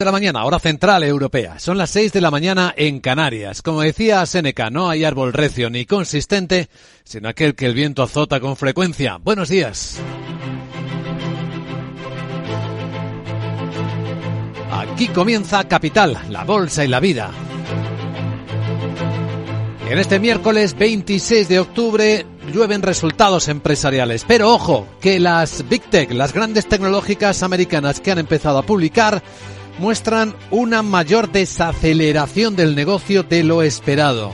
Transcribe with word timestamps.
de 0.00 0.04
la 0.04 0.12
mañana, 0.12 0.44
hora 0.44 0.60
central 0.60 1.02
europea. 1.02 1.58
Son 1.58 1.76
las 1.76 1.90
6 1.90 2.12
de 2.12 2.20
la 2.20 2.30
mañana 2.30 2.72
en 2.76 3.00
Canarias. 3.00 3.62
Como 3.62 3.80
decía 3.80 4.24
Seneca, 4.26 4.70
no 4.70 4.88
hay 4.88 5.02
árbol 5.02 5.32
recio 5.32 5.70
ni 5.70 5.86
consistente, 5.86 6.68
sino 7.02 7.28
aquel 7.28 7.56
que 7.56 7.66
el 7.66 7.74
viento 7.74 8.04
azota 8.04 8.38
con 8.38 8.56
frecuencia. 8.56 9.18
Buenos 9.20 9.48
días. 9.48 9.98
Aquí 14.70 15.08
comienza 15.08 15.66
Capital, 15.66 16.16
la 16.30 16.44
bolsa 16.44 16.84
y 16.84 16.88
la 16.88 17.00
vida. 17.00 17.32
En 19.90 19.98
este 19.98 20.20
miércoles 20.20 20.78
26 20.78 21.48
de 21.48 21.58
octubre 21.58 22.24
llueven 22.52 22.82
resultados 22.82 23.48
empresariales. 23.48 24.24
Pero 24.28 24.54
ojo, 24.54 24.86
que 25.00 25.18
las 25.18 25.68
Big 25.68 25.82
Tech, 25.90 26.12
las 26.12 26.32
grandes 26.32 26.68
tecnológicas 26.68 27.42
americanas 27.42 27.98
que 27.98 28.12
han 28.12 28.18
empezado 28.18 28.58
a 28.58 28.62
publicar, 28.62 29.24
muestran 29.78 30.34
una 30.50 30.82
mayor 30.82 31.30
desaceleración 31.30 32.56
del 32.56 32.74
negocio 32.74 33.22
de 33.22 33.44
lo 33.44 33.62
esperado. 33.62 34.32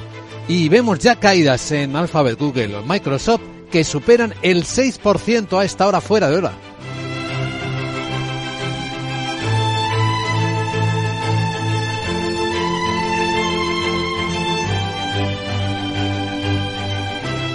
Y 0.49 0.69
vemos 0.69 0.99
ya 0.99 1.17
caídas 1.17 1.73
en 1.73 1.97
Alphabet, 1.97 2.39
Google 2.39 2.77
o 2.77 2.83
Microsoft 2.83 3.43
que 3.71 3.83
superan 3.83 4.35
el 4.43 4.65
6% 4.65 5.59
a 5.59 5.65
esta 5.65 5.87
hora 5.87 6.01
fuera 6.01 6.31
de 6.31 6.37
hora. 6.37 6.53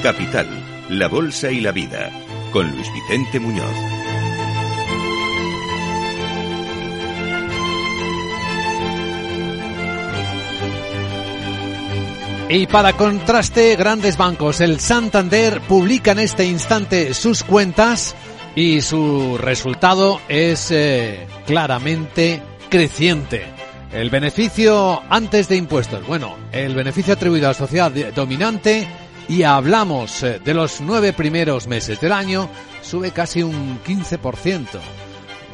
Capital, 0.03 0.47
la 0.89 1.07
Bolsa 1.07 1.51
y 1.51 1.59
la 1.59 1.71
Vida, 1.71 2.09
con 2.51 2.71
Luis 2.71 2.87
Vicente 2.93 3.39
Muñoz. 3.39 4.08
Y 12.51 12.65
para 12.65 12.93
contraste, 12.93 13.75
grandes 13.75 14.17
bancos, 14.17 14.59
el 14.59 14.79
Santander 14.79 15.61
publica 15.61 16.13
en 16.13 16.19
este 16.19 16.45
instante 16.45 17.13
sus 17.13 17.43
cuentas 17.43 18.15
y 18.55 18.81
su 18.81 19.37
resultado 19.37 20.19
es 20.27 20.71
eh, 20.71 21.27
claramente 21.45 22.41
creciente. 22.67 23.45
El 23.93 24.09
beneficio 24.09 24.99
antes 25.11 25.47
de 25.47 25.57
impuestos, 25.57 26.07
bueno, 26.07 26.37
el 26.51 26.73
beneficio 26.73 27.13
atribuido 27.13 27.45
a 27.45 27.49
la 27.49 27.53
sociedad 27.53 27.91
dominante 28.15 28.87
y 29.27 29.43
hablamos 29.43 30.23
eh, 30.23 30.39
de 30.43 30.53
los 30.55 30.81
nueve 30.81 31.13
primeros 31.13 31.67
meses 31.67 32.01
del 32.01 32.13
año, 32.13 32.49
sube 32.81 33.11
casi 33.11 33.43
un 33.43 33.79
15%. 33.83 34.65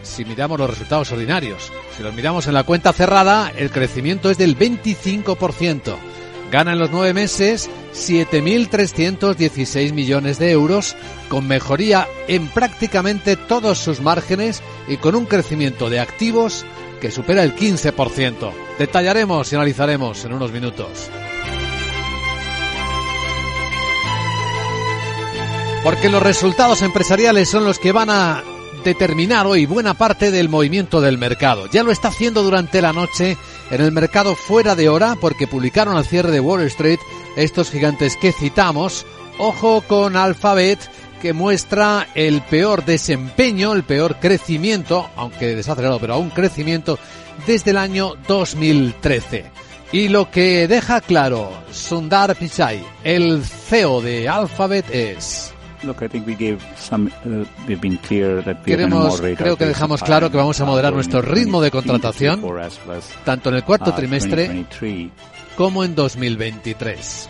Si 0.01 0.23
miramos 0.23 0.57
los 0.57 0.69
resultados 0.69 1.11
ordinarios, 1.11 1.73
si 1.97 2.03
los 2.03 2.13
miramos 2.13 2.47
en 2.47 2.53
la 2.53 2.63
cuenta 2.63 2.93
cerrada, 2.93 3.51
el 3.57 3.69
crecimiento 3.69 4.29
es 4.29 4.37
del 4.37 4.57
25%. 4.57 5.97
Gana 6.55 6.71
en 6.71 6.79
los 6.79 6.89
nueve 6.89 7.13
meses 7.13 7.69
7.316 7.91 9.91
millones 9.91 10.39
de 10.39 10.51
euros, 10.51 10.95
con 11.27 11.49
mejoría 11.49 12.07
en 12.29 12.47
prácticamente 12.47 13.35
todos 13.35 13.77
sus 13.77 13.99
márgenes 13.99 14.63
y 14.87 14.95
con 14.95 15.15
un 15.15 15.25
crecimiento 15.25 15.89
de 15.89 15.99
activos 15.99 16.65
que 17.01 17.11
supera 17.11 17.43
el 17.43 17.57
15%. 17.57 18.53
Detallaremos 18.79 19.51
y 19.51 19.55
analizaremos 19.55 20.23
en 20.23 20.31
unos 20.31 20.53
minutos. 20.53 21.09
Porque 25.83 26.07
los 26.07 26.23
resultados 26.23 26.83
empresariales 26.83 27.49
son 27.49 27.65
los 27.65 27.79
que 27.79 27.91
van 27.91 28.09
a 28.09 28.45
determinar 28.85 29.47
hoy 29.47 29.65
buena 29.65 29.95
parte 29.95 30.29
del 30.29 30.47
movimiento 30.47 31.01
del 31.01 31.17
mercado. 31.17 31.67
Ya 31.71 31.83
lo 31.83 31.91
está 31.91 32.09
haciendo 32.09 32.43
durante 32.43 32.83
la 32.83 32.93
noche 32.93 33.35
en 33.71 33.81
el 33.81 33.91
mercado 33.91 34.35
fuera 34.35 34.75
de 34.75 34.87
hora 34.87 35.17
porque 35.19 35.47
publicaron 35.47 35.97
al 35.97 36.05
cierre 36.05 36.31
de 36.31 36.39
Wall 36.39 36.61
Street 36.61 36.99
estos 37.35 37.71
gigantes 37.71 38.15
que 38.15 38.31
citamos. 38.31 39.05
Ojo 39.39 39.81
con 39.81 40.15
Alphabet 40.15 40.79
que 41.19 41.33
muestra 41.33 42.07
el 42.13 42.43
peor 42.43 42.85
desempeño, 42.85 43.73
el 43.73 43.83
peor 43.83 44.17
crecimiento, 44.19 45.09
aunque 45.15 45.55
desacelerado, 45.55 45.99
pero 45.99 46.13
aún 46.13 46.29
crecimiento 46.29 46.99
desde 47.47 47.71
el 47.71 47.77
año 47.77 48.13
2013. 48.27 49.45
Y 49.91 50.09
lo 50.09 50.29
que 50.29 50.67
deja 50.67 51.01
claro 51.01 51.51
Sundar 51.71 52.35
Pichai, 52.35 52.85
el 53.03 53.43
CEO 53.43 54.01
de 54.01 54.29
Alphabet 54.29 54.85
es 54.91 55.54
Queremos, 58.63 59.21
creo 59.21 59.57
que 59.57 59.65
dejamos 59.65 60.03
claro 60.03 60.31
que 60.31 60.37
vamos 60.37 60.59
a 60.59 60.65
moderar 60.65 60.93
nuestro 60.93 61.21
ritmo 61.21 61.61
de 61.61 61.71
contratación 61.71 62.41
tanto 63.23 63.49
en 63.49 63.55
el 63.55 63.63
cuarto 63.63 63.91
uh, 63.91 63.93
trimestre 63.93 64.65
como 65.55 65.83
en 65.83 65.95
2023. 65.95 67.29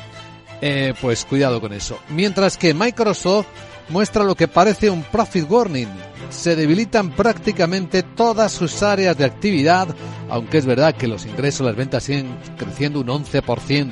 Eh, 0.61 0.93
pues 1.01 1.25
cuidado 1.25 1.59
con 1.59 1.73
eso. 1.73 1.99
Mientras 2.09 2.57
que 2.57 2.73
Microsoft 2.73 3.47
muestra 3.89 4.23
lo 4.23 4.35
que 4.35 4.47
parece 4.47 4.89
un 4.89 5.03
profit 5.03 5.49
warning. 5.49 5.87
Se 6.29 6.55
debilitan 6.55 7.11
prácticamente 7.11 8.03
todas 8.03 8.51
sus 8.51 8.81
áreas 8.81 9.17
de 9.17 9.25
actividad, 9.25 9.87
aunque 10.29 10.57
es 10.57 10.65
verdad 10.65 10.95
que 10.95 11.07
los 11.07 11.25
ingresos, 11.25 11.65
las 11.65 11.75
ventas 11.75 12.03
siguen 12.03 12.35
creciendo 12.57 13.01
un 13.01 13.07
11%, 13.07 13.91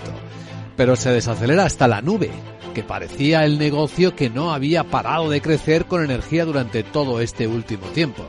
pero 0.76 0.96
se 0.96 1.12
desacelera 1.12 1.66
hasta 1.66 1.88
la 1.88 2.02
nube 2.02 2.32
que 2.74 2.84
parecía 2.84 3.46
el 3.46 3.58
negocio 3.58 4.16
que 4.16 4.30
no 4.30 4.54
había 4.54 4.84
parado 4.84 5.30
de 5.30 5.42
crecer 5.42 5.86
con 5.86 6.04
energía 6.04 6.46
durante 6.46 6.84
todo 6.84 7.22
este 7.22 7.48
último 7.48 7.86
tiempo. 7.88 8.26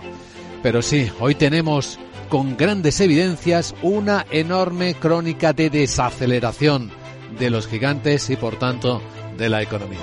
Pero 0.63 0.83
sí, 0.83 1.11
hoy 1.21 1.35
tenemos 1.35 1.99
con 2.29 2.57
grandes 2.57 3.01
evidencias 3.01 3.75
una 3.83 4.27
enorme 4.31 4.95
crónica 4.95 5.53
de 5.53 5.71
desaceleración 5.71 6.91
de 7.39 7.51
los 7.51 7.67
gigantes 7.67 8.31
y 8.31 8.37
por 8.37 8.57
tanto 8.57 9.03
de 9.37 9.49
la 9.49 9.63
economía. 9.63 10.01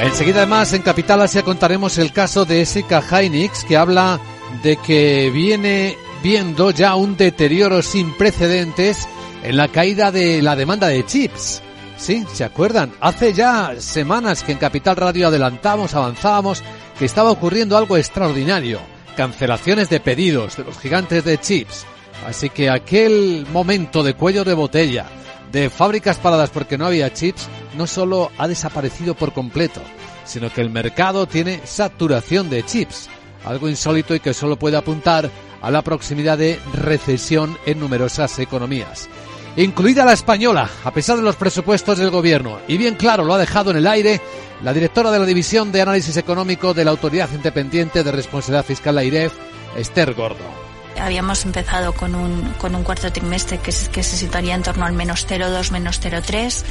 Enseguida 0.00 0.38
además 0.38 0.72
en 0.74 0.82
Capital 0.82 1.20
Asia 1.22 1.42
contaremos 1.42 1.98
el 1.98 2.12
caso 2.12 2.44
de 2.44 2.60
Esika 2.60 3.02
Hynix 3.02 3.64
que 3.64 3.76
habla 3.76 4.20
de 4.62 4.76
que 4.76 5.28
viene 5.30 5.98
viendo 6.22 6.70
ya 6.70 6.94
un 6.94 7.16
deterioro 7.16 7.82
sin 7.82 8.16
precedentes 8.16 9.08
en 9.42 9.56
la 9.56 9.66
caída 9.66 10.12
de 10.12 10.40
la 10.40 10.54
demanda 10.54 10.86
de 10.86 11.04
chips. 11.04 11.62
Sí, 11.96 12.24
¿se 12.32 12.44
acuerdan? 12.44 12.92
Hace 13.00 13.32
ya 13.32 13.74
semanas 13.78 14.44
que 14.44 14.52
en 14.52 14.58
Capital 14.58 14.94
Radio 14.94 15.26
adelantamos, 15.26 15.94
avanzábamos, 15.94 16.62
que 16.96 17.04
estaba 17.04 17.32
ocurriendo 17.32 17.76
algo 17.76 17.96
extraordinario. 17.96 18.80
Cancelaciones 19.16 19.90
de 19.90 19.98
pedidos 19.98 20.56
de 20.56 20.64
los 20.64 20.78
gigantes 20.78 21.24
de 21.24 21.38
chips. 21.38 21.86
Así 22.24 22.50
que 22.50 22.70
aquel 22.70 23.46
momento 23.52 24.04
de 24.04 24.14
cuello 24.14 24.44
de 24.44 24.54
botella, 24.54 25.06
de 25.52 25.70
fábricas 25.70 26.18
paradas 26.18 26.50
porque 26.50 26.78
no 26.78 26.86
había 26.86 27.12
chips, 27.12 27.48
no 27.76 27.86
solo 27.86 28.30
ha 28.38 28.48
desaparecido 28.48 29.14
por 29.14 29.32
completo, 29.32 29.80
sino 30.24 30.52
que 30.52 30.60
el 30.60 30.70
mercado 30.70 31.26
tiene 31.26 31.60
saturación 31.64 32.50
de 32.50 32.64
chips, 32.64 33.08
algo 33.44 33.68
insólito 33.68 34.14
y 34.14 34.20
que 34.20 34.34
solo 34.34 34.58
puede 34.58 34.76
apuntar 34.76 35.30
a 35.60 35.70
la 35.70 35.82
proximidad 35.82 36.38
de 36.38 36.58
recesión 36.74 37.56
en 37.66 37.80
numerosas 37.80 38.38
economías, 38.38 39.08
incluida 39.56 40.04
la 40.04 40.12
española, 40.12 40.68
a 40.84 40.92
pesar 40.92 41.16
de 41.16 41.22
los 41.22 41.36
presupuestos 41.36 41.98
del 41.98 42.10
gobierno. 42.10 42.58
Y 42.68 42.76
bien 42.76 42.94
claro 42.94 43.24
lo 43.24 43.34
ha 43.34 43.38
dejado 43.38 43.70
en 43.70 43.78
el 43.78 43.86
aire 43.86 44.20
la 44.62 44.72
directora 44.72 45.10
de 45.10 45.18
la 45.18 45.26
División 45.26 45.72
de 45.72 45.82
Análisis 45.82 46.16
Económico 46.16 46.74
de 46.74 46.84
la 46.84 46.90
Autoridad 46.90 47.30
Independiente 47.32 48.04
de 48.04 48.12
Responsabilidad 48.12 48.64
Fiscal, 48.64 48.94
la 48.94 49.04
IREF, 49.04 49.32
Esther 49.76 50.14
Gordo 50.14 50.67
habíamos 50.98 51.44
empezado 51.44 51.92
con 51.92 52.14
un, 52.14 52.42
con 52.58 52.74
un 52.74 52.82
cuarto 52.82 53.10
trimestre 53.12 53.58
que, 53.58 53.72
que 53.92 54.02
se 54.02 54.16
situaría 54.16 54.54
en 54.54 54.62
torno 54.62 54.84
al 54.84 54.92
menos 54.92 55.26
0,2, 55.26 55.70
menos 55.70 56.00
0,3. 56.00 56.64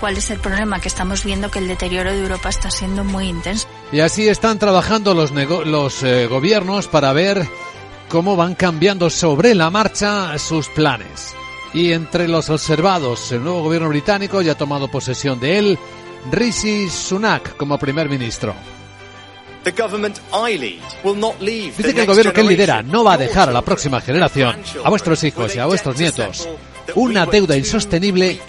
¿Cuál 0.00 0.16
es 0.16 0.30
el 0.30 0.38
problema? 0.38 0.80
Que 0.80 0.88
estamos 0.88 1.24
viendo 1.24 1.50
que 1.50 1.58
el 1.58 1.66
deterioro 1.66 2.12
de 2.12 2.20
Europa 2.20 2.48
está 2.48 2.70
siendo 2.70 3.02
muy 3.02 3.26
intenso. 3.26 3.66
Y 3.90 4.00
así 4.00 4.28
están 4.28 4.58
trabajando 4.58 5.12
los, 5.12 5.32
los 5.32 6.02
eh, 6.04 6.26
gobiernos 6.26 6.86
para 6.86 7.12
ver 7.12 7.48
cómo 8.08 8.36
van 8.36 8.54
cambiando 8.54 9.10
sobre 9.10 9.54
la 9.54 9.70
marcha 9.70 10.38
sus 10.38 10.68
planes. 10.68 11.34
Y 11.74 11.92
entre 11.92 12.28
los 12.28 12.48
observados, 12.48 13.30
el 13.32 13.42
nuevo 13.42 13.62
gobierno 13.62 13.88
británico 13.88 14.40
ya 14.40 14.52
ha 14.52 14.58
tomado 14.58 14.88
posesión 14.88 15.38
de 15.40 15.58
él, 15.58 15.78
Rishi 16.30 16.88
Sunak 16.88 17.56
como 17.56 17.78
primer 17.78 18.08
ministro. 18.08 18.54
Dice 21.76 21.94
que 21.94 22.00
el 22.02 22.06
gobierno 22.06 22.32
que 22.32 22.40
él 22.40 22.48
lidera 22.48 22.82
no 22.82 23.04
va 23.04 23.14
a 23.14 23.18
dejar 23.18 23.48
a 23.48 23.52
la 23.52 23.62
próxima 23.62 24.00
generación, 24.00 24.56
a 24.84 24.90
vuestros 24.90 25.22
hijos 25.24 25.54
y 25.54 25.58
a 25.58 25.66
vuestros 25.66 25.98
nietos, 25.98 26.48
una 26.94 27.26
deuda 27.26 27.56
insostenible 27.56 28.40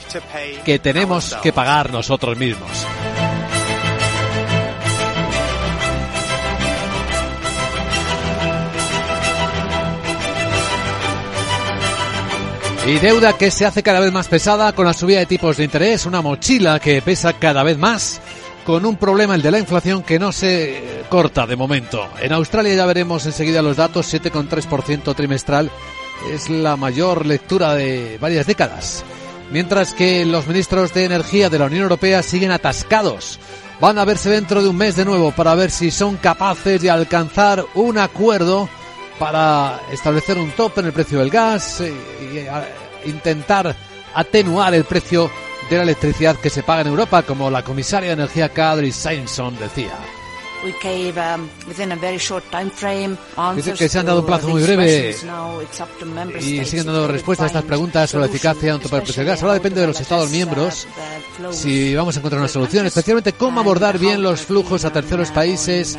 que 0.63 0.79
tenemos 0.79 1.35
que 1.41 1.53
pagar 1.53 1.91
nosotros 1.91 2.37
mismos. 2.37 2.69
Y 12.87 12.97
deuda 12.97 13.37
que 13.37 13.51
se 13.51 13.67
hace 13.67 13.83
cada 13.83 13.99
vez 13.99 14.11
más 14.11 14.27
pesada 14.27 14.73
con 14.73 14.83
la 14.83 14.93
subida 14.93 15.19
de 15.19 15.27
tipos 15.27 15.57
de 15.57 15.65
interés, 15.65 16.07
una 16.07 16.23
mochila 16.23 16.79
que 16.79 17.03
pesa 17.03 17.33
cada 17.33 17.61
vez 17.61 17.77
más 17.77 18.19
con 18.69 18.85
un 18.85 18.97
problema, 18.97 19.33
el 19.33 19.41
de 19.41 19.49
la 19.49 19.57
inflación, 19.57 20.03
que 20.03 20.19
no 20.19 20.31
se 20.31 21.03
corta 21.09 21.47
de 21.47 21.55
momento. 21.55 22.07
En 22.21 22.33
Australia 22.33 22.75
ya 22.75 22.85
veremos 22.85 23.25
enseguida 23.25 23.63
los 23.63 23.77
datos, 23.77 24.13
7,3% 24.13 25.15
trimestral 25.15 25.71
es 26.31 26.51
la 26.51 26.75
mayor 26.75 27.25
lectura 27.25 27.73
de 27.73 28.19
varias 28.21 28.45
décadas. 28.45 29.03
Mientras 29.49 29.95
que 29.95 30.23
los 30.23 30.45
ministros 30.45 30.93
de 30.93 31.05
Energía 31.05 31.49
de 31.49 31.57
la 31.57 31.65
Unión 31.65 31.81
Europea 31.81 32.21
siguen 32.21 32.51
atascados. 32.51 33.39
Van 33.81 33.97
a 33.97 34.05
verse 34.05 34.29
dentro 34.29 34.61
de 34.61 34.69
un 34.69 34.77
mes 34.77 34.95
de 34.95 35.05
nuevo 35.05 35.31
para 35.31 35.55
ver 35.55 35.71
si 35.71 35.89
son 35.89 36.17
capaces 36.17 36.79
de 36.79 36.91
alcanzar 36.91 37.65
un 37.73 37.97
acuerdo 37.97 38.69
para 39.17 39.79
establecer 39.91 40.37
un 40.37 40.51
tope 40.51 40.81
en 40.81 40.87
el 40.87 40.93
precio 40.93 41.17
del 41.17 41.31
gas 41.31 41.81
e 41.81 41.91
intentar 43.05 43.75
atenuar 44.13 44.75
el 44.75 44.83
precio 44.83 45.31
de 45.69 45.77
la 45.77 45.83
electricidad 45.83 46.35
que 46.37 46.49
se 46.49 46.63
paga 46.63 46.81
en 46.81 46.87
Europa, 46.87 47.23
como 47.23 47.49
la 47.49 47.63
comisaria 47.63 48.09
de 48.09 48.13
Energía 48.13 48.49
Kadri 48.49 48.91
Simpson 48.91 49.57
decía. 49.57 49.93
Dice 53.55 53.73
que 53.73 53.89
se 53.89 53.99
han 53.99 54.05
dado 54.05 54.19
un 54.19 54.25
plazo 54.25 54.49
muy 54.49 54.61
breve 54.61 55.15
y 56.41 56.65
siguen 56.65 56.85
dando 56.85 57.07
respuesta 57.07 57.45
a 57.45 57.47
estas 57.47 57.63
preguntas 57.63 58.09
sobre 58.09 58.25
la 58.25 58.29
eficacia 58.29 58.77
precio 58.77 59.13
del 59.15 59.25
gas. 59.25 59.41
Ahora 59.41 59.53
depende 59.53 59.79
de 59.79 59.87
los 59.87 60.01
Estados 60.01 60.29
miembros 60.29 60.85
si 61.51 61.95
vamos 61.95 62.15
a 62.15 62.19
encontrar 62.19 62.41
una 62.41 62.49
solución, 62.49 62.85
especialmente 62.85 63.33
cómo 63.33 63.61
abordar 63.61 63.97
bien 63.97 64.21
los 64.21 64.41
flujos 64.41 64.83
a 64.83 64.91
terceros 64.91 65.31
países 65.31 65.97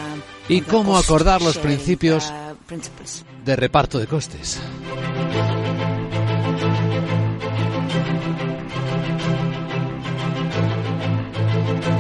y 0.48 0.60
cómo 0.60 0.98
acordar 0.98 1.40
los 1.40 1.56
principios 1.56 2.30
de 3.44 3.56
reparto 3.56 3.98
de 3.98 4.06
costes. 4.06 4.60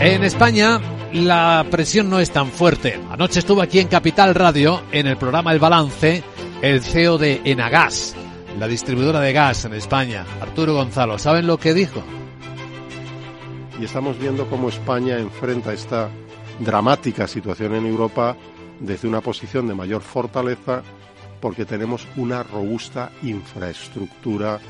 En 0.02 0.24
España 0.24 0.80
la 1.12 1.66
presión 1.70 2.08
no 2.08 2.20
es 2.20 2.30
tan 2.30 2.50
fuerte. 2.50 2.98
Anoche 3.10 3.40
estuvo 3.40 3.60
aquí 3.60 3.80
en 3.80 3.88
Capital 3.88 4.34
Radio, 4.34 4.80
en 4.92 5.06
el 5.06 5.18
programa 5.18 5.52
El 5.52 5.58
Balance, 5.58 6.24
el 6.62 6.80
CEO 6.80 7.18
de 7.18 7.42
Enagas, 7.44 8.16
la 8.58 8.66
distribuidora 8.66 9.20
de 9.20 9.34
gas 9.34 9.66
en 9.66 9.74
España, 9.74 10.24
Arturo 10.40 10.72
Gonzalo. 10.72 11.18
¿Saben 11.18 11.46
lo 11.46 11.58
que 11.58 11.74
dijo? 11.74 12.02
Y 13.78 13.84
estamos 13.84 14.18
viendo 14.18 14.48
cómo 14.48 14.70
España 14.70 15.18
enfrenta 15.18 15.74
esta 15.74 16.08
dramática 16.60 17.28
situación 17.28 17.74
en 17.74 17.84
Europa 17.84 18.38
desde 18.80 19.06
una 19.06 19.20
posición 19.20 19.68
de 19.68 19.74
mayor 19.74 20.00
fortaleza 20.00 20.82
porque 21.42 21.66
tenemos 21.66 22.08
una 22.16 22.42
robusta 22.42 23.12
infraestructura 23.22 24.60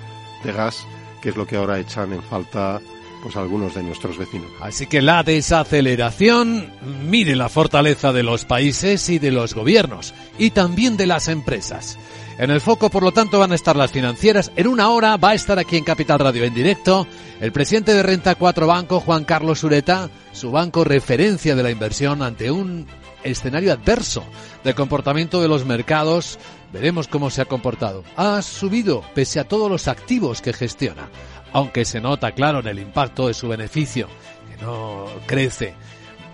de 0.42 0.52
gas, 0.52 0.84
que 1.22 1.28
es 1.28 1.36
lo 1.36 1.46
que 1.46 1.56
ahora 1.56 1.78
echan 1.78 2.12
en 2.12 2.22
falta 2.24 2.80
pues 3.22 3.36
algunos 3.36 3.74
de 3.74 3.82
nuestros 3.82 4.18
vecinos. 4.18 4.50
Así 4.60 4.86
que 4.86 5.02
la 5.02 5.22
desaceleración 5.22 6.70
mire 7.06 7.36
la 7.36 7.48
fortaleza 7.48 8.12
de 8.12 8.22
los 8.22 8.44
países 8.44 9.08
y 9.08 9.18
de 9.18 9.30
los 9.30 9.54
gobiernos 9.54 10.14
y 10.38 10.50
también 10.50 10.96
de 10.96 11.06
las 11.06 11.28
empresas. 11.28 11.98
En 12.38 12.50
el 12.50 12.62
foco, 12.62 12.88
por 12.88 13.02
lo 13.02 13.12
tanto, 13.12 13.38
van 13.38 13.52
a 13.52 13.54
estar 13.54 13.76
las 13.76 13.92
financieras. 13.92 14.50
En 14.56 14.66
una 14.66 14.88
hora 14.88 15.18
va 15.18 15.30
a 15.30 15.34
estar 15.34 15.58
aquí 15.58 15.76
en 15.76 15.84
Capital 15.84 16.18
Radio 16.18 16.44
en 16.44 16.54
directo 16.54 17.06
el 17.40 17.52
presidente 17.52 17.92
de 17.92 18.02
Renta 18.02 18.34
4 18.34 18.66
Banco, 18.66 19.00
Juan 19.00 19.24
Carlos 19.24 19.62
Ureta, 19.62 20.08
su 20.32 20.50
banco 20.50 20.84
referencia 20.84 21.54
de 21.54 21.62
la 21.62 21.70
inversión 21.70 22.22
ante 22.22 22.50
un 22.50 22.86
escenario 23.24 23.72
adverso 23.72 24.24
de 24.64 24.74
comportamiento 24.74 25.42
de 25.42 25.48
los 25.48 25.66
mercados. 25.66 26.38
Veremos 26.72 27.08
cómo 27.08 27.30
se 27.30 27.42
ha 27.42 27.46
comportado. 27.46 28.04
Ha 28.16 28.40
subido 28.42 29.02
pese 29.14 29.40
a 29.40 29.44
todos 29.48 29.70
los 29.70 29.88
activos 29.88 30.40
que 30.40 30.52
gestiona 30.52 31.10
aunque 31.52 31.84
se 31.84 32.00
nota 32.00 32.32
claro 32.32 32.60
en 32.60 32.68
el 32.68 32.78
impacto 32.78 33.28
de 33.28 33.34
su 33.34 33.48
beneficio, 33.48 34.08
que 34.48 34.62
no 34.62 35.06
crece. 35.26 35.74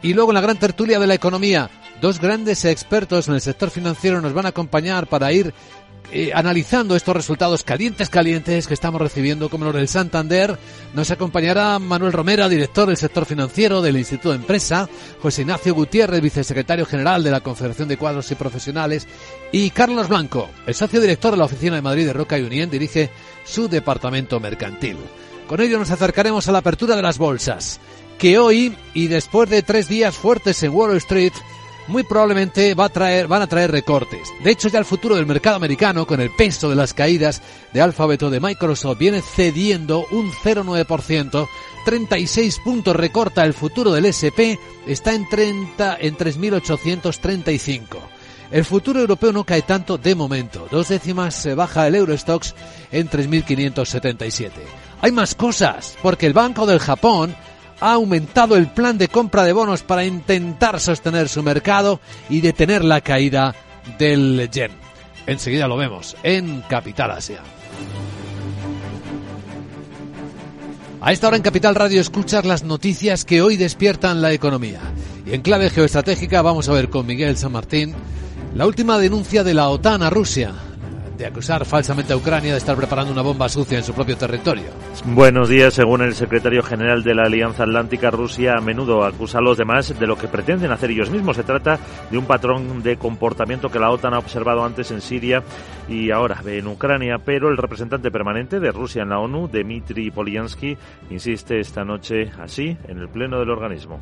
Y 0.03 0.15
luego 0.15 0.31
en 0.31 0.35
la 0.35 0.41
gran 0.41 0.59
tertulia 0.59 0.99
de 0.99 1.07
la 1.07 1.15
economía, 1.15 1.71
dos 2.01 2.21
grandes 2.21 2.65
expertos 2.65 3.29
en 3.29 3.35
el 3.35 3.41
sector 3.41 3.71
financiero 3.71 4.21
nos 4.21 4.33
van 4.33 4.47
a 4.47 4.51
acompañar 4.51 5.07
para 5.07 5.33
ir 5.33 5.55
eh, 6.13 6.31
analizando 6.33 6.95
estos 6.95 7.17
resultados 7.17 7.65
calientes, 7.65 8.09
calientes 8.09 8.69
que 8.69 8.75
estamos 8.75 9.01
recibiendo, 9.01 9.49
como 9.49 9.65
los 9.65 9.75
del 9.75 9.89
Santander. 9.89 10.57
Nos 10.95 11.11
acompañará 11.11 11.81
Manuel 11.81 12.13
Romera, 12.13 12.49
director 12.49 12.87
del 12.87 12.97
sector 12.97 13.27
financiero 13.27 13.83
del 13.83 13.97
Instituto 13.97 14.31
de 14.31 14.37
Empresa, 14.37 14.89
José 15.21 15.43
Ignacio 15.43 15.75
Gutiérrez, 15.75 16.21
vicesecretario 16.21 16.87
general 16.87 17.25
de 17.25 17.33
la 17.33 17.41
Confederación 17.41 17.89
de 17.89 17.97
Cuadros 17.97 18.31
y 18.31 18.37
Profesionales, 18.37 19.09
y 19.53 19.71
Carlos 19.71 20.09
Blanco, 20.09 20.51
el 20.67 20.75
socio 20.75 21.01
director 21.01 21.33
de 21.33 21.39
la 21.39 21.45
Oficina 21.45 21.77
de 21.77 21.83
Madrid 21.83 22.07
de 22.07 22.13
Roca 22.13 22.39
y 22.39 22.43
Unión, 22.43 22.71
dirige 22.71 23.11
su 23.45 23.69
departamento 23.69 24.41
mercantil. 24.41 24.97
Con 25.47 25.61
ello 25.61 25.79
nos 25.79 25.91
acercaremos 25.91 26.49
a 26.49 26.53
la 26.53 26.59
apertura 26.59 26.97
de 26.97 27.03
las 27.03 27.19
bolsas, 27.19 27.81
que 28.19 28.39
hoy, 28.39 28.77
y 28.95 29.07
después 29.07 29.49
de 29.49 29.63
tres 29.63 29.89
días 29.89 30.17
fuertes 30.17 30.63
en 30.63 30.73
Wall 30.73 30.97
Street, 30.97 31.33
muy 31.89 32.03
probablemente 32.03 32.75
va 32.75 32.87
a 32.87 32.89
traer, 32.89 33.29
van 33.29 33.43
a 33.43 33.47
traer 33.47 33.71
recortes. 33.71 34.33
De 34.43 34.51
hecho, 34.51 34.69
ya 34.69 34.79
el 34.79 34.85
futuro 34.85 35.15
del 35.15 35.27
mercado 35.27 35.57
americano, 35.57 36.07
con 36.07 36.21
el 36.21 36.31
peso 36.31 36.69
de 36.69 36.77
las 36.77 36.95
caídas 36.95 37.43
de 37.73 37.81
alfabeto 37.81 38.31
de 38.31 38.41
Microsoft, 38.41 38.99
viene 38.99 39.23
cediendo 39.23 40.07
un 40.11 40.33
0,9%. 40.33 41.49
36 41.85 42.59
puntos 42.65 42.97
recorta 42.97 43.45
el 43.45 43.55
futuro 43.55 43.93
del 43.93 44.07
SP, 44.11 44.59
está 44.87 45.15
en 45.15 45.29
30, 45.29 45.99
en 46.01 46.17
3.835. 46.17 48.16
El 48.51 48.65
futuro 48.65 49.01
europeo 49.01 49.33
no 49.33 49.45
cae 49.45 49.63
tanto 49.63 49.99
de 49.99 50.15
momento. 50.15 50.69
Dos 50.71 50.89
décimas 50.89 51.35
se 51.35 51.55
baja 51.55 51.87
el 51.87 51.97
Eurostox 51.97 52.55
en 52.93 53.11
3.577. 53.11 54.51
Hay 55.01 55.13
más 55.13 55.35
cosas, 55.35 55.97
porque 56.01 56.27
el 56.27 56.33
Banco 56.33 56.65
del 56.65 56.79
Japón 56.79 57.35
ha 57.81 57.93
aumentado 57.93 58.57
el 58.57 58.69
plan 58.69 58.99
de 58.99 59.09
compra 59.09 59.45
de 59.45 59.53
bonos 59.53 59.83
para 59.83 60.05
intentar 60.05 60.81
sostener 60.81 61.29
su 61.29 61.43
mercado 61.43 62.01
y 62.29 62.41
detener 62.41 62.85
la 62.85 63.01
caída 63.01 63.55
del 63.99 64.49
yen. 64.51 64.71
Enseguida 65.27 65.67
lo 65.67 65.77
vemos 65.77 66.17
en 66.23 66.63
Capital 66.63 67.11
Asia. 67.11 67.41
A 71.01 71.13
esta 71.13 71.29
hora 71.29 71.37
en 71.37 71.43
Capital 71.43 71.75
Radio 71.75 72.01
escuchas 72.01 72.45
las 72.45 72.65
noticias 72.65 73.25
que 73.25 73.43
hoy 73.43 73.57
despiertan 73.57 74.23
la 74.23 74.33
economía. 74.33 74.81
Y 75.27 75.35
en 75.35 75.43
clave 75.43 75.71
geoestratégica 75.71 76.43
vamos 76.43 76.69
a 76.69 76.73
ver 76.73 76.89
con 76.89 77.07
Miguel 77.07 77.37
San 77.37 77.53
Martín 77.53 77.95
la 78.57 78.67
última 78.67 78.97
denuncia 78.97 79.45
de 79.45 79.53
la 79.53 79.69
OTAN 79.69 80.03
a 80.03 80.09
Rusia 80.09 80.55
de 81.19 81.27
acusar 81.27 81.65
falsamente 81.65 82.13
a 82.13 82.17
Ucrania 82.17 82.53
de 82.53 82.59
estar 82.59 82.77
preparando 82.77 83.13
una 83.13 83.23
bomba 83.23 83.49
sucia 83.49 83.79
en 83.79 83.85
su 83.85 83.95
propio 83.95 84.17
territorio. 84.17 84.67
Buenos 85.05 85.49
días. 85.49 85.75
Según 85.75 86.03
el 86.03 86.15
secretario 86.15 86.63
general 86.63 87.03
de 87.03 87.15
la 87.15 87.25
Alianza 87.25 87.63
Atlántica, 87.63 88.11
Rusia 88.11 88.55
a 88.59 88.61
menudo 88.61 89.05
acusa 89.05 89.39
a 89.39 89.41
los 89.41 89.57
demás 89.57 89.99
de 89.99 90.07
lo 90.07 90.17
que 90.17 90.29
pretenden 90.29 90.73
hacer 90.73 90.91
ellos 90.91 91.11
mismos. 91.11 91.37
Se 91.37 91.43
trata 91.43 91.79
de 92.11 92.19
un 92.19 92.27
patrón 92.27 92.83
de 92.83 92.97
comportamiento 92.97 93.71
que 93.71 93.79
la 93.79 93.91
OTAN 93.91 94.15
ha 94.15 94.19
observado 94.19 94.65
antes 94.65 94.91
en 94.91 95.01
Siria 95.01 95.43
y 95.89 96.11
ahora 96.11 96.41
en 96.45 96.67
Ucrania, 96.67 97.19
pero 97.25 97.49
el 97.49 97.57
representante 97.57 98.11
permanente 98.11 98.61
de 98.61 98.73
Rusia 98.73 99.03
en 99.03 99.11
la 99.11 99.19
ONU, 99.19 99.49
Dmitry 99.49 100.11
Polyansky, 100.11 100.77
insiste 101.11 101.61
esta 101.61 101.85
noche 101.85 102.31
así 102.41 102.77
en 102.89 102.99
el 102.99 103.09
pleno 103.09 103.39
del 103.39 103.51
organismo. 103.51 104.01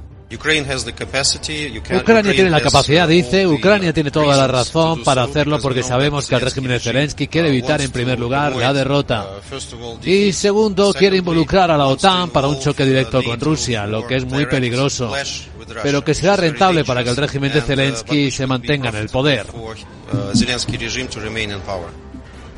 Ucrania 1.96 2.32
tiene 2.32 2.50
la 2.50 2.60
capacidad, 2.60 3.06
dice, 3.06 3.46
Ucrania 3.46 3.92
tiene 3.92 4.10
toda 4.10 4.36
la 4.36 4.46
razón 4.46 5.04
para 5.04 5.22
hacerlo 5.22 5.58
porque 5.60 5.82
sabemos 5.82 6.26
que 6.26 6.34
el 6.34 6.40
régimen 6.40 6.72
de 6.72 6.80
Zelensky 6.80 7.28
quiere 7.28 7.48
evitar 7.48 7.80
en 7.80 7.90
primer 7.90 8.18
lugar 8.18 8.56
la 8.56 8.72
derrota. 8.72 9.28
Y 10.02 10.32
segundo, 10.32 10.92
quiere 10.94 11.18
involucrar 11.18 11.70
a 11.70 11.76
la 11.76 11.86
OTAN 11.86 12.30
para 12.30 12.48
un 12.48 12.58
choque 12.58 12.84
directo 12.84 13.22
con 13.22 13.38
Rusia, 13.38 13.86
lo 13.86 14.06
que 14.06 14.16
es 14.16 14.24
muy 14.24 14.46
peligroso, 14.46 15.12
pero 15.82 16.02
que 16.02 16.14
será 16.14 16.36
rentable 16.36 16.84
para 16.84 17.04
que 17.04 17.10
el 17.10 17.16
régimen 17.16 17.52
de 17.52 17.60
Zelensky 17.60 18.30
se 18.30 18.46
mantenga 18.46 18.88
en 18.88 18.96
el 18.96 19.08
poder. 19.10 19.46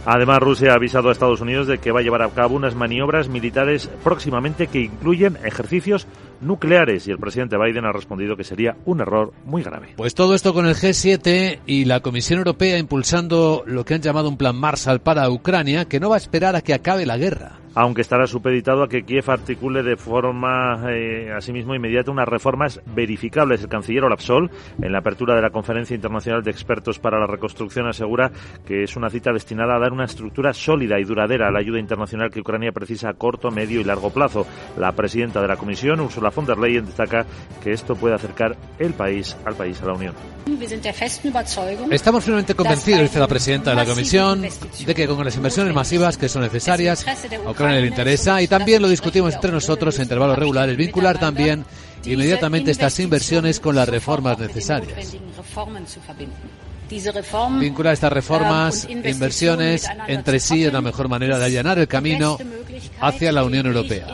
Además, 0.09 0.39
Rusia 0.39 0.71
ha 0.71 0.77
avisado 0.77 1.09
a 1.09 1.13
Estados 1.13 1.41
Unidos 1.41 1.67
de 1.67 1.79
que 1.79 1.91
va 1.91 1.99
a 1.99 2.03
llevar 2.03 2.23
a 2.23 2.31
cabo 2.31 2.55
unas 2.55 2.77
maniobras 2.77 3.29
militares 3.29 3.91
próximamente 4.05 4.69
que 4.69 4.83
incluyen 4.83 5.37
ejercicios 5.45 6.07
nucleares 6.41 7.07
y 7.09 7.11
el 7.11 7.19
presidente 7.19 7.57
Biden 7.57 7.85
ha 7.85 7.93
respondido 7.93 8.37
que 8.37 8.45
sería 8.45 8.77
un 8.85 9.01
error 9.01 9.33
muy 9.45 9.63
grave. 9.63 9.95
Pues 9.97 10.15
todo 10.15 10.35
esto 10.35 10.55
con 10.55 10.67
el 10.67 10.75
G7 10.75 11.61
y 11.67 11.85
la 11.85 12.01
Comisión 12.01 12.39
Europea 12.39 12.79
impulsando 12.79 13.65
lo 13.67 13.85
que 13.85 13.95
han 13.95 14.03
llamado 14.03 14.29
un 14.29 14.37
plan 14.37 14.57
Marshall 14.57 15.01
para 15.01 15.31
Ucrania 15.31 15.87
que 15.87 16.01
no 16.01 16.11
va 16.11 16.17
a 16.17 16.19
esperar 16.19 16.57
a 16.57 16.63
que 16.63 16.75
acabe 16.75 17.07
la 17.07 17.17
guerra 17.17 17.61
aunque 17.77 18.01
estará 18.01 18.27
supeditado 18.27 18.83
a 18.83 18.89
que 18.89 19.03
Kiev 19.03 19.31
articule 19.31 19.83
de 19.83 19.99
forma, 19.99 20.83
eh, 20.91 21.31
asimismo, 21.31 21.75
inmediata 21.75 22.11
unas 22.11 22.27
reformas 22.27 22.81
verificables. 22.87 23.63
El 23.63 23.69
canciller 23.69 24.05
Olaf 24.05 24.23
Sol, 24.23 24.51
en 24.81 24.93
la 24.93 25.01
apertura 25.01 25.35
de 25.35 25.43
la 25.43 25.51
Conferencia 25.51 25.95
Internacional 25.95 26.43
de 26.43 26.51
Expertos 26.51 26.99
para 26.99 27.21
la 27.21 27.27
Reconstrucción, 27.27 27.87
asegura 27.87 28.33
que 28.67 28.83
es 28.83 28.97
una 28.97 29.11
cita 29.11 29.31
destinada 29.31 29.77
a 29.77 29.79
dar 29.79 29.93
una 29.93 30.07
estructura 30.07 30.55
sólida 30.55 30.99
y 30.99 31.05
duradera 31.05 31.49
a 31.49 31.51
la 31.51 31.59
ayuda 31.59 31.79
internacional 31.79 32.31
que 32.31 32.41
Ucrania 32.41 32.73
precisa 32.73 33.11
a 33.11 33.15
corto, 33.15 33.51
medio 33.51 33.79
y 33.79 33.85
largo 33.85 34.09
plazo. 34.09 34.47
La 34.79 34.93
presidenta 34.93 35.43
de 35.43 35.49
la 35.49 35.57
Comisión, 35.57 36.01
Ursula 36.01 36.26
Ursula 36.27 36.31
von 36.31 36.47
der 36.47 36.59
Leyen 36.59 36.87
destaca 36.87 37.27
que 37.63 37.73
esto 37.73 37.95
puede 37.95 38.15
acercar 38.15 38.57
el 38.79 38.93
país 38.95 39.37
al 39.45 39.55
país 39.55 39.81
a 39.83 39.87
la 39.87 39.93
Unión. 39.95 40.15
Estamos 41.91 42.25
finalmente 42.25 42.55
convencidos, 42.55 43.03
dice 43.03 43.19
la 43.19 43.27
presidenta 43.27 43.71
de 43.71 43.77
la 43.77 43.85
Comisión, 43.85 44.43
de 44.43 44.95
que 44.95 45.07
con 45.07 45.25
las 45.25 45.37
inversiones 45.37 45.75
masivas 45.75 46.17
que 46.17 46.29
son 46.29 46.43
necesarias, 46.43 47.05
a 47.07 47.51
Ucrania 47.51 47.81
le 47.81 47.89
interesa 47.89 48.41
y 48.43 48.49
también 48.49 48.83
lo 48.83 48.89
discutimos 48.89 49.35
entre 49.35 49.53
nosotros 49.53 49.97
en 49.97 50.03
intervalos 50.03 50.39
regulares, 50.39 50.77
vincular 50.77 51.19
también 51.19 51.65
inmediatamente 52.05 52.71
estas 52.71 52.99
inversiones 53.01 53.59
con 53.61 53.75
las 53.75 53.89
reformas 53.89 54.39
necesarias. 54.39 55.17
Vincular 57.61 57.95
estas 57.95 58.13
reformas 58.13 58.87
e 58.89 59.11
inversiones 59.11 59.89
entre 60.07 60.39
sí 60.41 60.65
es 60.65 60.73
la 60.73 60.81
mejor 60.81 61.09
manera 61.09 61.39
de 61.39 61.45
allanar 61.45 61.79
el 61.79 61.89
camino 61.89 62.39
hacia 63.01 63.33
la 63.33 63.45
Unión 63.45 63.67
Europea. 63.67 64.07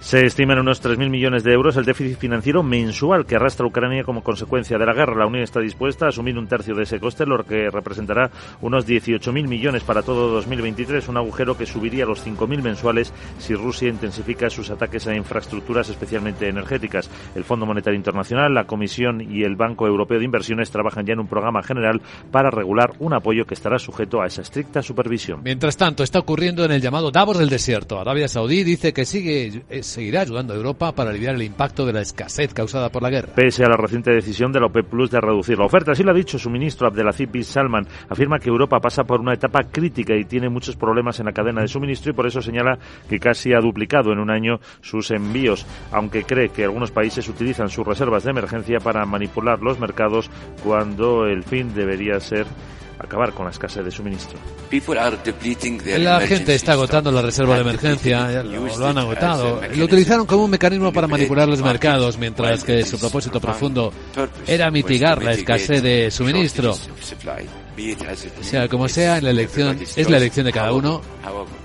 Se 0.00 0.24
estima 0.24 0.52
en 0.52 0.60
unos 0.60 0.82
3.000 0.82 1.10
millones 1.10 1.42
de 1.42 1.52
euros 1.52 1.76
el 1.76 1.84
déficit 1.84 2.18
financiero 2.18 2.62
mensual 2.62 3.26
que 3.26 3.34
arrastra 3.34 3.66
Ucrania 3.66 4.04
como 4.04 4.22
consecuencia 4.22 4.78
de 4.78 4.86
la 4.86 4.94
guerra. 4.94 5.16
La 5.16 5.26
Unión 5.26 5.42
está 5.42 5.60
dispuesta 5.60 6.06
a 6.06 6.08
asumir 6.10 6.38
un 6.38 6.46
tercio 6.46 6.74
de 6.74 6.84
ese 6.84 7.00
coste, 7.00 7.26
lo 7.26 7.44
que 7.44 7.68
representará 7.68 8.30
unos 8.62 8.86
18.000 8.86 9.48
millones 9.48 9.82
para 9.82 10.02
todo 10.02 10.28
2023, 10.28 11.08
un 11.08 11.16
agujero 11.16 11.58
que 11.58 11.66
subiría 11.66 12.04
a 12.04 12.06
los 12.06 12.24
5.000 12.24 12.62
mensuales 12.62 13.12
si 13.38 13.54
Rusia 13.54 13.88
intensifica 13.88 14.48
sus 14.48 14.70
ataques 14.70 15.06
a 15.08 15.16
infraestructuras, 15.16 15.90
especialmente 15.90 16.48
energéticas. 16.48 17.10
El 17.34 17.44
Fondo 17.44 17.66
Monetario 17.66 17.98
Internacional, 17.98 18.54
la 18.54 18.64
Comisión 18.64 19.20
y 19.20 19.42
el 19.42 19.56
Banco 19.56 19.86
Europeo 19.86 20.20
de 20.20 20.24
Inversiones 20.24 20.70
trabajan 20.70 21.04
ya 21.04 21.14
en 21.14 21.20
un 21.20 21.28
programa 21.28 21.62
general 21.62 22.00
para 22.30 22.50
regular 22.50 22.92
un 23.00 23.14
apoyo 23.14 23.44
que 23.44 23.54
estará 23.54 23.78
sujeto 23.78 24.22
a 24.22 24.26
esa 24.26 24.42
estricta 24.42 24.80
supervisión. 24.80 25.40
Mientras 25.42 25.76
tanto, 25.76 26.02
está 26.02 26.20
ocurriendo 26.20 26.64
en 26.64 26.70
el 26.70 26.80
llamado 26.80 27.10
Davos 27.10 27.38
del 27.38 27.50
Desierto. 27.50 28.00
Arabia 28.00 28.28
Saudí 28.28 28.62
dice 28.62 28.92
que 28.92 29.04
sigue 29.04 29.64
seguirá 29.88 30.20
ayudando 30.20 30.52
a 30.52 30.56
Europa 30.56 30.92
para 30.92 31.10
aliviar 31.10 31.34
el 31.34 31.42
impacto 31.42 31.86
de 31.86 31.92
la 31.92 32.00
escasez 32.00 32.54
causada 32.54 32.90
por 32.90 33.02
la 33.02 33.10
guerra. 33.10 33.32
Pese 33.34 33.64
a 33.64 33.68
la 33.68 33.76
reciente 33.76 34.10
decisión 34.12 34.52
de 34.52 34.60
la 34.60 34.66
OPEP 34.66 34.86
Plus 34.86 35.10
de 35.10 35.20
reducir 35.20 35.58
la 35.58 35.64
oferta, 35.64 35.92
así 35.92 36.02
lo 36.02 36.10
ha 36.10 36.14
dicho 36.14 36.38
su 36.38 36.50
ministro 36.50 36.86
Abdelaziz 36.86 37.30
bin 37.30 37.44
Salman, 37.44 37.86
afirma 38.08 38.38
que 38.38 38.48
Europa 38.48 38.80
pasa 38.80 39.04
por 39.04 39.20
una 39.20 39.34
etapa 39.34 39.64
crítica 39.64 40.14
y 40.14 40.24
tiene 40.24 40.48
muchos 40.48 40.76
problemas 40.76 41.18
en 41.20 41.26
la 41.26 41.32
cadena 41.32 41.62
de 41.62 41.68
suministro 41.68 42.10
y 42.10 42.14
por 42.14 42.26
eso 42.26 42.40
señala 42.40 42.78
que 43.08 43.18
casi 43.18 43.52
ha 43.52 43.60
duplicado 43.60 44.12
en 44.12 44.18
un 44.18 44.30
año 44.30 44.60
sus 44.80 45.10
envíos, 45.10 45.66
aunque 45.92 46.24
cree 46.24 46.50
que 46.50 46.64
algunos 46.64 46.90
países 46.90 47.28
utilizan 47.28 47.68
sus 47.68 47.86
reservas 47.86 48.24
de 48.24 48.30
emergencia 48.30 48.78
para 48.78 49.04
manipular 49.06 49.60
los 49.60 49.78
mercados 49.78 50.30
cuando 50.62 51.26
el 51.26 51.42
fin 51.42 51.74
debería 51.74 52.20
ser 52.20 52.46
acabar 52.98 53.32
con 53.32 53.44
la 53.44 53.50
escasez 53.50 53.84
de 53.84 53.90
suministro. 53.90 54.38
La 55.98 56.20
gente 56.20 56.54
está 56.54 56.72
agotando 56.72 57.12
la 57.12 57.22
reserva 57.22 57.54
de 57.54 57.60
emergencia, 57.62 58.42
lo, 58.42 58.86
han 58.86 58.98
agotado. 58.98 59.60
Lo 59.74 59.84
utilizaron 59.84 60.26
como 60.26 60.44
un 60.44 60.50
mecanismo 60.50 60.92
para 60.92 61.06
manipular 61.06 61.48
los 61.48 61.62
mercados, 61.62 62.18
mientras 62.18 62.64
que 62.64 62.84
su 62.84 62.98
propósito 62.98 63.40
profundo 63.40 63.92
era 64.46 64.70
mitigar 64.70 65.22
la 65.22 65.32
escasez 65.32 65.82
de 65.82 66.10
suministro. 66.10 66.74
Sea 68.40 68.68
como 68.68 68.88
sea, 68.88 69.18
en 69.18 69.24
la 69.24 69.30
elección 69.30 69.78
es 69.80 70.10
la 70.10 70.16
elección 70.16 70.46
de 70.46 70.52
cada 70.52 70.72
uno. 70.72 71.00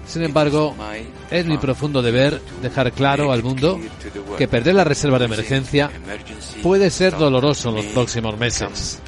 Sin 0.06 0.24
embargo, 0.24 0.76
es 1.32 1.46
mi 1.46 1.58
profundo 1.58 2.02
deber 2.02 2.40
dejar 2.62 2.92
claro 2.92 3.32
al 3.32 3.44
mundo 3.44 3.80
que 4.38 4.48
perder 4.48 4.76
la 4.76 4.84
reserva 4.84 5.18
de 5.20 5.26
emergencia 5.26 5.90
puede 6.62 6.90
ser 6.90 7.18
doloroso 7.18 7.70
en 7.70 7.76
los 7.76 7.86
próximos 7.88 8.38
meses. 8.38 9.02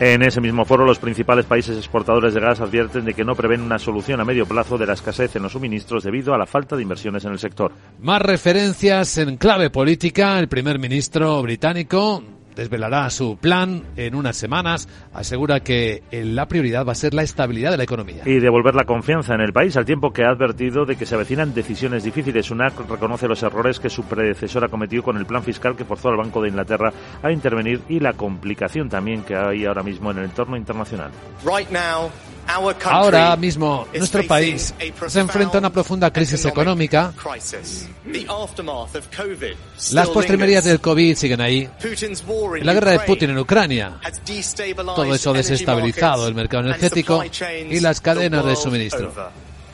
En 0.00 0.22
ese 0.22 0.40
mismo 0.40 0.64
foro, 0.64 0.84
los 0.84 0.98
principales 0.98 1.46
países 1.46 1.76
exportadores 1.76 2.34
de 2.34 2.40
gas 2.40 2.60
advierten 2.60 3.04
de 3.04 3.14
que 3.14 3.24
no 3.24 3.36
prevén 3.36 3.60
una 3.60 3.78
solución 3.78 4.20
a 4.20 4.24
medio 4.24 4.44
plazo 4.44 4.76
de 4.76 4.86
la 4.86 4.94
escasez 4.94 5.36
en 5.36 5.44
los 5.44 5.52
suministros 5.52 6.02
debido 6.02 6.34
a 6.34 6.38
la 6.38 6.46
falta 6.46 6.74
de 6.74 6.82
inversiones 6.82 7.24
en 7.24 7.32
el 7.32 7.38
sector. 7.38 7.72
Más 8.00 8.20
referencias 8.20 9.18
en 9.18 9.36
clave 9.36 9.70
política. 9.70 10.40
El 10.40 10.48
primer 10.48 10.80
ministro 10.80 11.40
británico 11.42 12.24
desvelará 12.56 13.08
su 13.10 13.36
plan 13.36 13.84
en 13.96 14.14
unas 14.14 14.36
semanas. 14.36 14.88
Asegura 15.12 15.60
que 15.60 16.02
la 16.10 16.46
prioridad 16.48 16.86
va 16.86 16.92
a 16.92 16.96
ser 16.96 17.14
la 17.14 17.22
estabilidad 17.22 17.70
de 17.70 17.76
la 17.78 17.84
economía. 17.84 18.22
Y 18.26 18.40
devolver 18.40 18.74
la 18.74 18.84
confianza 18.84 19.34
en 19.34 19.40
el 19.40 19.52
país 19.52 19.76
al 19.76 19.84
tiempo 19.84 20.12
que 20.12 20.24
ha 20.24 20.30
advertido 20.30 20.84
de 20.84 20.96
que 20.96 21.06
se 21.06 21.14
avecinan 21.14 21.54
decisiones 21.54 22.04
difíciles. 22.04 22.46
Sunak 22.46 22.78
reconoce 22.88 23.28
los 23.28 23.42
errores 23.42 23.80
que 23.80 23.90
su 23.90 24.04
predecesor 24.04 24.64
ha 24.64 24.68
cometido 24.68 25.02
con 25.02 25.16
el 25.16 25.26
plan 25.26 25.42
fiscal 25.42 25.76
que 25.76 25.84
forzó 25.84 26.08
al 26.08 26.16
Banco 26.16 26.42
de 26.42 26.48
Inglaterra 26.48 26.92
a 27.22 27.30
intervenir 27.30 27.82
y 27.88 28.00
la 28.00 28.12
complicación 28.12 28.88
también 28.88 29.22
que 29.22 29.34
hay 29.34 29.64
ahora 29.64 29.82
mismo 29.82 30.10
en 30.10 30.18
el 30.18 30.24
entorno 30.24 30.56
internacional. 30.56 31.10
Ahora 32.84 33.36
mismo 33.36 33.86
nuestro 33.94 34.26
país 34.26 34.74
se 35.06 35.20
enfrenta 35.20 35.56
a 35.56 35.60
una 35.60 35.70
profunda 35.70 36.12
crisis 36.12 36.44
económica. 36.44 37.12
Las 39.92 40.08
postrimerías 40.10 40.64
del 40.64 40.80
COVID 40.80 41.16
siguen 41.16 41.40
ahí. 41.40 41.68
La 42.62 42.72
guerra 42.72 42.92
de 42.92 43.00
Putin 43.00 43.30
en 43.30 43.38
Ucrania. 43.38 43.98
Todo 44.84 45.14
eso 45.14 45.30
ha 45.30 45.34
desestabilizado 45.34 46.28
el 46.28 46.34
mercado 46.34 46.64
energético 46.64 47.22
y 47.70 47.80
las 47.80 48.00
cadenas 48.00 48.44
de 48.44 48.56
suministro. 48.56 49.12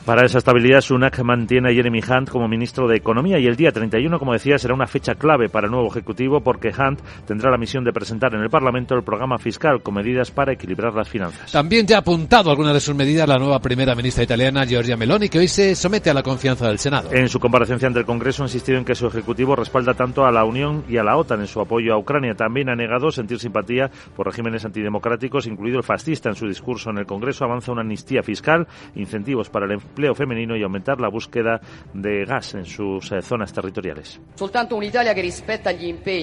Para 0.05 0.25
esa 0.25 0.39
estabilidad, 0.39 0.81
Sunak 0.81 1.21
mantiene 1.21 1.69
a 1.69 1.73
Jeremy 1.73 2.01
Hunt 2.01 2.29
como 2.29 2.47
ministro 2.47 2.87
de 2.87 2.97
Economía 2.97 3.37
y 3.37 3.45
el 3.45 3.55
día 3.55 3.71
31, 3.71 4.17
como 4.17 4.33
decía, 4.33 4.57
será 4.57 4.73
una 4.73 4.87
fecha 4.87 5.13
clave 5.13 5.47
para 5.47 5.67
el 5.67 5.71
nuevo 5.71 5.89
Ejecutivo 5.89 6.41
porque 6.41 6.69
Hunt 6.69 6.99
tendrá 7.27 7.51
la 7.51 7.57
misión 7.57 7.83
de 7.83 7.93
presentar 7.93 8.33
en 8.33 8.41
el 8.41 8.49
Parlamento 8.49 8.95
el 8.95 9.03
programa 9.03 9.37
fiscal 9.37 9.83
con 9.83 9.93
medidas 9.93 10.31
para 10.31 10.53
equilibrar 10.53 10.95
las 10.95 11.07
finanzas. 11.07 11.51
También 11.51 11.85
ya 11.85 11.97
ha 11.97 11.99
apuntado 11.99 12.49
algunas 12.49 12.73
de 12.73 12.79
sus 12.79 12.95
medidas 12.95 13.29
la 13.29 13.37
nueva 13.37 13.59
primera 13.59 13.93
ministra 13.93 14.23
italiana, 14.23 14.65
Giorgia 14.65 14.97
Meloni, 14.97 15.29
que 15.29 15.37
hoy 15.37 15.47
se 15.47 15.75
somete 15.75 16.09
a 16.09 16.15
la 16.15 16.23
confianza 16.23 16.67
del 16.67 16.79
Senado. 16.79 17.13
En 17.13 17.29
su 17.29 17.39
comparecencia 17.39 17.87
ante 17.87 17.99
el 17.99 18.05
Congreso 18.05 18.41
ha 18.41 18.47
insistido 18.47 18.79
en 18.79 18.85
que 18.85 18.95
su 18.95 19.05
Ejecutivo 19.05 19.55
respalda 19.55 19.93
tanto 19.93 20.25
a 20.25 20.31
la 20.31 20.43
Unión 20.45 20.83
y 20.89 20.97
a 20.97 21.03
la 21.03 21.15
OTAN 21.15 21.41
en 21.41 21.47
su 21.47 21.61
apoyo 21.61 21.93
a 21.93 21.99
Ucrania. 21.99 22.33
También 22.33 22.69
ha 22.69 22.75
negado 22.75 23.11
sentir 23.11 23.37
simpatía 23.37 23.91
por 24.15 24.25
regímenes 24.25 24.65
antidemocráticos, 24.65 25.45
incluido 25.45 25.77
el 25.77 25.83
fascista. 25.83 26.29
En 26.29 26.35
su 26.35 26.47
discurso 26.47 26.89
en 26.89 26.97
el 26.97 27.05
Congreso 27.05 27.45
avanza 27.45 27.71
una 27.71 27.81
amnistía 27.81 28.23
fiscal, 28.23 28.67
incentivos 28.95 29.49
para 29.49 29.67
el 29.67 29.73
empleo 29.91 30.15
femenino 30.15 30.55
y 30.55 30.63
aumentar 30.63 30.99
la 30.99 31.09
búsqueda 31.09 31.59
de 31.93 32.25
gas 32.25 32.55
en 32.55 32.65
sus 32.65 33.11
eh, 33.11 33.21
zonas 33.21 33.53
territoriales. 33.53 34.19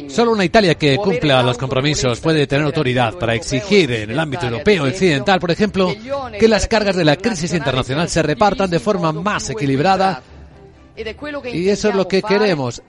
Solo 0.09 0.33
una 0.33 0.45
Italia 0.45 0.75
que 0.75 0.97
cumpla 0.97 1.43
los 1.43 1.59
compromisos 1.59 2.21
puede 2.21 2.47
tener 2.47 2.65
autoridad 2.65 3.15
para 3.19 3.35
exigir 3.35 3.93
en 3.93 4.11
el 4.11 4.19
ámbito 4.19 4.47
europeo 4.47 4.85
occidental, 4.85 5.39
por 5.39 5.51
ejemplo, 5.51 5.93
que 6.39 6.49
las 6.49 6.67
cargas 6.67 6.97
de 6.97 7.05
la 7.05 7.17
crisis 7.17 7.53
internacional 7.53 8.09
se 8.09 8.23
repartan 8.23 8.71
de 8.71 8.81
forma 8.81 9.13
más 9.13 9.51
equilibrada 9.51 10.23
y 11.53 11.69
eso 11.69 11.89
es 11.91 11.95
lo 11.95 12.09
que 12.09 12.23
queremos, 12.23 12.83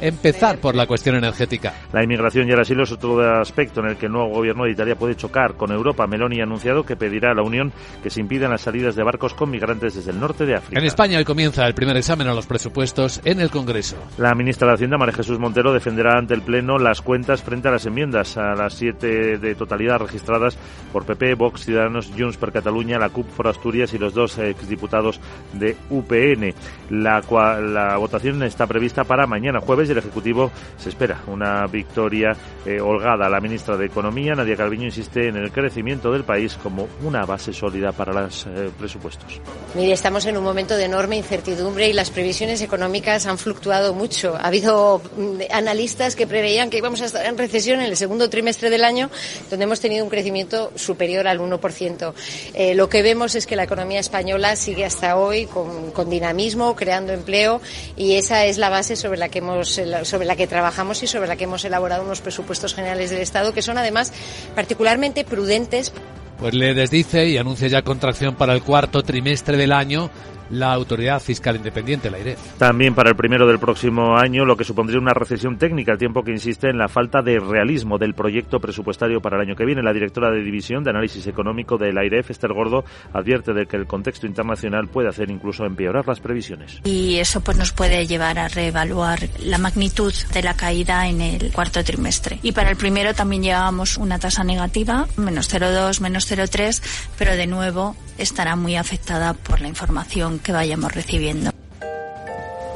empezar 0.00 0.58
por 0.58 0.74
la 0.74 0.86
cuestión 0.86 1.16
energética. 1.16 1.74
La 1.92 2.04
inmigración 2.04 2.48
y 2.48 2.52
el 2.52 2.60
asilo 2.60 2.84
es 2.84 2.92
otro 2.92 3.40
aspecto 3.40 3.80
en 3.80 3.86
el 3.86 3.96
que 3.96 4.06
el 4.06 4.12
nuevo 4.12 4.28
gobierno 4.28 4.64
de 4.64 4.70
Italia 4.70 4.94
puede 4.94 5.16
chocar 5.16 5.54
con 5.54 5.72
Europa. 5.72 6.06
Meloni 6.06 6.40
ha 6.40 6.44
anunciado 6.44 6.84
que 6.84 6.96
pedirá 6.96 7.32
a 7.32 7.34
la 7.34 7.42
Unión 7.42 7.72
que 8.02 8.10
se 8.10 8.20
impidan 8.20 8.50
las 8.50 8.60
salidas 8.60 8.94
de 8.94 9.02
barcos 9.02 9.34
con 9.34 9.50
migrantes 9.50 9.94
desde 9.94 10.12
el 10.12 10.20
norte 10.20 10.46
de 10.46 10.54
África. 10.54 10.78
En 10.78 10.86
España 10.86 11.18
hoy 11.18 11.24
comienza 11.24 11.66
el 11.66 11.74
primer 11.74 11.96
examen 11.96 12.28
a 12.28 12.34
los 12.34 12.46
presupuestos 12.46 13.20
en 13.24 13.40
el 13.40 13.50
Congreso. 13.50 13.96
La 14.18 14.34
ministra 14.34 14.68
de 14.68 14.74
Hacienda, 14.74 14.96
María 14.96 15.14
Jesús 15.14 15.38
Montero, 15.38 15.72
defenderá 15.72 16.18
ante 16.18 16.34
el 16.34 16.42
Pleno 16.42 16.78
las 16.78 17.02
cuentas 17.02 17.42
frente 17.42 17.68
a 17.68 17.72
las 17.72 17.86
enmiendas 17.86 18.36
a 18.36 18.54
las 18.54 18.74
siete 18.74 19.38
de 19.38 19.54
totalidad 19.54 19.98
registradas 19.98 20.56
por 20.92 21.04
PP, 21.04 21.34
Vox, 21.34 21.64
Ciudadanos, 21.64 22.12
Junts 22.16 22.36
per 22.36 22.52
Cataluña, 22.52 22.98
la 22.98 23.08
CUP 23.08 23.26
por 23.30 23.48
Asturias 23.48 23.92
y 23.94 23.98
los 23.98 24.14
dos 24.14 24.38
exdiputados 24.38 25.20
de 25.52 25.76
UPN. 25.90 26.54
La 26.90 27.15
la, 27.20 27.96
votación 27.96 28.42
está 28.42 28.66
prevista 28.66 29.04
para 29.04 29.26
mañana 29.26 29.60
jueves 29.60 29.88
y 29.88 29.92
el 29.92 29.98
Ejecutivo 29.98 30.50
se 30.78 30.88
espera 30.88 31.22
una 31.26 31.66
victoria 31.66 32.36
eh, 32.64 32.80
holgada. 32.80 33.28
La 33.28 33.40
ministra 33.40 33.76
de 33.76 33.86
Economía, 33.86 34.34
Nadia 34.34 34.56
Calviño, 34.56 34.84
insiste 34.84 35.28
en 35.28 35.36
el 35.36 35.50
crecimiento 35.50 36.12
del 36.12 36.24
país 36.24 36.58
como 36.62 36.88
una 37.02 37.24
base 37.24 37.52
sólida 37.52 37.92
para 37.92 38.12
los 38.12 38.46
eh, 38.46 38.70
presupuestos. 38.78 39.40
Mire, 39.74 39.92
estamos 39.92 40.26
en 40.26 40.36
un 40.36 40.44
momento 40.44 40.76
de 40.76 40.84
enorme 40.84 41.16
incertidumbre 41.16 41.88
y 41.88 41.92
las 41.92 42.10
previsiones 42.10 42.62
económicas 42.62 43.26
han 43.26 43.38
fluctuado 43.38 43.94
mucho. 43.94 44.36
Ha 44.36 44.48
habido 44.48 45.00
mm, 45.16 45.40
analistas 45.52 46.16
que 46.16 46.26
preveían 46.26 46.70
que 46.70 46.78
íbamos 46.78 47.02
a 47.02 47.06
estar 47.06 47.24
en 47.26 47.38
recesión 47.38 47.80
en 47.80 47.86
el 47.86 47.96
segundo 47.96 48.30
trimestre 48.30 48.70
del 48.70 48.84
año, 48.84 49.10
donde 49.50 49.64
hemos 49.64 49.80
tenido 49.80 50.04
un 50.04 50.10
crecimiento 50.10 50.72
superior 50.74 51.26
al 51.28 51.40
1%. 51.40 52.12
Eh, 52.54 52.74
lo 52.74 52.88
que 52.88 53.02
vemos 53.02 53.34
es 53.34 53.46
que 53.46 53.56
la 53.56 53.64
economía 53.64 54.00
española 54.00 54.56
sigue 54.56 54.84
hasta 54.84 55.16
hoy 55.16 55.46
con, 55.46 55.90
con 55.90 56.10
dinamismo, 56.10 56.74
creando 56.76 57.05
empleo 57.12 57.60
y 57.96 58.14
esa 58.14 58.44
es 58.44 58.58
la 58.58 58.68
base 58.68 58.96
sobre 58.96 59.18
la 59.18 59.28
que 59.28 59.38
hemos 59.38 59.80
sobre 60.02 60.26
la 60.26 60.36
que 60.36 60.46
trabajamos 60.46 61.02
y 61.02 61.06
sobre 61.06 61.28
la 61.28 61.36
que 61.36 61.44
hemos 61.44 61.64
elaborado 61.64 62.04
unos 62.04 62.20
presupuestos 62.20 62.74
generales 62.74 63.10
del 63.10 63.20
Estado 63.20 63.52
que 63.52 63.62
son 63.62 63.78
además 63.78 64.12
particularmente 64.54 65.24
prudentes. 65.24 65.92
Pues 66.38 66.54
le 66.54 66.74
desdice 66.74 67.26
y 67.28 67.38
anuncia 67.38 67.68
ya 67.68 67.82
contracción 67.82 68.36
para 68.36 68.52
el 68.52 68.62
cuarto 68.62 69.02
trimestre 69.02 69.56
del 69.56 69.72
año 69.72 70.10
la 70.50 70.72
Autoridad 70.72 71.20
Fiscal 71.20 71.56
Independiente, 71.56 72.10
la 72.10 72.18
IREF. 72.18 72.38
También 72.58 72.94
para 72.94 73.10
el 73.10 73.16
primero 73.16 73.46
del 73.46 73.58
próximo 73.58 74.16
año, 74.16 74.44
lo 74.44 74.56
que 74.56 74.64
supondría 74.64 75.00
una 75.00 75.14
recesión 75.14 75.58
técnica, 75.58 75.92
al 75.92 75.98
tiempo 75.98 76.22
que 76.22 76.30
insiste 76.30 76.68
en 76.68 76.78
la 76.78 76.88
falta 76.88 77.22
de 77.22 77.38
realismo 77.38 77.98
del 77.98 78.14
proyecto 78.14 78.60
presupuestario 78.60 79.20
para 79.20 79.36
el 79.36 79.42
año 79.42 79.56
que 79.56 79.64
viene. 79.64 79.82
La 79.82 79.92
directora 79.92 80.30
de 80.30 80.42
División 80.42 80.84
de 80.84 80.90
Análisis 80.90 81.26
Económico 81.26 81.78
de 81.78 81.92
la 81.92 82.04
IREF, 82.04 82.30
Esther 82.30 82.52
Gordo, 82.52 82.84
advierte 83.12 83.52
de 83.52 83.66
que 83.66 83.76
el 83.76 83.86
contexto 83.86 84.26
internacional 84.26 84.88
puede 84.88 85.08
hacer 85.08 85.30
incluso 85.30 85.64
empeorar 85.64 86.06
las 86.06 86.20
previsiones. 86.20 86.80
Y 86.84 87.16
eso 87.16 87.40
pues 87.40 87.56
nos 87.56 87.72
puede 87.72 88.06
llevar 88.06 88.38
a 88.38 88.48
reevaluar 88.48 89.18
la 89.44 89.58
magnitud 89.58 90.12
de 90.32 90.42
la 90.42 90.54
caída 90.54 91.08
en 91.08 91.20
el 91.20 91.52
cuarto 91.52 91.82
trimestre. 91.82 92.38
Y 92.42 92.52
para 92.52 92.70
el 92.70 92.76
primero 92.76 93.14
también 93.14 93.42
llevábamos 93.42 93.96
una 93.96 94.18
tasa 94.18 94.44
negativa, 94.44 95.06
menos 95.16 95.52
0,2, 95.52 96.00
menos 96.00 96.30
0,3, 96.30 96.82
pero 97.18 97.36
de 97.36 97.46
nuevo 97.46 97.96
estará 98.18 98.56
muy 98.56 98.76
afectada 98.76 99.34
por 99.34 99.60
la 99.60 99.68
información 99.68 100.35
que 100.38 100.52
vayamos 100.52 100.94
recibiendo. 100.94 101.50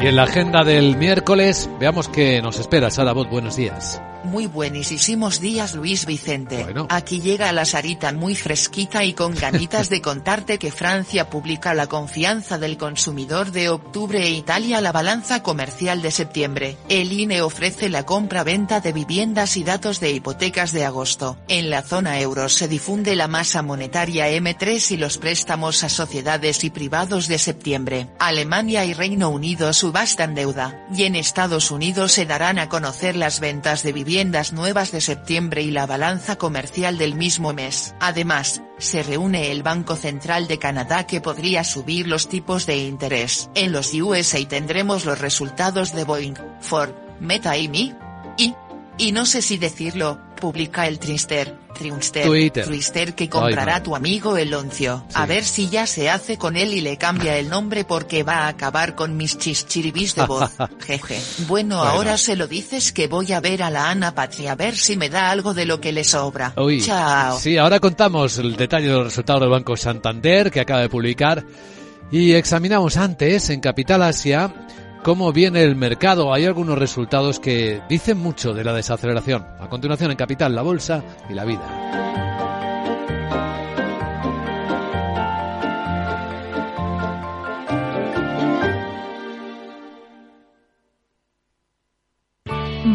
Y 0.00 0.06
en 0.06 0.16
la 0.16 0.22
agenda 0.22 0.64
del 0.64 0.96
miércoles, 0.96 1.68
veamos 1.78 2.08
qué 2.08 2.40
nos 2.40 2.58
espera. 2.58 2.90
Sara 2.90 3.12
Bot, 3.12 3.28
buenos 3.28 3.56
días. 3.56 4.00
Muy 4.22 4.46
buenísimos 4.46 5.40
días 5.40 5.74
Luis 5.74 6.04
Vicente. 6.04 6.66
Aquí 6.90 7.20
llega 7.20 7.52
la 7.52 7.64
Sarita 7.64 8.12
muy 8.12 8.34
fresquita 8.34 9.02
y 9.02 9.14
con 9.14 9.34
ganitas 9.34 9.88
de 9.88 10.02
contarte 10.02 10.58
que 10.58 10.70
Francia 10.70 11.30
publica 11.30 11.72
la 11.72 11.86
confianza 11.86 12.58
del 12.58 12.76
consumidor 12.76 13.50
de 13.50 13.70
octubre 13.70 14.22
e 14.22 14.30
Italia 14.30 14.82
la 14.82 14.92
balanza 14.92 15.42
comercial 15.42 16.02
de 16.02 16.10
septiembre. 16.10 16.76
El 16.90 17.12
INE 17.12 17.40
ofrece 17.40 17.88
la 17.88 18.04
compra-venta 18.04 18.80
de 18.80 18.92
viviendas 18.92 19.56
y 19.56 19.64
datos 19.64 20.00
de 20.00 20.10
hipotecas 20.10 20.72
de 20.72 20.84
agosto. 20.84 21.38
En 21.48 21.70
la 21.70 21.82
zona 21.82 22.20
euro 22.20 22.50
se 22.50 22.68
difunde 22.68 23.16
la 23.16 23.26
masa 23.26 23.62
monetaria 23.62 24.28
M3 24.28 24.90
y 24.92 24.96
los 24.98 25.16
préstamos 25.16 25.82
a 25.82 25.88
sociedades 25.88 26.62
y 26.64 26.70
privados 26.70 27.26
de 27.26 27.38
septiembre. 27.38 28.08
Alemania 28.18 28.84
y 28.84 28.92
Reino 28.92 29.30
Unido 29.30 29.72
subastan 29.72 30.34
deuda. 30.34 30.86
Y 30.94 31.04
en 31.04 31.16
Estados 31.16 31.70
Unidos 31.70 32.12
se 32.12 32.26
darán 32.26 32.58
a 32.58 32.68
conocer 32.68 33.16
las 33.16 33.40
ventas 33.40 33.82
de 33.82 33.92
viviendas 33.92 34.09
viviendas 34.10 34.52
nuevas 34.52 34.90
de 34.90 35.00
septiembre 35.00 35.62
y 35.62 35.70
la 35.70 35.86
balanza 35.86 36.34
comercial 36.34 36.98
del 36.98 37.14
mismo 37.14 37.52
mes. 37.52 37.94
Además, 38.00 38.60
se 38.76 39.04
reúne 39.04 39.52
el 39.52 39.62
Banco 39.62 39.94
Central 39.94 40.48
de 40.48 40.58
Canadá 40.58 41.06
que 41.06 41.20
podría 41.20 41.62
subir 41.62 42.08
los 42.08 42.28
tipos 42.28 42.66
de 42.66 42.78
interés. 42.78 43.50
En 43.54 43.70
los 43.70 43.94
USA 43.94 44.44
tendremos 44.48 45.04
los 45.04 45.20
resultados 45.20 45.94
de 45.94 46.02
Boeing, 46.02 46.34
Ford, 46.58 46.90
Meta 47.20 47.56
y 47.56 47.68
Mi. 47.68 47.94
Y, 49.00 49.12
no 49.12 49.24
sé 49.24 49.40
si 49.40 49.56
decirlo, 49.56 50.18
publica 50.38 50.86
el 50.86 50.98
Trister, 50.98 51.56
Triunster, 51.74 52.26
Twister 52.64 53.14
que 53.14 53.28
comprará 53.28 53.82
tu 53.82 53.96
amigo 53.96 54.36
el 54.36 54.52
Oncio. 54.52 55.06
A 55.14 55.24
ver 55.26 55.44
si 55.44 55.68
ya 55.68 55.86
se 55.86 56.10
hace 56.10 56.36
con 56.36 56.56
él 56.56 56.74
y 56.74 56.80
le 56.80 56.98
cambia 56.98 57.38
el 57.38 57.48
nombre 57.48 57.84
porque 57.84 58.22
va 58.22 58.40
a 58.40 58.48
acabar 58.48 58.94
con 58.94 59.16
mis 59.16 59.38
chischiribis 59.38 60.14
de 60.14 60.26
voz. 60.26 60.50
Jeje. 60.86 61.20
Bueno, 61.46 61.82
ahora 61.82 62.18
se 62.18 62.36
lo 62.36 62.46
dices 62.46 62.92
que 62.92 63.08
voy 63.08 63.32
a 63.32 63.40
ver 63.40 63.62
a 63.62 63.70
la 63.70 63.90
Ana 63.90 64.14
Patria 64.14 64.52
a 64.52 64.54
ver 64.54 64.76
si 64.76 64.96
me 64.96 65.08
da 65.08 65.30
algo 65.30 65.54
de 65.54 65.64
lo 65.64 65.80
que 65.80 65.92
le 65.92 66.04
sobra. 66.04 66.54
Chao. 66.84 67.38
Sí, 67.38 67.56
ahora 67.56 67.80
contamos 67.80 68.38
el 68.38 68.56
detalle 68.56 68.88
de 68.88 68.94
los 68.94 69.04
resultados 69.04 69.40
del 69.40 69.50
Banco 69.50 69.76
Santander 69.76 70.50
que 70.50 70.60
acaba 70.60 70.82
de 70.82 70.88
publicar 70.88 71.44
y 72.10 72.32
examinamos 72.32 72.96
antes 72.96 73.50
en 73.50 73.60
Capital 73.60 74.02
Asia 74.02 74.52
cómo 75.02 75.32
viene 75.32 75.62
el 75.62 75.76
mercado. 75.76 76.32
Hay 76.32 76.44
algunos 76.44 76.78
resultados 76.78 77.40
que 77.40 77.82
dicen 77.88 78.18
mucho 78.18 78.54
de 78.54 78.64
la 78.64 78.72
desaceleración. 78.72 79.46
A 79.58 79.68
continuación 79.68 80.10
en 80.10 80.16
Capital, 80.16 80.54
la 80.54 80.62
Bolsa 80.62 81.02
y 81.28 81.34
la 81.34 81.44
Vida. 81.44 82.00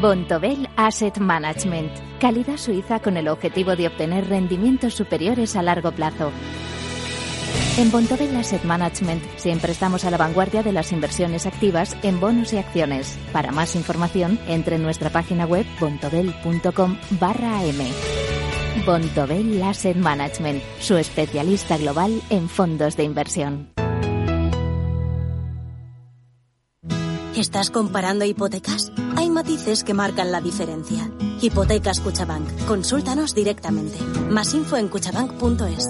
Bontobel 0.01 0.69
Asset 0.75 1.17
Management, 1.17 1.91
calidad 2.19 2.57
suiza 2.57 2.99
con 2.99 3.17
el 3.17 3.27
objetivo 3.27 3.75
de 3.75 3.87
obtener 3.87 4.27
rendimientos 4.27 4.93
superiores 4.93 5.55
a 5.55 5.63
largo 5.63 5.91
plazo. 5.91 6.31
En 7.77 7.91
Bontobel 7.91 8.33
Asset 8.37 8.63
Management 8.63 9.21
siempre 9.35 9.73
estamos 9.73 10.05
a 10.05 10.09
la 10.09 10.15
vanguardia 10.15 10.63
de 10.63 10.71
las 10.71 10.93
inversiones 10.93 11.45
activas 11.45 11.97
en 12.03 12.21
bonos 12.21 12.53
y 12.53 12.57
acciones. 12.57 13.17
Para 13.33 13.51
más 13.51 13.75
información, 13.75 14.39
entre 14.47 14.77
en 14.77 14.83
nuestra 14.83 15.09
página 15.09 15.45
web 15.45 15.65
bontobel.com 15.77 16.97
barra 17.19 17.59
am. 17.59 18.85
Bontobel 18.85 19.61
Asset 19.61 19.97
Management, 19.97 20.63
su 20.79 20.95
especialista 20.95 21.77
global 21.77 22.21
en 22.29 22.47
fondos 22.47 22.95
de 22.95 23.03
inversión. 23.03 23.73
¿Estás 27.35 27.71
comparando 27.71 28.23
hipotecas? 28.23 28.93
Hay 29.17 29.29
matices 29.29 29.83
que 29.83 29.93
marcan 29.93 30.31
la 30.31 30.39
diferencia. 30.39 31.11
Hipotecas 31.41 31.99
Cuchabank. 31.99 32.47
Consúltanos 32.67 33.35
directamente. 33.35 33.97
Más 34.29 34.53
info 34.53 34.77
en 34.77 34.87
cuchabank.es. 34.87 35.89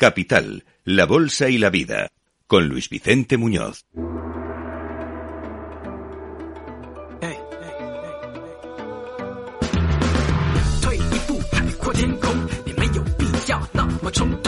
Capital, 0.00 0.64
la 0.84 1.04
Bolsa 1.04 1.50
y 1.50 1.58
la 1.58 1.68
Vida, 1.68 2.10
con 2.46 2.68
Luis 2.68 2.88
Vicente 2.88 3.36
Muñoz. 3.36 3.84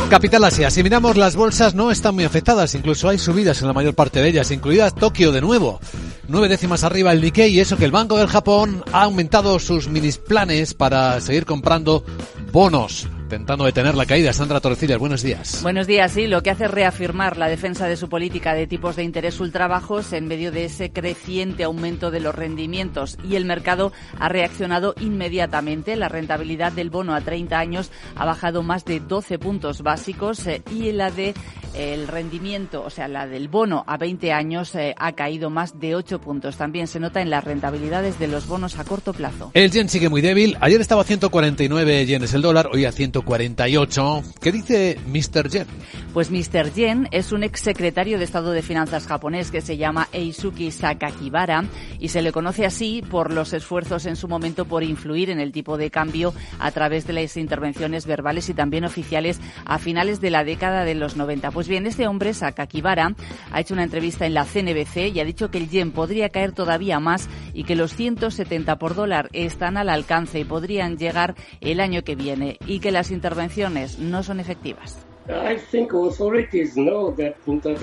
Capital 0.09 0.45
Asia, 0.45 0.71
si 0.71 0.83
miramos 0.83 1.19
las 1.19 1.37
bolsas 1.37 1.75
no 1.75 1.91
están 1.91 2.15
muy 2.15 2.25
afectadas, 2.25 2.75
incluso 2.75 3.11
hay 3.11 3.19
subidas 3.19 3.61
en 3.61 3.69
la 3.69 3.75
mayor 3.75 3.95
parte 3.95 4.23
de 4.23 4.31
ellas, 4.31 4.51
incluidas 4.53 4.95
Tokio 4.95 5.33
de 5.33 5.43
nuevo. 5.43 5.81
Nueve 6.29 6.49
décimas 6.49 6.83
arriba 6.83 7.13
el 7.13 7.21
Nikkei 7.21 7.53
y 7.53 7.61
eso 7.61 7.77
que 7.77 7.85
el 7.85 7.91
Banco 7.91 8.17
del 8.17 8.29
Japón 8.29 8.83
ha 8.91 9.03
aumentado 9.03 9.59
sus 9.59 9.89
minis 9.89 10.17
planes 10.17 10.73
para 10.73 11.21
seguir 11.21 11.45
comprando 11.45 12.07
bonos 12.53 13.07
intentando 13.33 13.65
detener 13.65 13.95
la 13.95 14.05
caída. 14.05 14.31
Sandra 14.35 14.61
Torrecillas, 14.61 14.99
buenos 14.99 15.23
días. 15.23 15.61
Buenos 15.63 15.87
días, 15.87 16.13
sí. 16.13 16.27
Lo 16.27 16.43
que 16.43 16.51
hace 16.51 16.67
es 16.67 16.71
reafirmar 16.71 17.39
la 17.39 17.49
defensa 17.49 17.89
de 17.89 17.97
su 17.97 18.11
política 18.11 18.53
de 18.53 18.67
tipos 18.67 18.95
de 18.95 19.05
interés 19.05 19.41
ultrabajos 19.41 20.13
en 20.13 20.27
medio 20.27 20.53
de 20.53 20.67
ese 20.67 20.91
creciente 20.93 21.65
aumento 21.65 22.11
de 22.11 22.21
los 22.21 22.35
rendimientos. 22.35 23.17
Y 23.27 23.37
el 23.37 23.47
mercado 23.47 23.91
ha 24.19 24.29
reaccionado 24.29 24.95
inmediatamente. 25.01 25.97
La 25.97 26.11
rentabilidad 26.11 26.73
del 26.73 26.91
bono 26.91 27.15
a 27.15 27.23
30 27.23 27.59
años 27.59 27.91
ha 28.17 28.27
bajado 28.27 28.63
más 28.63 28.85
de 28.85 29.01
12 29.01 29.39
puntos 29.39 29.81
básicos 29.81 30.47
eh, 30.47 30.63
y 30.71 30.93
la 30.93 31.11
de 31.11 31.33
el 31.75 32.07
rendimiento, 32.07 32.85
o 32.85 32.91
sea, 32.91 33.09
la 33.09 33.27
del 33.27 33.49
bono 33.49 33.83
a 33.87 33.97
20 33.97 34.31
años 34.31 34.75
eh, 34.75 34.95
ha 34.99 35.13
caído 35.13 35.49
más 35.49 35.81
de 35.81 35.95
8 35.95 36.21
puntos. 36.21 36.59
También 36.59 36.87
se 36.87 37.01
nota 37.01 37.23
en 37.23 37.31
las 37.31 37.45
rentabilidades 37.45 38.19
de 38.19 38.29
los 38.29 38.47
bonos 38.47 38.79
a 38.79 38.85
corto 38.85 39.15
plazo. 39.15 39.51
El 39.55 39.71
yen 39.71 39.89
sigue 39.89 40.11
muy 40.11 40.21
débil. 40.21 40.59
Ayer 40.61 40.83
estaba 40.83 41.01
a 41.01 41.05
149 41.05 42.05
yenes 42.05 42.35
el 42.35 42.43
dólar, 42.43 42.69
hoy 42.71 42.85
a 42.85 42.93
140 42.93 43.22
48. 43.25 44.23
¿Qué 44.41 44.53
dice 44.53 44.99
Mr. 45.07 45.49
Yen? 45.49 45.67
Pues 46.13 46.31
Mr. 46.31 46.73
Yen 46.75 47.09
es 47.11 47.33
un 47.33 47.43
exsecretario 47.43 48.19
de 48.19 48.25
Estado 48.25 48.53
de 48.53 48.63
Finanzas 48.63 49.07
japonés 49.07 49.51
que 49.51 49.61
se 49.61 49.77
llama 49.77 50.09
Eisuki 50.13 50.71
Sakakibara 50.71 51.65
y 51.99 52.09
se 52.09 52.23
le 52.23 52.33
conoce 52.33 52.67
así 52.67 53.03
por 53.09 53.33
los 53.33 53.53
esfuerzos 53.53 54.07
en 54.07 54.17
su 54.17 54.29
momento 54.29 54.67
por 54.67 54.83
influir 54.83 55.31
en 55.31 55.41
el 55.41 55.53
tipo 55.53 55.79
de 55.79 55.91
cambio 55.91 56.35
a 56.59 56.71
través 56.71 57.07
de 57.07 57.15
las 57.15 57.37
intervenciones 57.37 58.07
verbales 58.07 58.49
y 58.49 58.55
también 58.55 58.85
oficiales 58.85 59.41
a 59.65 59.79
finales 59.79 60.21
de 60.21 60.31
la 60.31 60.45
década 60.45 60.85
de 60.85 60.95
los 60.95 61.17
90. 61.17 61.51
Pues 61.51 61.69
bien, 61.69 61.87
este 61.87 62.07
hombre, 62.07 62.35
Sakakibara, 62.35 63.15
ha 63.51 63.61
hecho 63.61 63.75
una 63.75 63.85
entrevista 63.85 64.27
en 64.27 64.35
la 64.35 64.45
CNBC 64.45 65.15
y 65.15 65.21
ha 65.21 65.25
dicho 65.25 65.51
que 65.51 65.59
el 65.59 65.71
yen 65.71 65.93
podría 65.93 66.29
caer 66.29 66.53
todavía 66.53 67.01
más 67.01 67.29
y 67.55 67.65
que 67.65 67.77
los 67.77 67.95
170 67.95 68.79
por 68.79 68.95
dólar 68.95 69.29
están 69.33 69.77
al 69.77 69.89
alcance 69.89 70.41
y 70.41 70.45
podrían 70.45 70.99
llegar 70.99 71.35
el 71.61 71.81
año 71.81 72.03
que 72.03 72.17
viene 72.17 72.59
y 72.67 72.81
que 72.81 72.91
las 72.91 73.12
intervenciones 73.13 73.99
no 73.99 74.23
son 74.23 74.41
efectivas. 74.41 74.99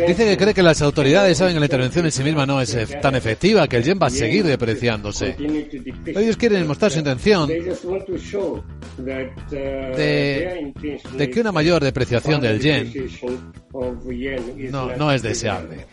Dice 0.08 0.26
que 0.26 0.38
cree 0.38 0.54
que 0.54 0.62
las 0.62 0.82
autoridades 0.82 1.38
saben 1.38 1.54
que 1.54 1.60
la 1.62 1.68
intervención 1.68 2.04
en 2.06 2.12
sí 2.12 2.22
misma 2.22 2.46
no 2.46 2.60
es 2.60 2.78
tan 3.02 3.16
efectiva, 3.16 3.66
que 3.68 3.78
el 3.78 3.84
yen 3.84 3.98
va 4.02 4.08
a 4.08 4.10
seguir 4.10 4.44
depreciándose. 4.44 5.38
Ellos 6.06 6.36
quieren 6.36 6.68
mostrar 6.68 6.92
su 6.92 7.00
intención 7.00 7.48
de, 7.48 7.64
de 11.16 11.30
que 11.30 11.42
una 11.42 11.54
mayor 11.54 11.82
depreciación 11.82 12.42
del 12.42 12.60
yen 12.60 12.92
no, 14.70 14.96
no 14.98 15.12
es 15.12 15.22
deseable. 15.22 15.86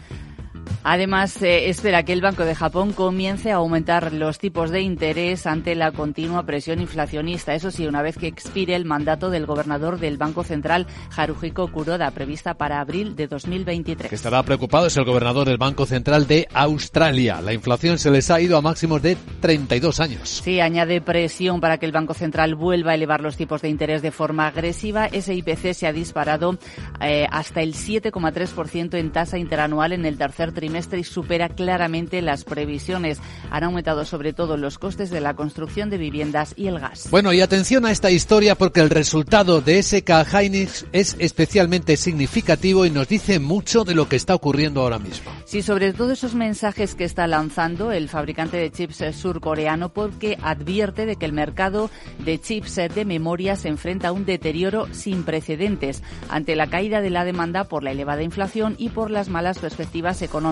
Además, 0.82 1.42
eh, 1.42 1.68
espera 1.68 2.04
que 2.04 2.12
el 2.12 2.20
Banco 2.20 2.44
de 2.44 2.54
Japón 2.54 2.92
comience 2.92 3.50
a 3.50 3.56
aumentar 3.56 4.12
los 4.12 4.38
tipos 4.38 4.70
de 4.70 4.80
interés 4.80 5.46
ante 5.46 5.74
la 5.74 5.92
continua 5.92 6.44
presión 6.44 6.80
inflacionista. 6.80 7.54
Eso 7.54 7.70
sí, 7.70 7.86
una 7.86 8.02
vez 8.02 8.16
que 8.16 8.26
expire 8.26 8.74
el 8.74 8.84
mandato 8.84 9.30
del 9.30 9.46
gobernador 9.46 9.98
del 9.98 10.16
Banco 10.16 10.44
Central, 10.44 10.86
Haruhiko 11.16 11.68
Kuroda, 11.72 12.10
prevista 12.10 12.54
para 12.54 12.80
abril 12.80 13.16
de 13.16 13.26
2023. 13.26 14.08
Que 14.08 14.14
estará 14.14 14.42
preocupado 14.42 14.86
es 14.86 14.96
el 14.96 15.04
gobernador 15.04 15.46
del 15.46 15.58
Banco 15.58 15.86
Central 15.86 16.26
de 16.26 16.48
Australia. 16.52 17.40
La 17.40 17.52
inflación 17.52 17.98
se 17.98 18.10
les 18.10 18.30
ha 18.30 18.40
ido 18.40 18.56
a 18.56 18.62
máximos 18.62 19.02
de 19.02 19.16
32 19.40 20.00
años. 20.00 20.42
Sí, 20.44 20.60
añade 20.60 21.00
presión 21.00 21.60
para 21.60 21.78
que 21.78 21.86
el 21.86 21.92
Banco 21.92 22.14
Central 22.14 22.54
vuelva 22.54 22.92
a 22.92 22.94
elevar 22.94 23.20
los 23.20 23.36
tipos 23.36 23.62
de 23.62 23.68
interés 23.68 24.02
de 24.02 24.10
forma 24.10 24.46
agresiva. 24.46 25.06
Ese 25.06 25.34
IPC 25.34 25.74
se 25.74 25.86
ha 25.86 25.92
disparado 25.92 26.58
eh, 27.00 27.26
hasta 27.30 27.62
el 27.62 27.74
7,3% 27.74 28.98
en 28.98 29.12
tasa 29.12 29.38
interanual 29.38 29.92
en 29.92 30.06
el 30.06 30.16
tercer 30.16 30.52
trimestre 30.56 30.98
y 30.98 31.04
supera 31.04 31.48
claramente 31.48 32.20
las 32.20 32.42
previsiones. 32.42 33.20
Han 33.52 33.62
aumentado 33.62 34.04
sobre 34.04 34.32
todo 34.32 34.56
los 34.56 34.78
costes 34.78 35.10
de 35.10 35.20
la 35.20 35.34
construcción 35.34 35.90
de 35.90 35.98
viviendas 35.98 36.54
y 36.56 36.66
el 36.66 36.80
gas. 36.80 37.08
Bueno, 37.12 37.32
y 37.32 37.40
atención 37.40 37.86
a 37.86 37.92
esta 37.92 38.10
historia 38.10 38.56
porque 38.56 38.80
el 38.80 38.90
resultado 38.90 39.60
de 39.60 39.80
SK 39.80 40.10
Hynix 40.32 40.86
es 40.92 41.14
especialmente 41.20 41.96
significativo 41.96 42.84
y 42.86 42.90
nos 42.90 43.06
dice 43.06 43.38
mucho 43.38 43.84
de 43.84 43.94
lo 43.94 44.08
que 44.08 44.16
está 44.16 44.34
ocurriendo 44.34 44.80
ahora 44.80 44.98
mismo. 44.98 45.30
Sí, 45.44 45.62
sobre 45.62 45.92
todo 45.92 46.12
esos 46.12 46.34
mensajes 46.34 46.94
que 46.94 47.04
está 47.04 47.26
lanzando 47.26 47.92
el 47.92 48.08
fabricante 48.08 48.56
de 48.56 48.72
chips 48.72 49.04
surcoreano 49.14 49.90
porque 49.90 50.38
advierte 50.42 51.06
de 51.06 51.16
que 51.16 51.26
el 51.26 51.32
mercado 51.32 51.90
de 52.24 52.40
chips 52.40 52.76
de 52.76 53.04
memoria 53.04 53.56
se 53.56 53.68
enfrenta 53.68 54.08
a 54.08 54.12
un 54.12 54.24
deterioro 54.24 54.88
sin 54.92 55.22
precedentes 55.22 56.02
ante 56.30 56.56
la 56.56 56.68
caída 56.68 57.00
de 57.00 57.10
la 57.10 57.24
demanda 57.24 57.64
por 57.64 57.82
la 57.82 57.92
elevada 57.92 58.22
inflación 58.22 58.74
y 58.78 58.88
por 58.88 59.10
las 59.10 59.28
malas 59.28 59.58
perspectivas 59.58 60.22
económicas. 60.22 60.45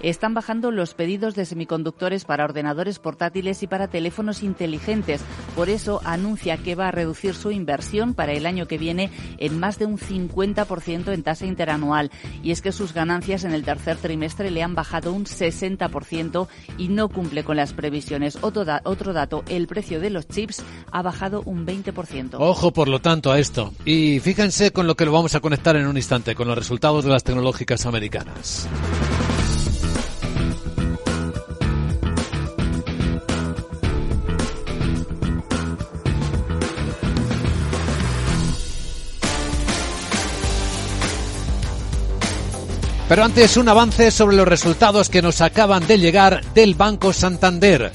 Están 0.00 0.34
bajando 0.34 0.70
los 0.70 0.94
pedidos 0.94 1.34
de 1.34 1.44
semiconductores 1.44 2.24
para 2.24 2.44
ordenadores 2.44 2.98
portátiles 2.98 3.62
y 3.62 3.66
para 3.66 3.88
teléfonos 3.88 4.42
inteligentes. 4.42 5.22
Por 5.54 5.68
eso 5.68 6.00
anuncia 6.04 6.56
que 6.58 6.74
va 6.74 6.88
a 6.88 6.92
reducir 6.92 7.34
su 7.34 7.50
inversión 7.50 8.14
para 8.14 8.32
el 8.32 8.46
año 8.46 8.66
que 8.66 8.78
viene 8.78 9.10
en 9.38 9.58
más 9.58 9.78
de 9.78 9.86
un 9.86 9.98
50% 9.98 11.12
en 11.12 11.22
tasa 11.22 11.46
interanual. 11.46 12.10
Y 12.42 12.50
es 12.50 12.62
que 12.62 12.72
sus 12.72 12.92
ganancias 12.92 13.44
en 13.44 13.52
el 13.52 13.64
tercer 13.64 13.96
trimestre 13.96 14.50
le 14.50 14.62
han 14.62 14.74
bajado 14.74 15.12
un 15.12 15.24
60% 15.24 16.48
y 16.78 16.88
no 16.88 17.08
cumple 17.08 17.44
con 17.44 17.56
las 17.56 17.72
previsiones. 17.72 18.38
Otro, 18.42 18.64
otro 18.84 19.12
dato, 19.12 19.44
el 19.48 19.66
precio 19.66 20.00
de 20.00 20.10
los 20.10 20.28
chips 20.28 20.62
ha 20.90 21.02
bajado 21.02 21.42
un 21.44 21.66
20%. 21.66 22.36
Ojo, 22.38 22.72
por 22.72 22.88
lo 22.88 23.00
tanto, 23.00 23.32
a 23.32 23.38
esto. 23.38 23.72
Y 23.84 24.20
fíjense 24.20 24.72
con 24.72 24.86
lo 24.86 24.94
que 24.94 25.04
lo 25.04 25.12
vamos 25.12 25.34
a 25.34 25.40
conectar 25.40 25.76
en 25.76 25.86
un 25.86 25.96
instante, 25.96 26.34
con 26.34 26.48
los 26.48 26.56
resultados 26.56 27.04
de 27.04 27.10
las 27.10 27.24
tecnológicas 27.24 27.86
americanas. 27.86 28.68
Pero 43.08 43.24
antes 43.24 43.56
un 43.56 43.68
avance 43.68 44.10
sobre 44.10 44.36
los 44.36 44.48
resultados 44.48 45.08
que 45.08 45.22
nos 45.22 45.40
acaban 45.40 45.86
de 45.86 45.98
llegar 45.98 46.44
del 46.54 46.74
Banco 46.74 47.12
Santander. 47.12 47.92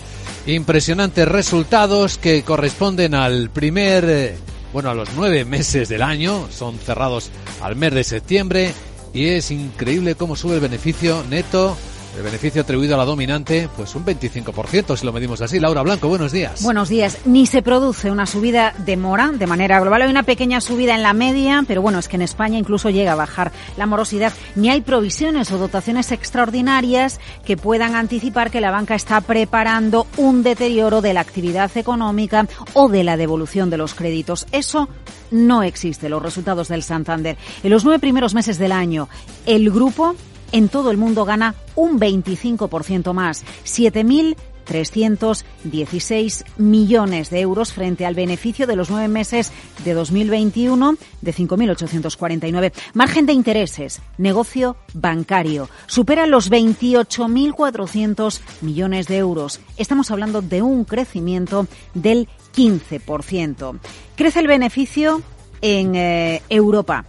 Impresionantes 0.47 1.27
resultados 1.27 2.17
que 2.17 2.43
corresponden 2.43 3.13
al 3.13 3.49
primer, 3.49 4.05
eh, 4.07 4.35
bueno, 4.71 4.89
a 4.89 4.93
los 4.93 5.09
nueve 5.17 5.43
meses 5.43 5.89
del 5.89 6.01
año, 6.01 6.47
son 6.49 6.79
cerrados 6.79 7.29
al 7.61 7.75
mes 7.75 7.93
de 7.93 8.05
septiembre 8.05 8.73
y 9.13 9.25
es 9.25 9.51
increíble 9.51 10.15
cómo 10.15 10.37
sube 10.37 10.55
el 10.55 10.61
beneficio 10.61 11.25
neto 11.29 11.75
el 12.15 12.23
beneficio 12.23 12.61
atribuido 12.61 12.95
a 12.95 12.97
la 12.97 13.05
dominante, 13.05 13.69
pues 13.75 13.95
un 13.95 14.05
25% 14.05 14.97
si 14.97 15.05
lo 15.05 15.13
medimos 15.13 15.41
así. 15.41 15.59
Laura 15.59 15.81
Blanco, 15.81 16.07
buenos 16.07 16.31
días. 16.31 16.61
Buenos 16.63 16.89
días. 16.89 17.19
Ni 17.25 17.45
se 17.45 17.61
produce 17.61 18.11
una 18.11 18.25
subida 18.25 18.73
de 18.77 18.97
mora 18.97 19.31
de 19.31 19.47
manera 19.47 19.79
global. 19.79 20.01
Hay 20.03 20.09
una 20.09 20.23
pequeña 20.23 20.61
subida 20.61 20.95
en 20.95 21.03
la 21.03 21.13
media, 21.13 21.63
pero 21.67 21.81
bueno, 21.81 21.99
es 21.99 22.07
que 22.07 22.17
en 22.17 22.21
España 22.21 22.57
incluso 22.57 22.89
llega 22.89 23.13
a 23.13 23.15
bajar 23.15 23.51
la 23.77 23.85
morosidad. 23.85 24.33
Ni 24.55 24.69
hay 24.69 24.81
provisiones 24.81 25.51
o 25.51 25.57
dotaciones 25.57 26.11
extraordinarias 26.11 27.19
que 27.45 27.57
puedan 27.57 27.95
anticipar 27.95 28.51
que 28.51 28.61
la 28.61 28.71
banca 28.71 28.95
está 28.95 29.21
preparando 29.21 30.07
un 30.17 30.43
deterioro 30.43 31.01
de 31.01 31.13
la 31.13 31.21
actividad 31.21 31.71
económica 31.75 32.47
o 32.73 32.89
de 32.89 33.03
la 33.03 33.17
devolución 33.17 33.69
de 33.69 33.77
los 33.77 33.93
créditos. 33.93 34.47
Eso 34.51 34.89
no 35.31 35.63
existe. 35.63 36.09
Los 36.09 36.21
resultados 36.21 36.67
del 36.67 36.83
Santander. 36.83 37.37
En 37.63 37.69
los 37.69 37.85
nueve 37.85 37.99
primeros 37.99 38.33
meses 38.33 38.57
del 38.57 38.71
año, 38.71 39.07
el 39.45 39.71
grupo 39.71 40.15
en 40.51 40.69
todo 40.69 40.91
el 40.91 40.97
mundo 40.97 41.25
gana 41.25 41.55
un 41.75 41.99
25% 41.99 43.11
más, 43.13 43.43
7.316 43.65 46.45
millones 46.57 47.29
de 47.29 47.41
euros 47.41 47.73
frente 47.73 48.05
al 48.05 48.15
beneficio 48.15 48.65
de 48.67 48.75
los 48.75 48.89
nueve 48.89 49.07
meses 49.07 49.53
de 49.83 49.93
2021 49.93 50.97
de 51.21 51.33
5.849. 51.33 52.73
Margen 52.93 53.25
de 53.25 53.33
intereses, 53.33 54.01
negocio 54.17 54.75
bancario, 54.93 55.69
supera 55.87 56.27
los 56.27 56.51
28.400 56.51 58.39
millones 58.61 59.07
de 59.07 59.17
euros. 59.17 59.59
Estamos 59.77 60.11
hablando 60.11 60.41
de 60.41 60.61
un 60.61 60.83
crecimiento 60.85 61.67
del 61.93 62.29
15%. 62.55 63.79
Crece 64.15 64.39
el 64.39 64.47
beneficio 64.47 65.21
en 65.61 65.95
eh, 65.95 66.41
Europa 66.49 67.05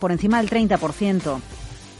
por 0.00 0.12
encima 0.12 0.42
del 0.42 0.50
30%. 0.50 1.40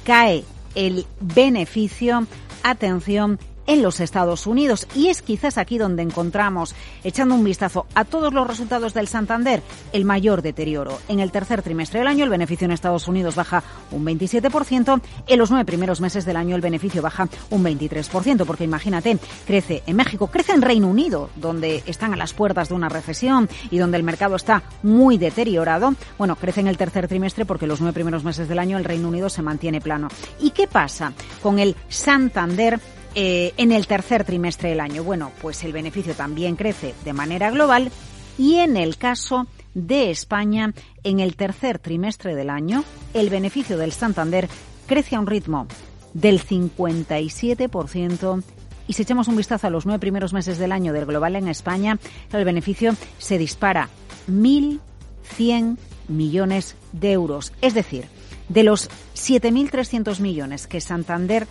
Cae 0.05 0.45
el 0.75 1.07
beneficio, 1.21 2.27
atención, 2.63 3.39
en 3.66 3.83
los 3.83 4.00
Estados 4.00 4.46
Unidos. 4.46 4.87
Y 4.94 5.09
es 5.09 5.22
quizás 5.22 5.59
aquí 5.59 5.79
donde 5.79 6.03
encontramos, 6.03 6.74
echando 7.03 7.35
un 7.35 7.44
vistazo 7.44 7.87
a 7.94 8.05
todos 8.05 8.33
los 8.33 8.46
resultados 8.46 8.94
del 8.94 9.09
Santander, 9.09 9.62
el 9.92 10.05
mayor 10.05 10.42
deterioro. 10.42 10.98
En 11.09 11.20
el 11.20 11.31
tercer 11.31 11.62
trimestre 11.62 12.00
del 12.00 12.09
año 12.09 12.24
el 12.24 12.31
beneficio 12.31 12.64
en 12.64 12.72
Estados 12.72 13.09
Unidos 13.09 13.35
baja 13.35 13.62
un 13.90 14.05
27%, 14.05 15.00
en 15.27 15.38
los 15.38 15.50
nueve 15.50 15.64
primeros 15.64 16.00
meses 16.00 16.24
del 16.24 16.37
año 16.37 16.57
el 16.57 16.62
beneficio 16.62 17.03
baja 17.03 17.29
un 17.50 17.64
23%, 17.64 18.44
porque 18.44 18.64
imagínate, 18.64 19.18
crece 19.46 19.83
en 19.87 19.96
México, 19.96 20.29
crece 20.29 20.53
en 20.53 20.62
Reino 20.62 20.88
Unido, 20.88 21.31
donde 21.37 21.83
están 21.87 22.12
a 22.12 22.16
las 22.16 22.33
puertas 22.33 22.68
de 22.68 22.74
una 22.74 22.88
recesión 22.88 23.48
y 23.70 23.79
donde 23.79 23.96
el 23.96 24.03
mercado 24.03 24.37
está 24.37 24.62
muy 24.83 25.18
deteriorado. 25.18 25.94
Bueno, 26.18 26.37
crece 26.37 26.61
en 26.61 26.68
el 26.68 26.77
tercer 26.77 27.09
trimestre 27.09 27.44
porque 27.44 27.66
los 27.66 27.81
nueve 27.81 27.94
primeros 27.94 28.24
meses 28.24 28.48
del 28.48 28.59
año 28.59 28.79
el 28.79 28.85
Reino 28.85 29.09
Unido 29.09 29.29
se 29.29 29.42
mantiene 29.42 29.81
plano. 29.81 30.09
¿Y 30.40 30.50
qué 30.50 30.66
pasa 30.66 31.12
con 31.42 31.59
el 31.59 31.77
Santander? 31.88 32.81
Eh, 33.16 33.55
en 33.59 33.70
el 33.70 33.87
tercer 33.87 34.24
trimestre 34.24 34.70
del 34.70 34.81
año. 34.81 35.05
Bueno, 35.05 35.31
pues 35.40 35.62
el 35.62 35.72
beneficio 35.72 36.14
también 36.14 36.57
crece 36.57 36.94
de 37.05 37.12
manera 37.12 37.53
global 37.53 37.92
y 38.38 38.57
en 38.57 38.77
el 38.77 38.96
caso 38.96 39.46
de 39.74 40.11
España, 40.11 40.74
en 41.05 41.20
el 41.20 41.37
tercer 41.37 41.79
trimestre 41.79 42.35
del 42.35 42.50
año, 42.50 42.83
el 43.12 43.31
beneficio 43.31 43.79
del 43.79 43.92
Santander 43.92 44.48
crece 44.87 45.14
a 45.14 45.20
un 45.20 45.29
ritmo 45.29 45.68
del 46.12 46.44
57% 46.44 48.42
y 48.87 48.92
si 48.92 49.03
echamos 49.03 49.29
un 49.29 49.37
vistazo 49.37 49.68
a 49.68 49.70
los 49.70 49.87
nueve 49.87 50.00
primeros 50.00 50.33
meses 50.33 50.59
del 50.59 50.72
año 50.72 50.92
del 50.92 51.07
global 51.07 51.37
en 51.37 51.46
España, 51.48 51.98
el 52.33 52.44
beneficio 52.44 52.96
se 53.18 53.38
dispara 53.38 53.88
1.100 54.29 55.77
millones 56.09 56.77
de 56.92 57.12
euros. 57.12 57.53
Es 57.62 57.74
decir, 57.74 58.07
de 58.48 58.64
los 58.64 58.90
7.300 59.14 60.20
millones 60.20 60.66
que 60.66 60.81
Santander 60.81 61.46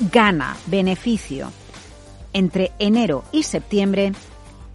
gana 0.00 0.56
beneficio 0.66 1.52
entre 2.32 2.72
enero 2.78 3.24
y 3.32 3.42
septiembre, 3.42 4.12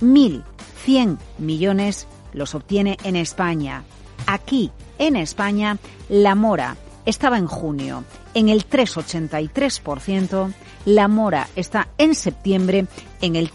1.100 0.01 1.17
millones 1.37 2.07
los 2.33 2.55
obtiene 2.55 2.97
en 3.03 3.15
España. 3.15 3.83
Aquí, 4.25 4.71
en 4.97 5.15
España, 5.15 5.77
la 6.09 6.35
mora 6.35 6.77
estaba 7.05 7.37
en 7.37 7.47
junio 7.47 8.03
en 8.33 8.49
el 8.49 8.67
3,83%, 8.67 10.53
la 10.85 11.07
mora 11.07 11.47
está 11.55 11.89
en 11.97 12.15
septiembre 12.15 12.87
en 13.21 13.35
el 13.35 13.51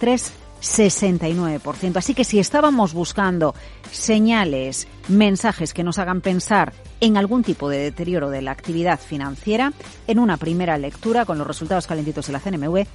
3,69%. 0.61 1.97
Así 1.97 2.15
que 2.15 2.25
si 2.25 2.39
estábamos 2.39 2.93
buscando 2.93 3.55
señales, 3.91 4.89
mensajes 5.09 5.73
que 5.73 5.85
nos 5.85 5.99
hagan 5.99 6.21
pensar 6.21 6.73
en 7.01 7.17
algún 7.17 7.43
tipo 7.43 7.69
de 7.69 7.79
deterioro 7.79 8.31
de 8.31 8.43
la 8.43 8.51
actividad 8.51 8.99
financiera, 8.99 9.73
en 10.07 10.19
una 10.19 10.37
primera 10.37 10.79
lectura 10.79 11.25
con 11.25 11.39
los 11.39 11.47
resultados 11.47 11.87
calentitos 11.87 12.27
de 12.27 12.33
la 12.33 12.41
CNMV, 12.41 12.87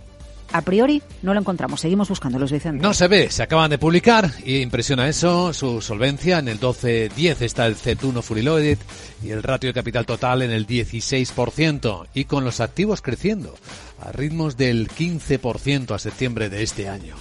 a 0.52 0.62
priori 0.62 1.02
no 1.23 1.34
lo 1.34 1.39
encontramos. 1.39 1.82
Seguimos 1.82 2.10
buscando 2.10 2.38
los 2.38 2.52
Vicente. 2.52 2.82
No 2.82 2.93
se 2.93 3.08
ve, 3.08 3.30
se 3.32 3.43
acaban 3.43 3.71
de 3.71 3.80
publicar 3.80 4.30
y 4.45 4.58
impresiona 4.58 5.10
eso, 5.10 5.52
su 5.52 5.82
solvencia 5.82 6.39
en 6.39 6.47
el 6.47 6.60
12-10 6.60 7.41
está 7.41 7.65
el 7.65 7.76
Z1 7.76 8.21
Fully 8.21 8.78
y 9.23 9.32
el 9.32 9.41
ratio 9.41 9.69
de 9.69 9.73
capital 9.73 10.06
total 10.06 10.43
en 10.43 10.52
el 10.52 10.67
16% 10.67 12.08
y 12.13 12.26
con 12.26 12.43
los 12.43 12.60
activos 12.60 13.02
creciendo 13.02 13.56
a 13.99 14.12
ritmos 14.12 14.56
del 14.56 14.89
15% 14.89 15.95
a 15.95 15.99
septiembre 15.99 16.49
de 16.49 16.62
este 16.62 16.88
año. 16.88 17.15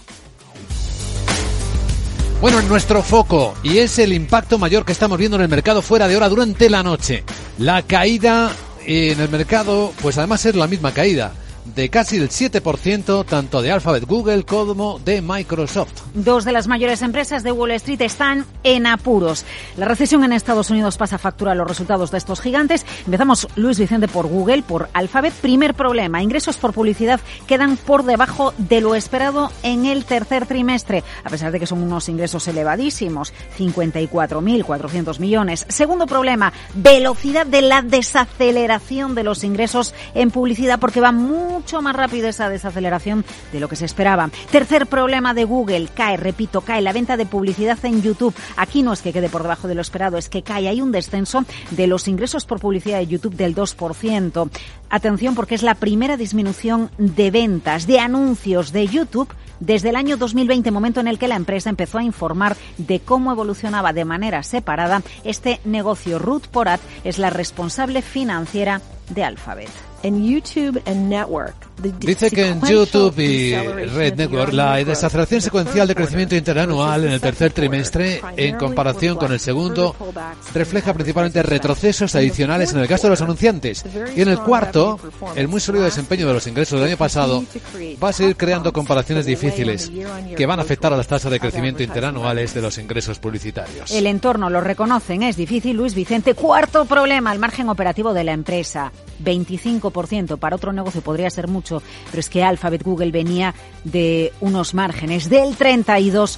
Bueno, 2.42 2.58
en 2.58 2.66
nuestro 2.66 3.04
foco, 3.04 3.54
y 3.62 3.78
es 3.78 4.00
el 4.00 4.12
impacto 4.12 4.58
mayor 4.58 4.84
que 4.84 4.90
estamos 4.90 5.16
viendo 5.16 5.36
en 5.36 5.42
el 5.42 5.48
mercado 5.48 5.80
fuera 5.80 6.08
de 6.08 6.16
hora 6.16 6.28
durante 6.28 6.68
la 6.68 6.82
noche. 6.82 7.22
La 7.58 7.82
caída 7.82 8.50
en 8.84 9.20
el 9.20 9.28
mercado, 9.28 9.92
pues 10.02 10.18
además 10.18 10.44
es 10.44 10.56
la 10.56 10.66
misma 10.66 10.92
caída 10.92 11.34
de 11.64 11.88
casi 11.88 12.16
el 12.16 12.28
7% 12.28 13.24
tanto 13.26 13.62
de 13.62 13.70
Alphabet 13.70 14.04
Google 14.06 14.44
como 14.44 14.98
de 14.98 15.22
Microsoft. 15.22 15.92
Dos 16.14 16.44
de 16.44 16.52
las 16.52 16.68
mayores 16.68 17.02
empresas 17.02 17.42
de 17.42 17.52
Wall 17.52 17.72
Street 17.72 18.00
están 18.02 18.46
en 18.64 18.86
apuros. 18.86 19.44
La 19.76 19.86
recesión 19.86 20.24
en 20.24 20.32
Estados 20.32 20.70
Unidos 20.70 20.96
pasa 20.96 21.18
factura 21.18 21.52
a 21.52 21.54
los 21.54 21.66
resultados 21.66 22.10
de 22.10 22.18
estos 22.18 22.40
gigantes. 22.40 22.84
Empezamos, 23.04 23.48
Luis 23.56 23.78
Vicente, 23.78 24.08
por 24.08 24.26
Google, 24.26 24.62
por 24.62 24.88
Alphabet. 24.92 25.32
Primer 25.34 25.74
problema, 25.74 26.22
ingresos 26.22 26.56
por 26.56 26.72
publicidad 26.72 27.20
quedan 27.46 27.76
por 27.76 28.04
debajo 28.04 28.52
de 28.58 28.80
lo 28.80 28.94
esperado 28.94 29.50
en 29.62 29.86
el 29.86 30.04
tercer 30.04 30.46
trimestre, 30.46 31.04
a 31.24 31.30
pesar 31.30 31.52
de 31.52 31.60
que 31.60 31.66
son 31.66 31.82
unos 31.82 32.08
ingresos 32.08 32.46
elevadísimos, 32.48 33.32
54.400 33.58 35.18
millones. 35.18 35.66
Segundo 35.68 36.06
problema, 36.06 36.52
velocidad 36.74 37.46
de 37.46 37.62
la 37.62 37.82
desaceleración 37.82 39.14
de 39.14 39.24
los 39.24 39.44
ingresos 39.44 39.94
en 40.14 40.30
publicidad 40.30 40.78
porque 40.78 41.00
va 41.00 41.12
muy 41.12 41.51
mucho 41.52 41.82
más 41.82 41.94
rápido 41.94 42.28
esa 42.28 42.48
desaceleración 42.48 43.24
de 43.52 43.60
lo 43.60 43.68
que 43.68 43.76
se 43.76 43.84
esperaba. 43.84 44.30
Tercer 44.50 44.86
problema 44.86 45.34
de 45.34 45.44
Google, 45.44 45.88
cae, 45.94 46.16
repito, 46.16 46.62
cae 46.62 46.80
la 46.80 46.94
venta 46.94 47.18
de 47.18 47.26
publicidad 47.26 47.78
en 47.84 48.00
YouTube. 48.00 48.34
Aquí 48.56 48.82
no 48.82 48.92
es 48.92 49.02
que 49.02 49.12
quede 49.12 49.28
por 49.28 49.42
debajo 49.42 49.68
de 49.68 49.74
lo 49.74 49.82
esperado, 49.82 50.16
es 50.16 50.30
que 50.30 50.42
cae. 50.42 50.68
Hay 50.68 50.80
un 50.80 50.92
descenso 50.92 51.44
de 51.70 51.86
los 51.86 52.08
ingresos 52.08 52.46
por 52.46 52.58
publicidad 52.58 52.98
de 52.98 53.06
YouTube 53.06 53.36
del 53.36 53.54
2%. 53.54 54.50
Atención 54.88 55.34
porque 55.34 55.54
es 55.54 55.62
la 55.62 55.74
primera 55.74 56.16
disminución 56.16 56.90
de 56.96 57.30
ventas, 57.30 57.86
de 57.86 58.00
anuncios 58.00 58.72
de 58.72 58.86
YouTube 58.86 59.28
desde 59.60 59.90
el 59.90 59.96
año 59.96 60.16
2020, 60.16 60.70
momento 60.70 61.00
en 61.00 61.08
el 61.08 61.18
que 61.18 61.28
la 61.28 61.36
empresa 61.36 61.70
empezó 61.70 61.98
a 61.98 62.02
informar 62.02 62.56
de 62.78 63.00
cómo 63.00 63.30
evolucionaba 63.30 63.92
de 63.92 64.04
manera 64.04 64.42
separada 64.42 65.02
este 65.22 65.60
negocio. 65.64 66.18
Ruth 66.18 66.46
Porat 66.50 66.80
es 67.04 67.18
la 67.18 67.30
responsable 67.30 68.02
financiera 68.02 68.80
de 69.10 69.22
Alphabet. 69.22 69.91
YouTube 70.22 71.71
Dice 71.98 72.30
que 72.30 72.48
en 72.48 72.60
YouTube 72.62 73.18
y 73.18 73.54
Red 73.54 74.14
Network 74.16 74.52
la 74.52 74.76
desaceleración 74.76 75.40
secuencial 75.40 75.88
de 75.88 75.94
crecimiento 75.94 76.36
interanual 76.36 77.04
en 77.04 77.12
el 77.12 77.20
tercer 77.20 77.52
trimestre 77.52 78.20
en 78.36 78.56
comparación 78.56 79.16
con 79.16 79.32
el 79.32 79.40
segundo 79.40 79.96
refleja 80.54 80.94
principalmente 80.94 81.42
retrocesos 81.42 82.14
adicionales 82.14 82.72
en 82.72 82.78
el 82.78 82.86
gasto 82.86 83.06
de 83.06 83.12
los 83.12 83.22
anunciantes. 83.22 83.84
Y 84.14 84.22
en 84.22 84.28
el 84.28 84.38
cuarto, 84.38 84.98
el 85.34 85.48
muy 85.48 85.60
sólido 85.60 85.84
desempeño 85.84 86.26
de 86.26 86.34
los 86.34 86.46
ingresos 86.46 86.78
del 86.78 86.88
año 86.88 86.96
pasado 86.96 87.44
va 88.02 88.10
a 88.10 88.12
seguir 88.12 88.36
creando 88.36 88.72
comparaciones 88.72 89.26
difíciles 89.26 89.90
que 90.36 90.46
van 90.46 90.58
a 90.58 90.62
afectar 90.62 90.92
a 90.92 90.96
las 90.96 91.06
tasas 91.06 91.30
de 91.30 91.40
crecimiento 91.40 91.82
interanuales 91.82 92.54
de 92.54 92.62
los 92.62 92.78
ingresos 92.78 93.18
publicitarios. 93.18 93.90
El 93.90 94.06
entorno 94.06 94.50
lo 94.50 94.60
reconocen, 94.60 95.22
es 95.22 95.36
difícil. 95.36 95.76
Luis 95.76 95.94
Vicente, 95.94 96.34
cuarto 96.34 96.84
problema, 96.84 97.32
el 97.32 97.38
margen 97.38 97.68
operativo 97.68 98.12
de 98.14 98.24
la 98.24 98.32
empresa. 98.32 98.92
25%. 99.22 100.38
Para 100.38 100.56
otro 100.56 100.72
negocio 100.72 101.00
podría 101.00 101.30
ser 101.30 101.48
mucho, 101.48 101.71
pero 102.10 102.20
es 102.20 102.28
que 102.28 102.42
Alphabet 102.42 102.82
Google 102.82 103.12
venía 103.12 103.54
de 103.84 104.32
unos 104.40 104.74
márgenes 104.74 105.28
del 105.28 105.56
32%. 105.56 106.36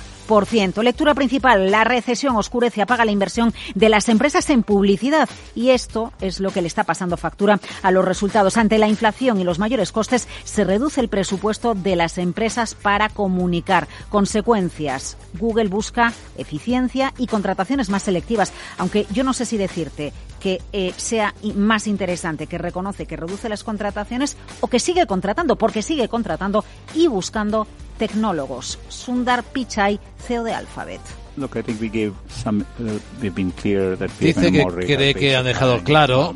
Lectura 0.83 1.15
principal, 1.15 1.71
la 1.71 1.85
recesión 1.85 2.37
oscurece, 2.37 2.83
apaga 2.83 3.05
la 3.05 3.13
inversión 3.13 3.53
de 3.75 3.89
las 3.89 4.09
empresas 4.09 4.49
en 4.51 4.63
publicidad 4.63 5.29
y 5.55 5.71
esto 5.71 6.13
es 6.21 6.41
lo 6.41 6.51
que 6.51 6.63
le 6.63 6.67
está 6.67 6.85
pasando 6.85 7.17
factura 7.17 7.61
a 7.83 7.91
los 7.91 8.05
resultados. 8.05 8.57
Ante 8.57 8.79
la 8.79 8.89
inflación 8.89 9.41
y 9.41 9.45
los 9.45 9.59
mayores 9.59 9.93
costes, 9.93 10.27
se 10.45 10.65
reduce 10.65 11.01
el 11.01 11.09
presupuesto 11.09 11.75
de 11.75 11.97
las 11.97 12.19
empresas 12.19 12.75
para 12.75 13.09
comunicar. 13.09 13.87
Consecuencias, 14.09 15.17
Google 15.39 15.69
busca 15.69 16.13
eficiencia 16.37 17.13
y 17.19 17.27
contrataciones 17.27 17.91
más 17.91 18.03
selectivas, 18.03 18.53
aunque 18.79 19.07
yo 19.13 19.25
no 19.25 19.33
sé 19.33 19.45
si 19.45 19.57
decirte 19.57 20.13
que 20.41 20.61
eh, 20.73 20.93
sea 20.97 21.35
más 21.55 21.87
interesante, 21.87 22.47
que 22.47 22.59
reconoce 22.59 23.07
que 23.07 23.17
reduce 23.17 23.49
las 23.49 23.65
contrataciones 23.65 24.37
o 24.61 24.69
que 24.69 24.79
sigue 24.79 25.07
contratando, 25.07 25.57
porque 25.57 25.83
sigue 25.83 26.09
contratando 26.09 26.65
y 26.95 27.07
buscando 27.07 27.67
tecnólogos. 27.99 28.79
Sundar 28.89 29.43
Pichai, 29.43 30.01
CEO 30.19 30.45
de 30.45 30.55
Alphabet. 30.55 31.24
Dice 34.21 34.53
que 34.53 34.65
cree 34.87 35.15
que 35.15 35.37
han 35.37 35.45
dejado 35.45 35.83
claro 35.83 36.35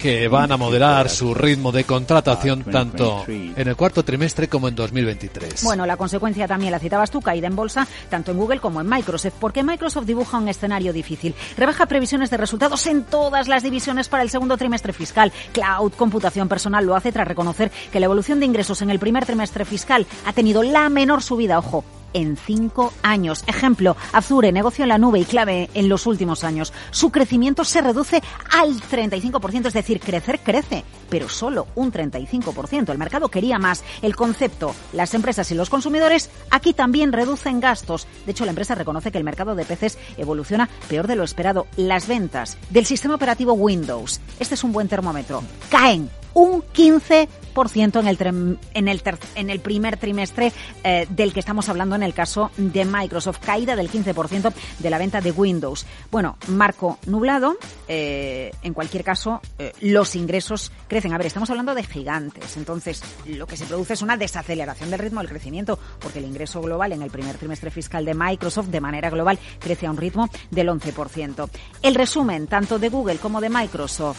que 0.00 0.28
van 0.28 0.52
a 0.52 0.56
moderar 0.56 1.08
su 1.08 1.34
ritmo 1.34 1.72
de 1.72 1.84
contratación 1.84 2.64
tanto 2.64 3.24
en 3.26 3.68
el 3.68 3.76
cuarto 3.76 4.04
trimestre 4.04 4.48
como 4.48 4.68
en 4.68 4.74
2023. 4.74 5.64
Bueno, 5.64 5.86
la 5.86 5.96
consecuencia 5.96 6.48
también 6.48 6.72
la 6.72 6.78
citabas 6.78 7.10
tú, 7.10 7.20
caída 7.20 7.46
en 7.46 7.56
bolsa, 7.56 7.86
tanto 8.08 8.32
en 8.32 8.38
Google 8.38 8.60
como 8.60 8.80
en 8.80 8.88
Microsoft, 8.88 9.34
porque 9.38 9.62
Microsoft 9.62 10.06
dibuja 10.06 10.38
un 10.38 10.48
escenario 10.48 10.92
difícil. 10.92 11.34
Rebaja 11.56 11.86
previsiones 11.86 12.30
de 12.30 12.36
resultados 12.36 12.86
en 12.86 13.04
todas 13.04 13.48
las 13.48 13.62
divisiones 13.62 14.08
para 14.08 14.22
el 14.22 14.30
segundo 14.30 14.56
trimestre 14.56 14.92
fiscal. 14.92 15.32
Cloud, 15.52 15.92
computación 15.92 16.48
personal 16.48 16.84
lo 16.84 16.96
hace 16.96 17.12
tras 17.12 17.28
reconocer 17.28 17.70
que 17.92 18.00
la 18.00 18.06
evolución 18.06 18.40
de 18.40 18.46
ingresos 18.46 18.82
en 18.82 18.90
el 18.90 18.98
primer 18.98 19.24
trimestre 19.24 19.64
fiscal 19.64 20.06
ha 20.24 20.32
tenido 20.32 20.62
la 20.62 20.88
menor 20.88 21.22
subida, 21.22 21.58
ojo, 21.58 21.84
en 22.16 22.38
cinco 22.38 22.94
años. 23.02 23.44
Ejemplo, 23.46 23.94
Azure, 24.12 24.50
negocio 24.50 24.84
en 24.84 24.88
la 24.88 24.96
nube 24.96 25.20
y 25.20 25.26
clave 25.26 25.68
en 25.74 25.90
los 25.90 26.06
últimos 26.06 26.44
años. 26.44 26.72
Su 26.90 27.10
crecimiento 27.10 27.62
se 27.62 27.82
reduce 27.82 28.22
al 28.50 28.80
35%, 28.80 29.66
es 29.66 29.74
decir, 29.74 30.00
crecer 30.00 30.40
crece, 30.40 30.82
pero 31.10 31.28
solo 31.28 31.66
un 31.74 31.92
35%. 31.92 32.90
El 32.90 32.96
mercado 32.96 33.28
quería 33.28 33.58
más. 33.58 33.84
El 34.00 34.16
concepto, 34.16 34.74
las 34.94 35.12
empresas 35.12 35.50
y 35.50 35.54
los 35.54 35.68
consumidores 35.68 36.30
aquí 36.50 36.72
también 36.72 37.12
reducen 37.12 37.60
gastos. 37.60 38.08
De 38.24 38.32
hecho, 38.32 38.46
la 38.46 38.52
empresa 38.52 38.74
reconoce 38.74 39.12
que 39.12 39.18
el 39.18 39.24
mercado 39.24 39.54
de 39.54 39.66
PCs 39.66 39.98
evoluciona 40.16 40.70
peor 40.88 41.06
de 41.06 41.16
lo 41.16 41.24
esperado. 41.24 41.66
Las 41.76 42.08
ventas 42.08 42.56
del 42.70 42.86
sistema 42.86 43.16
operativo 43.16 43.52
Windows, 43.52 44.22
este 44.40 44.54
es 44.54 44.64
un 44.64 44.72
buen 44.72 44.88
termómetro, 44.88 45.42
caen 45.68 46.08
un 46.36 46.62
15% 46.62 48.00
en 48.00 48.06
el, 48.06 48.58
en 48.74 48.88
el, 48.88 49.02
en 49.36 49.48
el 49.48 49.60
primer 49.60 49.96
trimestre 49.96 50.52
eh, 50.84 51.06
del 51.08 51.32
que 51.32 51.40
estamos 51.40 51.70
hablando 51.70 51.96
en 51.96 52.02
el 52.02 52.12
caso 52.12 52.50
de 52.58 52.84
Microsoft. 52.84 53.38
Caída 53.38 53.74
del 53.74 53.90
15% 53.90 54.52
de 54.78 54.90
la 54.90 54.98
venta 54.98 55.22
de 55.22 55.30
Windows. 55.30 55.86
Bueno, 56.10 56.36
marco 56.48 56.98
nublado. 57.06 57.56
Eh, 57.88 58.52
en 58.62 58.74
cualquier 58.74 59.02
caso, 59.02 59.40
eh, 59.58 59.72
los 59.80 60.14
ingresos 60.14 60.72
crecen. 60.88 61.14
A 61.14 61.16
ver, 61.16 61.26
estamos 61.26 61.48
hablando 61.48 61.74
de 61.74 61.84
gigantes. 61.84 62.58
Entonces, 62.58 63.02
lo 63.24 63.46
que 63.46 63.56
se 63.56 63.64
produce 63.64 63.94
es 63.94 64.02
una 64.02 64.18
desaceleración 64.18 64.90
del 64.90 64.98
ritmo 64.98 65.20
del 65.20 65.30
crecimiento, 65.30 65.78
porque 66.00 66.18
el 66.18 66.26
ingreso 66.26 66.60
global 66.60 66.92
en 66.92 67.00
el 67.00 67.10
primer 67.10 67.38
trimestre 67.38 67.70
fiscal 67.70 68.04
de 68.04 68.12
Microsoft, 68.12 68.66
de 68.66 68.82
manera 68.82 69.08
global, 69.08 69.38
crece 69.58 69.86
a 69.86 69.90
un 69.90 69.96
ritmo 69.96 70.28
del 70.50 70.68
11%. 70.68 71.48
El 71.80 71.94
resumen, 71.94 72.46
tanto 72.46 72.78
de 72.78 72.90
Google 72.90 73.16
como 73.16 73.40
de 73.40 73.48
Microsoft, 73.48 74.18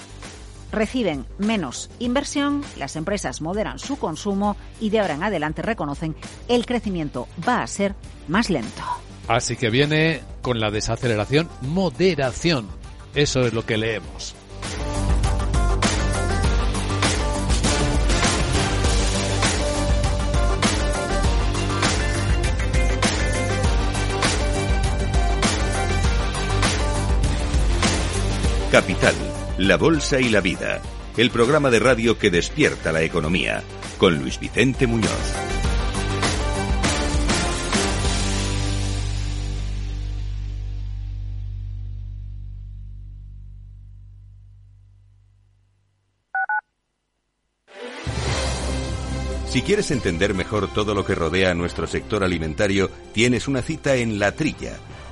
reciben 0.72 1.26
menos 1.38 1.90
inversión, 2.00 2.64
las 2.78 2.96
empresas 2.96 3.42
moderan 3.42 3.80
su 3.80 3.98
consumo 3.98 4.56
y 4.80 4.90
de 4.90 5.00
ahora 5.00 5.16
en 5.16 5.24
adelante 5.24 5.62
reconocen 5.62 6.16
el 6.48 6.66
crecimiento 6.66 7.28
va 7.48 7.62
a 7.62 7.68
ser 7.68 7.96
más 8.28 8.50
lento. 8.50 8.84
Así 9.28 9.58
que 9.58 9.70
viene 9.70 10.22
con 10.42 10.60
la 10.60 10.72
desaceleración 10.72 11.50
moderación. 11.62 12.68
Eso 13.14 13.42
es 13.42 13.54
lo 13.54 13.66
que 13.66 13.78
leemos. 13.78 14.36
Capital 28.72 29.27
la 29.58 29.76
Bolsa 29.76 30.20
y 30.20 30.30
la 30.30 30.40
Vida, 30.40 30.82
el 31.18 31.32
programa 31.32 31.72
de 31.72 31.80
radio 31.80 32.20
que 32.20 32.30
despierta 32.30 32.92
la 32.92 33.02
economía, 33.02 33.64
con 33.98 34.16
Luis 34.20 34.40
Vicente 34.40 34.86
Muñoz. 34.86 35.10
Si 49.50 49.64
quieres 49.64 49.90
entender 49.90 50.36
mejor 50.36 50.72
todo 50.72 50.94
lo 50.94 51.04
que 51.04 51.16
rodea 51.16 51.50
a 51.50 51.56
nuestro 51.56 51.88
sector 51.88 52.24
alimentario, 52.24 52.92
tienes 53.12 53.48
una 53.48 53.64
cita 53.64 53.96
en 53.96 54.20
La 54.20 54.34
Trilla 54.34 54.78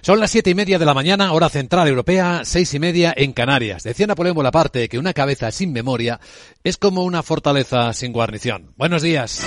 Son 0.00 0.20
las 0.20 0.30
siete 0.30 0.50
y 0.50 0.54
media 0.54 0.78
de 0.78 0.86
la 0.86 0.94
mañana, 0.94 1.32
hora 1.32 1.48
central 1.48 1.88
europea, 1.88 2.42
seis 2.44 2.72
y 2.74 2.78
media 2.78 3.12
en 3.16 3.32
Canarias. 3.32 3.82
Decía 3.82 4.06
Napoleón 4.06 4.36
Bonaparte 4.36 4.88
que 4.88 4.98
una 4.98 5.12
cabeza 5.12 5.50
sin 5.50 5.72
memoria 5.72 6.20
es 6.64 6.76
como 6.76 7.04
una 7.04 7.22
fortaleza 7.22 7.92
sin 7.92 8.12
guarnición. 8.12 8.72
Buenos 8.76 9.02
días. 9.02 9.46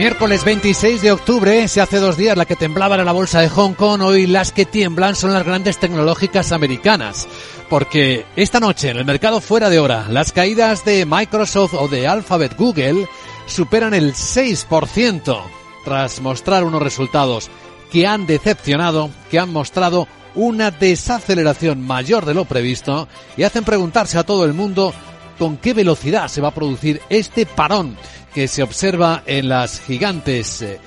Miércoles 0.00 0.44
26 0.44 1.02
de 1.02 1.12
octubre, 1.12 1.68
se 1.68 1.82
hace 1.82 1.98
dos 1.98 2.16
días 2.16 2.34
la 2.34 2.46
que 2.46 2.56
temblaba 2.56 2.96
en 2.96 3.04
la 3.04 3.12
bolsa 3.12 3.42
de 3.42 3.50
Hong 3.50 3.74
Kong, 3.74 4.00
hoy 4.00 4.26
las 4.26 4.50
que 4.50 4.64
tiemblan 4.64 5.14
son 5.14 5.34
las 5.34 5.44
grandes 5.44 5.76
tecnológicas 5.76 6.52
americanas. 6.52 7.28
Porque 7.68 8.24
esta 8.34 8.60
noche 8.60 8.88
en 8.88 8.96
el 8.96 9.04
mercado 9.04 9.42
fuera 9.42 9.68
de 9.68 9.78
hora, 9.78 10.06
las 10.08 10.32
caídas 10.32 10.86
de 10.86 11.04
Microsoft 11.04 11.74
o 11.74 11.86
de 11.86 12.08
Alphabet 12.08 12.56
Google 12.56 13.06
superan 13.44 13.92
el 13.92 14.14
6% 14.14 15.42
tras 15.84 16.22
mostrar 16.22 16.64
unos 16.64 16.80
resultados 16.80 17.50
que 17.92 18.06
han 18.06 18.26
decepcionado, 18.26 19.10
que 19.30 19.38
han 19.38 19.52
mostrado 19.52 20.08
una 20.34 20.70
desaceleración 20.70 21.86
mayor 21.86 22.24
de 22.24 22.32
lo 22.32 22.46
previsto 22.46 23.06
y 23.36 23.42
hacen 23.42 23.64
preguntarse 23.64 24.16
a 24.16 24.24
todo 24.24 24.46
el 24.46 24.54
mundo 24.54 24.94
con 25.38 25.58
qué 25.58 25.74
velocidad 25.74 26.28
se 26.28 26.40
va 26.40 26.48
a 26.48 26.54
producir 26.54 27.02
este 27.10 27.44
parón 27.44 27.98
que 28.34 28.48
se 28.48 28.62
observa 28.62 29.22
en 29.26 29.48
las 29.48 29.80
gigantes 29.80 30.62
eh, 30.62 30.80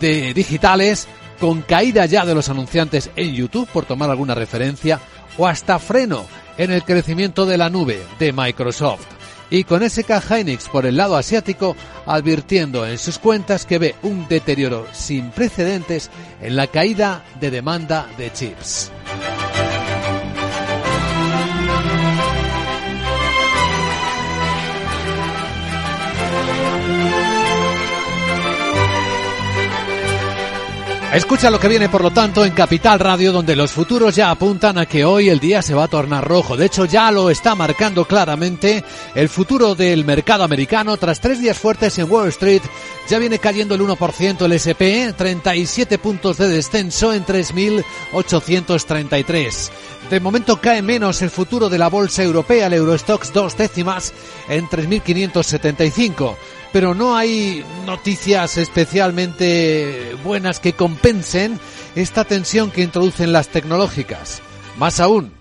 de 0.00 0.34
digitales 0.34 1.08
con 1.40 1.62
caída 1.62 2.06
ya 2.06 2.24
de 2.24 2.34
los 2.34 2.48
anunciantes 2.48 3.10
en 3.16 3.34
YouTube, 3.34 3.68
por 3.72 3.84
tomar 3.84 4.10
alguna 4.10 4.34
referencia, 4.34 5.00
o 5.36 5.46
hasta 5.46 5.78
freno 5.78 6.26
en 6.56 6.70
el 6.70 6.84
crecimiento 6.84 7.46
de 7.46 7.58
la 7.58 7.70
nube 7.70 8.02
de 8.18 8.32
Microsoft. 8.32 9.06
Y 9.50 9.64
con 9.64 9.88
SK 9.88 10.20
Hynix 10.30 10.68
por 10.68 10.86
el 10.86 10.96
lado 10.96 11.16
asiático 11.16 11.76
advirtiendo 12.06 12.86
en 12.86 12.98
sus 12.98 13.18
cuentas 13.18 13.66
que 13.66 13.78
ve 13.78 13.94
un 14.02 14.26
deterioro 14.26 14.86
sin 14.92 15.30
precedentes 15.30 16.10
en 16.40 16.56
la 16.56 16.66
caída 16.66 17.24
de 17.40 17.50
demanda 17.50 18.08
de 18.16 18.32
chips. 18.32 18.90
Escucha 31.14 31.48
lo 31.48 31.60
que 31.60 31.68
viene, 31.68 31.88
por 31.88 32.02
lo 32.02 32.10
tanto, 32.10 32.44
en 32.44 32.54
Capital 32.54 32.98
Radio, 32.98 33.30
donde 33.30 33.54
los 33.54 33.70
futuros 33.70 34.16
ya 34.16 34.32
apuntan 34.32 34.78
a 34.78 34.86
que 34.86 35.04
hoy 35.04 35.28
el 35.28 35.38
día 35.38 35.62
se 35.62 35.72
va 35.72 35.84
a 35.84 35.88
tornar 35.88 36.26
rojo. 36.26 36.56
De 36.56 36.66
hecho, 36.66 36.86
ya 36.86 37.12
lo 37.12 37.30
está 37.30 37.54
marcando 37.54 38.04
claramente 38.04 38.82
el 39.14 39.28
futuro 39.28 39.76
del 39.76 40.04
mercado 40.04 40.42
americano. 40.42 40.96
Tras 40.96 41.20
tres 41.20 41.38
días 41.38 41.56
fuertes 41.56 41.96
en 42.00 42.10
Wall 42.10 42.30
Street, 42.30 42.62
ya 43.08 43.20
viene 43.20 43.38
cayendo 43.38 43.76
el 43.76 43.82
1% 43.82 44.44
el 44.44 44.52
SP, 44.58 45.14
37 45.16 45.98
puntos 45.98 46.36
de 46.36 46.48
descenso 46.48 47.14
en 47.14 47.24
3.833. 47.24 49.70
De 50.10 50.18
momento 50.18 50.60
cae 50.60 50.82
menos 50.82 51.22
el 51.22 51.30
futuro 51.30 51.68
de 51.68 51.78
la 51.78 51.86
bolsa 51.86 52.24
europea, 52.24 52.66
el 52.66 52.72
Eurostox 52.72 53.32
dos 53.32 53.56
décimas 53.56 54.12
en 54.48 54.68
3.575 54.68 56.34
pero 56.74 56.92
no 56.92 57.16
hay 57.16 57.64
noticias 57.86 58.58
especialmente 58.58 60.16
buenas 60.24 60.58
que 60.58 60.72
compensen 60.72 61.60
esta 61.94 62.24
tensión 62.24 62.72
que 62.72 62.82
introducen 62.82 63.32
las 63.32 63.46
tecnológicas. 63.46 64.42
Más 64.76 64.98
aún, 64.98 65.32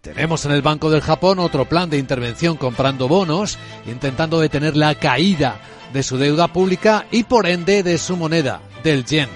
tenemos 0.00 0.44
en 0.44 0.50
el 0.50 0.60
Banco 0.60 0.90
del 0.90 1.00
Japón 1.00 1.38
otro 1.38 1.66
plan 1.66 1.88
de 1.88 1.98
intervención 1.98 2.56
comprando 2.56 3.06
bonos, 3.06 3.58
intentando 3.86 4.40
detener 4.40 4.76
la 4.76 4.96
caída 4.96 5.60
de 5.92 6.02
su 6.02 6.18
deuda 6.18 6.48
pública 6.48 7.06
y 7.12 7.22
por 7.22 7.46
ende 7.46 7.84
de 7.84 7.96
su 7.96 8.16
moneda, 8.16 8.60
del 8.82 9.04
yen 9.04 9.28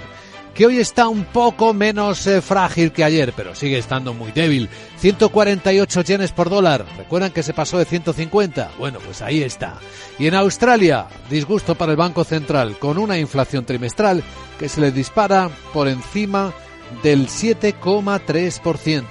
que 0.56 0.64
hoy 0.66 0.78
está 0.78 1.06
un 1.06 1.24
poco 1.24 1.74
menos 1.74 2.26
eh, 2.26 2.40
frágil 2.40 2.90
que 2.90 3.04
ayer, 3.04 3.34
pero 3.36 3.54
sigue 3.54 3.76
estando 3.76 4.14
muy 4.14 4.32
débil. 4.32 4.70
148 4.98 6.00
yenes 6.00 6.32
por 6.32 6.48
dólar. 6.48 6.86
¿Recuerdan 6.96 7.30
que 7.30 7.42
se 7.42 7.52
pasó 7.52 7.76
de 7.76 7.84
150? 7.84 8.72
Bueno, 8.78 8.98
pues 9.04 9.20
ahí 9.20 9.42
está. 9.42 9.78
Y 10.18 10.26
en 10.26 10.34
Australia, 10.34 11.08
disgusto 11.28 11.74
para 11.74 11.92
el 11.92 11.98
Banco 11.98 12.24
Central, 12.24 12.78
con 12.78 12.96
una 12.96 13.18
inflación 13.18 13.66
trimestral 13.66 14.22
que 14.58 14.70
se 14.70 14.80
le 14.80 14.92
dispara 14.92 15.50
por 15.74 15.88
encima 15.88 16.54
del 17.02 17.28
7,3%. 17.28 19.04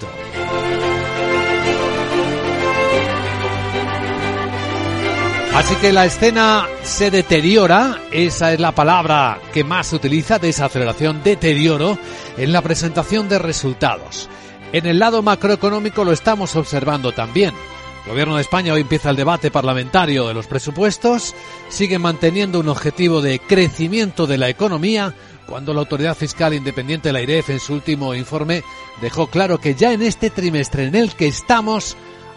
Así 5.56 5.74
que 5.78 5.94
la 5.94 6.06
escena 6.06 6.68
se 6.84 7.10
deteriora, 7.10 8.02
esa 8.12 8.52
es 8.52 8.60
la 8.60 8.74
palabra 8.74 9.40
que 9.54 9.64
más 9.64 9.88
se 9.88 9.96
utiliza, 9.96 10.38
desaceleración, 10.38 11.24
deterioro, 11.24 11.98
en 12.36 12.52
la 12.52 12.62
presentación 12.62 13.30
de 13.30 13.40
resultados. 13.40 14.30
En 14.74 14.86
el 14.86 15.00
lado 15.00 15.22
macroeconómico 15.22 16.04
lo 16.04 16.12
estamos 16.12 16.58
observando 16.58 17.14
también. 17.14 17.54
El 18.04 18.12
Gobierno 18.12 18.36
de 18.36 18.42
España 18.42 18.74
hoy 18.74 18.82
empieza 18.82 19.10
el 19.10 19.16
debate 19.16 19.50
parlamentario 19.50 20.28
de 20.28 20.34
los 20.34 20.46
presupuestos, 20.46 21.34
sigue 21.70 22.00
manteniendo 22.00 22.60
un 22.60 22.68
objetivo 22.68 23.22
de 23.22 23.40
crecimiento 23.40 24.28
de 24.28 24.38
la 24.38 24.50
economía, 24.50 25.16
cuando 25.48 25.74
la 25.74 25.80
Autoridad 25.80 26.18
Fiscal 26.18 26.54
Independiente 26.54 27.10
de 27.10 27.14
la 27.14 27.22
IREF 27.22 27.52
en 27.52 27.62
su 27.62 27.74
último 27.74 28.14
informe 28.14 28.62
dejó 29.02 29.28
claro 29.28 29.58
que 29.60 29.74
ya 29.74 29.94
en 29.94 30.02
este 30.02 30.30
trimestre 30.30 30.84
en 30.84 30.96
el 30.96 31.16
que 31.16 31.28
estamos 31.28 31.96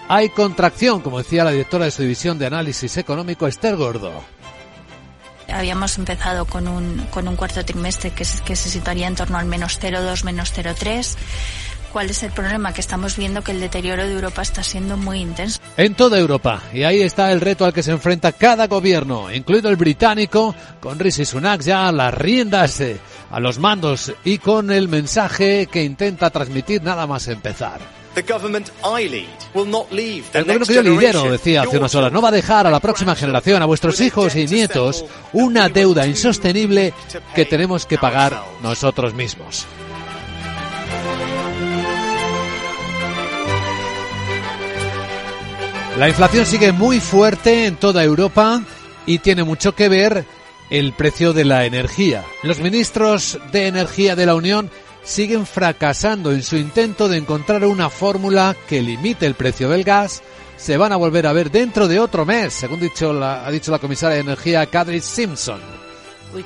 hay 0.09 0.31
contracción, 0.31 1.01
como 1.01 1.18
decía 1.18 1.44
la 1.44 1.51
directora 1.51 1.85
de 1.85 1.90
su 1.90 2.03
división 2.03 2.38
de 2.38 2.47
análisis 2.47 2.97
económico, 2.97 3.47
Esther 3.47 3.77
Gordo. 3.77 4.12
Habíamos 5.49 5.97
empezado 5.97 6.44
con 6.44 6.68
un, 6.68 7.07
con 7.11 7.29
un 7.29 7.37
cuarto 7.37 7.64
trimestre 7.64 8.11
que, 8.11 8.27
que 8.44 8.57
se 8.57 8.68
situaría 8.68 9.07
en 9.07 9.14
torno 9.14 9.38
al 9.38 9.47
menos 9.47 9.81
0,2, 9.81 10.25
menos 10.25 10.53
0,3. 10.55 11.16
¿Cuál 11.92 12.11
es 12.11 12.23
el 12.23 12.33
problema? 12.33 12.75
Que 12.75 12.83
estamos 12.83 13.16
viendo 13.16 13.42
que 13.42 13.53
el 13.53 13.61
deterioro 13.61 14.07
de 14.07 14.12
Europa 14.12 14.42
está 14.42 14.62
siendo 14.62 14.99
muy 14.99 15.21
intenso. 15.21 15.59
En 15.79 15.94
toda 15.94 16.18
Europa. 16.18 16.62
Y 16.75 16.83
ahí 16.83 17.01
está 17.01 17.33
el 17.33 17.40
reto 17.40 17.64
al 17.64 17.73
que 17.73 17.83
se 17.83 17.92
enfrenta 17.92 18.33
cada 18.33 18.66
gobierno, 18.66 19.33
incluido 19.33 19.71
el 19.71 19.77
británico, 19.77 20.55
con 20.81 20.99
Rishi 20.99 21.25
Sunak 21.25 21.62
ya 21.62 21.88
a 21.88 21.92
las 21.92 22.12
riendas, 22.12 22.81
eh, 22.81 22.99
a 23.31 23.40
los 23.40 23.59
mandos 23.59 24.12
y 24.23 24.38
con 24.38 24.71
el 24.71 24.88
mensaje 24.88 25.66
que 25.66 25.83
intenta 25.83 26.29
transmitir 26.29 26.83
nada 26.83 27.07
más 27.07 27.27
empezar. 27.29 27.97
El 30.33 30.44
gobierno 30.44 30.66
que 30.66 30.74
yo 30.74 30.83
lidero, 30.83 31.31
decía 31.31 31.62
hace 31.62 31.78
unas 31.78 31.94
horas, 31.94 32.12
no 32.12 32.22
va 32.22 32.28
a 32.28 32.33
dejar 32.33 32.66
a 32.66 32.70
la 32.70 32.81
próxima 32.81 33.14
generación, 33.14 33.62
a 33.62 33.66
vuestros 33.66 34.00
hijos 34.00 34.35
y 34.37 34.46
nietos, 34.46 35.04
una 35.33 35.68
deuda 35.68 36.07
insostenible 36.07 36.92
que 37.35 37.44
tenemos 37.44 37.87
que 37.87 37.98
pagar 37.98 38.42
nosotros 38.62 39.14
mismos. 39.14 39.66
La 45.98 46.08
inflación 46.08 46.46
sigue 46.46 46.71
muy 46.71 47.00
fuerte 47.00 47.66
en 47.66 47.75
toda 47.75 48.04
Europa 48.04 48.62
y 49.04 49.19
tiene 49.19 49.42
mucho 49.42 49.75
que 49.75 49.88
ver 49.88 50.25
el 50.71 50.92
precio 50.92 51.33
de 51.33 51.44
la 51.44 51.64
energía. 51.64 52.25
Los 52.44 52.60
ministros 52.60 53.38
de 53.50 53.66
Energía 53.66 54.14
de 54.14 54.27
la 54.27 54.37
Unión 54.37 54.71
siguen 55.09 55.46
fracasando 55.46 56.33
en 56.33 56.42
su 56.42 56.56
intento 56.56 57.09
de 57.09 57.17
encontrar 57.17 57.65
una 57.65 57.88
fórmula 57.88 58.54
que 58.69 58.83
limite 58.83 59.25
el 59.25 59.35
precio 59.35 59.69
del 59.71 59.83
gas. 59.83 60.23
Se 60.59 60.77
van 60.77 60.92
a 60.92 60.96
volver 60.96 61.27
a 61.27 61.33
ver 61.33 61.50
dentro 61.50 61.88
de 61.88 61.98
otro 61.98 62.27
mes, 62.27 62.52
según 62.52 62.79
dicho 62.81 63.13
la, 63.13 63.46
ha 63.46 63.50
dicho 63.50 63.71
la 63.71 63.79
comisaria 63.79 64.17
de 64.17 64.23
Energía, 64.23 64.67
Kadri 64.67 65.00
Simpson. 65.00 65.61
Um, 66.35 66.42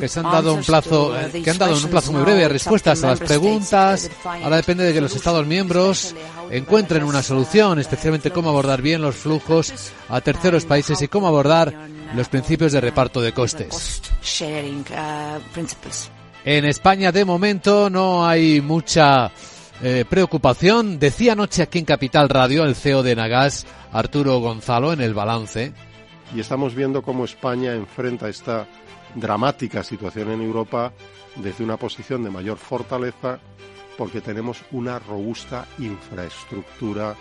que 0.00 0.08
se 0.08 0.20
han 0.20 0.24
dado 0.24 0.54
un 0.54 0.62
plazo, 0.64 1.10
uh, 1.10 1.14
eh, 1.14 1.42
que 1.42 1.50
han 1.50 1.58
dado 1.58 1.76
en 1.76 1.84
un 1.84 1.90
plazo 1.90 2.12
muy 2.12 2.22
breve 2.22 2.48
respuestas 2.48 3.04
a 3.04 3.08
las 3.08 3.20
preguntas. 3.20 4.10
Ahora 4.24 4.56
depende 4.56 4.84
de 4.84 4.94
que 4.94 5.00
los 5.02 5.14
Estados 5.14 5.46
miembros 5.46 6.14
encuentren 6.50 7.04
una 7.04 7.22
solución, 7.22 7.78
especialmente 7.78 8.30
cómo 8.30 8.48
abordar 8.48 8.80
bien 8.80 9.02
los 9.02 9.14
flujos 9.14 9.74
a 10.08 10.22
terceros 10.22 10.64
países 10.64 11.02
y 11.02 11.08
cómo 11.08 11.28
abordar 11.28 11.74
los 12.14 12.28
principios 12.28 12.72
de 12.72 12.80
reparto 12.80 13.20
de 13.20 13.32
costes. 13.32 14.00
En 16.44 16.66
España, 16.66 17.10
de 17.10 17.24
momento, 17.24 17.88
no 17.88 18.26
hay 18.26 18.60
mucha 18.60 19.32
eh, 19.82 20.04
preocupación. 20.08 20.98
Decía 20.98 21.32
anoche 21.32 21.62
aquí 21.62 21.78
en 21.78 21.86
Capital 21.86 22.28
Radio 22.28 22.64
el 22.64 22.74
CEO 22.74 23.02
de 23.02 23.16
Nagas, 23.16 23.66
Arturo 23.92 24.38
Gonzalo, 24.40 24.92
en 24.92 25.00
el 25.00 25.14
balance. 25.14 25.72
Y 26.34 26.40
estamos 26.40 26.74
viendo 26.74 27.00
cómo 27.00 27.24
España 27.24 27.74
enfrenta 27.74 28.28
esta 28.28 28.66
dramática 29.14 29.82
situación 29.82 30.32
en 30.32 30.42
Europa 30.42 30.92
desde 31.36 31.64
una 31.64 31.78
posición 31.78 32.22
de 32.22 32.30
mayor 32.30 32.58
fortaleza 32.58 33.38
porque 33.96 34.20
tenemos 34.20 34.62
una 34.72 34.98
robusta 34.98 35.66
infraestructura 35.78 37.14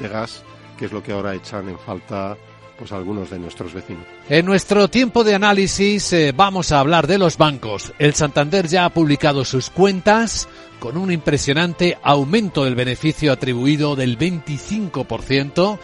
de 0.00 0.08
gas, 0.08 0.42
que 0.76 0.86
es 0.86 0.92
lo 0.92 1.02
que 1.02 1.12
ahora 1.12 1.34
echan 1.34 1.68
en 1.68 1.78
falta 1.78 2.36
pues 2.78 2.92
algunos 2.92 3.30
de 3.30 3.38
nuestros 3.38 3.72
vecinos. 3.72 4.04
En 4.28 4.44
nuestro 4.46 4.88
tiempo 4.88 5.22
de 5.24 5.34
análisis 5.34 6.12
eh, 6.12 6.32
vamos 6.34 6.72
a 6.72 6.80
hablar 6.80 7.06
de 7.06 7.18
los 7.18 7.38
bancos. 7.38 7.92
El 7.98 8.14
Santander 8.14 8.66
ya 8.66 8.84
ha 8.84 8.90
publicado 8.90 9.44
sus 9.44 9.70
cuentas 9.70 10.48
con 10.80 10.96
un 10.96 11.12
impresionante 11.12 11.96
aumento 12.02 12.64
del 12.64 12.74
beneficio 12.74 13.30
atribuido 13.32 13.94
del 13.96 14.18
25% 14.18 15.78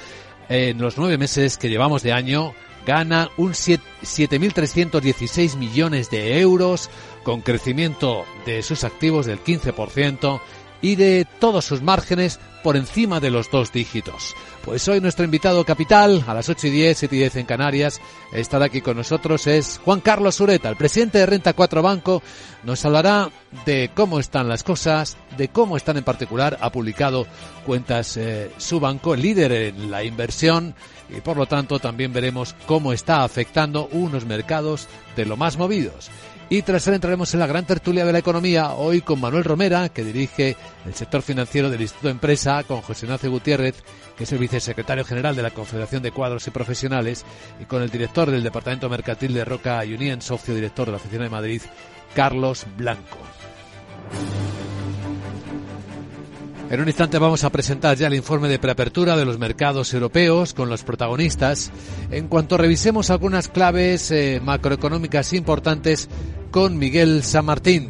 en 0.49 0.79
los 0.79 0.99
nueve 0.99 1.17
meses 1.17 1.57
que 1.59 1.69
llevamos 1.69 2.03
de 2.03 2.13
año. 2.13 2.55
Gana 2.87 3.29
un 3.37 3.53
7.316 3.53 5.57
millones 5.57 6.11
de 6.11 6.41
euros 6.41 6.91
con 7.23 7.43
crecimiento 7.43 8.25
de 8.47 8.63
sus 8.63 8.85
activos 8.85 9.27
del 9.27 9.45
15% 9.45 10.41
y 10.83 10.97
de 10.97 11.27
todos 11.39 11.65
sus 11.65 11.83
márgenes 11.83 12.41
por 12.63 12.77
encima 12.77 13.21
de 13.21 13.31
los 13.31 13.51
dos 13.51 13.73
dígitos. 13.73 14.35
Pues 14.65 14.87
hoy 14.89 15.01
nuestro 15.01 15.25
invitado 15.25 15.65
capital, 15.65 16.23
a 16.27 16.35
las 16.35 16.49
8 16.49 16.67
y 16.67 16.71
10, 16.71 16.99
7 16.99 17.17
y 17.17 17.19
10 17.21 17.37
en 17.37 17.47
Canarias, 17.47 18.01
estará 18.33 18.67
aquí 18.67 18.83
con 18.83 18.97
nosotros, 18.97 19.47
es 19.47 19.81
Juan 19.85 20.01
Carlos 20.01 20.35
Sureta, 20.35 20.69
el 20.69 20.77
presidente 20.77 21.19
de 21.19 21.27
Renta 21.27 21.55
4 21.55 21.81
Banco. 21.83 22.23
Nos 22.63 22.85
hablará 22.85 23.31
de 23.65 23.91
cómo 23.95 24.21
están 24.21 24.49
las 24.49 24.63
cosas, 24.63 25.17
de 25.39 25.49
cómo 25.49 25.77
están 25.77 25.97
en 25.97 26.05
particular, 26.05 26.59
ha 26.61 26.71
publicado 26.71 27.27
cuentas 27.65 28.17
eh, 28.19 28.51
su 28.59 28.81
banco, 28.81 29.17
líder 29.17 29.53
en 29.53 29.91
la 29.91 30.05
inversión, 30.05 30.75
y 31.09 31.21
por 31.23 31.39
lo 31.39 31.47
tanto 31.47 31.79
también 31.79 32.13
veremos 32.13 32.55
cómo 32.67 32.93
está 32.93 33.25
afectando 33.25 33.89
unos 33.93 34.27
mercados 34.27 34.89
de 35.17 35.25
lo 35.25 35.37
más 35.37 35.57
movidos. 35.57 36.11
Y 36.53 36.63
tras 36.63 36.85
él 36.89 36.95
entraremos 36.95 37.33
en 37.33 37.39
la 37.39 37.47
gran 37.47 37.65
tertulia 37.65 38.05
de 38.05 38.13
la 38.13 38.19
economía, 38.19 38.73
hoy 38.73 39.03
con 39.03 39.21
Manuel 39.21 39.45
Romera, 39.45 39.89
que 39.89 40.03
dirige 40.03 40.57
el 40.85 40.95
sector 40.95 41.23
financiero 41.23 41.71
del 41.71 41.81
Instituto 41.81 42.09
Empresa, 42.09 42.65
con 42.65 42.81
José 42.81 43.07
Ignacio 43.07 43.31
Gutiérrez, 43.31 43.85
que 44.17 44.25
es 44.25 44.33
el 44.33 44.41
vicesecretario 44.41 45.05
general 45.05 45.37
de 45.37 45.45
la 45.45 45.53
Confederación 45.53 46.03
de 46.03 46.11
Cuadros 46.11 46.49
y 46.49 46.51
Profesionales, 46.51 47.25
y 47.61 47.67
con 47.67 47.83
el 47.83 47.91
director 47.91 48.33
del 48.33 48.43
Departamento 48.43 48.89
Mercantil 48.89 49.33
de 49.33 49.45
Roca 49.45 49.81
Unión, 49.85 50.21
socio 50.23 50.53
director 50.53 50.87
de 50.87 50.91
la 50.91 50.99
Oficina 50.99 51.23
de 51.23 51.31
Madrid, 51.31 51.63
Carlos 52.17 52.67
Blanco. 52.77 53.19
En 56.71 56.81
un 56.81 56.87
instante 56.87 57.19
vamos 57.19 57.43
a 57.43 57.51
presentar 57.51 57.97
ya 57.97 58.07
el 58.07 58.15
informe 58.15 58.49
de 58.49 58.61
preapertura 58.61 59.17
de 59.17 59.25
los 59.25 59.41
mercados 59.41 59.93
europeos 59.93 60.55
con 60.55 60.71
los 60.71 60.85
protagonistas. 60.85 61.73
En 62.13 62.29
cuanto 62.29 62.57
revisemos 62.57 63.11
algunas 63.11 63.49
claves 63.49 64.13
eh, 64.13 64.41
macroeconómicas 64.41 65.33
importantes 65.33 66.09
con 66.53 66.79
Miguel 66.79 67.25
San 67.25 67.47
Martín. 67.47 67.89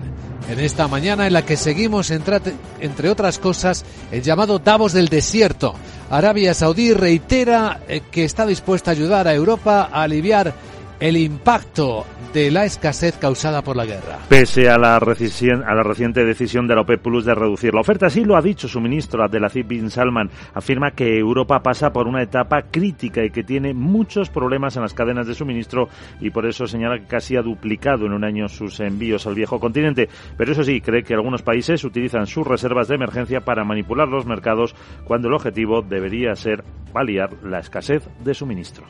En 0.49 0.59
esta 0.61 0.89
mañana 0.89 1.27
en 1.27 1.35
la 1.35 1.45
que 1.45 1.59
seguimos, 1.59 2.11
entre, 2.11 3.11
otras 3.11 3.39
cosas, 3.39 3.85
el 4.11 4.23
llamado 4.23 4.59
Davos 4.59 4.95
del 4.95 5.09
Desierto. 5.09 5.75
Arabia 6.09 6.55
Saudí 6.55 6.95
reitera 6.95 7.83
eh, 7.87 8.01
que 8.11 8.25
está 8.25 8.47
dispuesta 8.47 8.91
a 8.91 8.95
ayudar 8.95 9.29
a 9.29 9.35
Europa 9.35 9.91
a 9.93 10.05
aliviar 10.05 10.55
el 11.01 11.17
impacto 11.17 12.05
de 12.35 12.51
la 12.51 12.65
escasez 12.65 13.17
causada 13.17 13.63
por 13.63 13.77
la 13.77 13.87
guerra. 13.87 14.19
Pese 14.29 14.69
a 14.69 14.79
la, 14.79 14.97
a 14.97 15.75
la 15.75 15.83
reciente 15.83 16.25
decisión 16.25 16.69
de 16.69 16.75
la 16.75 16.83
OPEP 16.83 17.03
Plus 17.03 17.25
de 17.25 17.35
reducir 17.35 17.75
la 17.75 17.81
oferta, 17.81 18.07
así 18.07 18.25
lo 18.25 18.37
ha 18.37 18.43
dicho 18.43 18.69
su 18.69 18.81
ministro 18.81 19.25
Abdelaziz 19.25 19.67
bin 19.67 19.91
Salman. 19.91 20.31
Afirma 20.55 20.93
que 20.93 21.19
Europa 21.19 21.61
pasa 21.63 21.91
por 21.91 22.07
una 22.07 22.23
etapa 22.23 22.63
crítica 22.71 23.25
y 23.25 23.31
que 23.31 23.43
tiene 23.43 23.75
muchos 23.75 24.31
problemas 24.31 24.77
en 24.77 24.83
las 24.83 24.95
cadenas 24.95 25.27
de 25.27 25.35
suministro 25.35 25.89
y 26.21 26.31
por 26.31 26.47
eso 26.47 26.67
señala 26.67 26.99
que 26.99 27.07
casi 27.07 27.37
ha 27.37 27.43
duplicado 27.43 28.07
en 28.07 28.13
un 28.13 28.23
año 28.23 28.49
sus 28.49 28.79
envíos 28.81 29.27
al 29.27 29.35
viejo 29.35 29.59
continente. 29.59 30.09
Pero 30.37 30.53
eso 30.53 30.63
sí, 30.63 30.81
cree 30.81 31.03
que 31.03 31.15
algunos 31.15 31.43
países 31.43 31.83
utilizan 31.83 32.27
sus 32.27 32.47
reservas 32.47 32.89
de 32.89 32.95
emergencia 32.95 33.41
para 33.41 33.65
manipular 33.65 34.07
los 34.07 34.27
mercados 34.27 34.75
cuando 35.05 35.29
el 35.29 35.35
objetivo 35.35 35.83
debería 35.83 36.37
ser 36.37 36.63
paliar 36.93 37.31
la 37.43 37.61
escasez 37.61 38.03
de 38.23 38.35
suministro. 38.35 38.85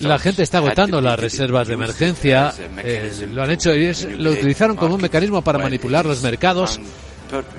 La 0.00 0.18
gente 0.18 0.42
está 0.42 0.58
agotando 0.58 1.00
las 1.00 1.18
reservas 1.18 1.68
de 1.68 1.74
emergencia, 1.74 2.52
eh, 2.78 3.28
lo 3.32 3.42
han 3.42 3.50
hecho 3.50 3.74
y 3.74 3.92
lo 4.18 4.32
utilizaron 4.32 4.76
como 4.76 4.94
un 4.94 5.00
mecanismo 5.00 5.42
para 5.42 5.58
manipular 5.58 6.06
los 6.06 6.22
mercados 6.22 6.80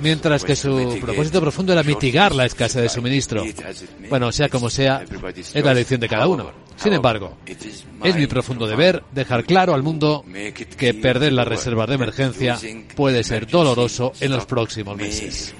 mientras 0.00 0.44
que 0.44 0.56
su 0.56 0.98
propósito 1.00 1.40
profundo 1.40 1.72
era 1.72 1.82
mitigar 1.82 2.34
la 2.34 2.46
escasez 2.46 2.82
de 2.82 2.88
suministro. 2.88 3.44
Bueno, 4.08 4.32
sea 4.32 4.48
como 4.48 4.70
sea, 4.70 5.04
es 5.34 5.64
la 5.64 5.72
elección 5.72 6.00
de 6.00 6.08
cada 6.08 6.26
uno. 6.26 6.67
Sin 6.78 6.92
embargo, 6.92 7.36
es 8.04 8.14
mi 8.14 8.28
profundo 8.28 8.68
deber 8.68 9.02
dejar 9.12 9.44
claro 9.44 9.74
al 9.74 9.82
mundo 9.82 10.24
que 10.76 10.94
perder 10.94 11.32
las 11.32 11.48
reservas 11.48 11.88
de 11.88 11.96
emergencia 11.96 12.56
puede 12.94 13.24
ser 13.24 13.48
doloroso 13.48 14.12
en 14.20 14.30
los 14.30 14.46
próximos 14.46 14.96
meses. 14.96 15.56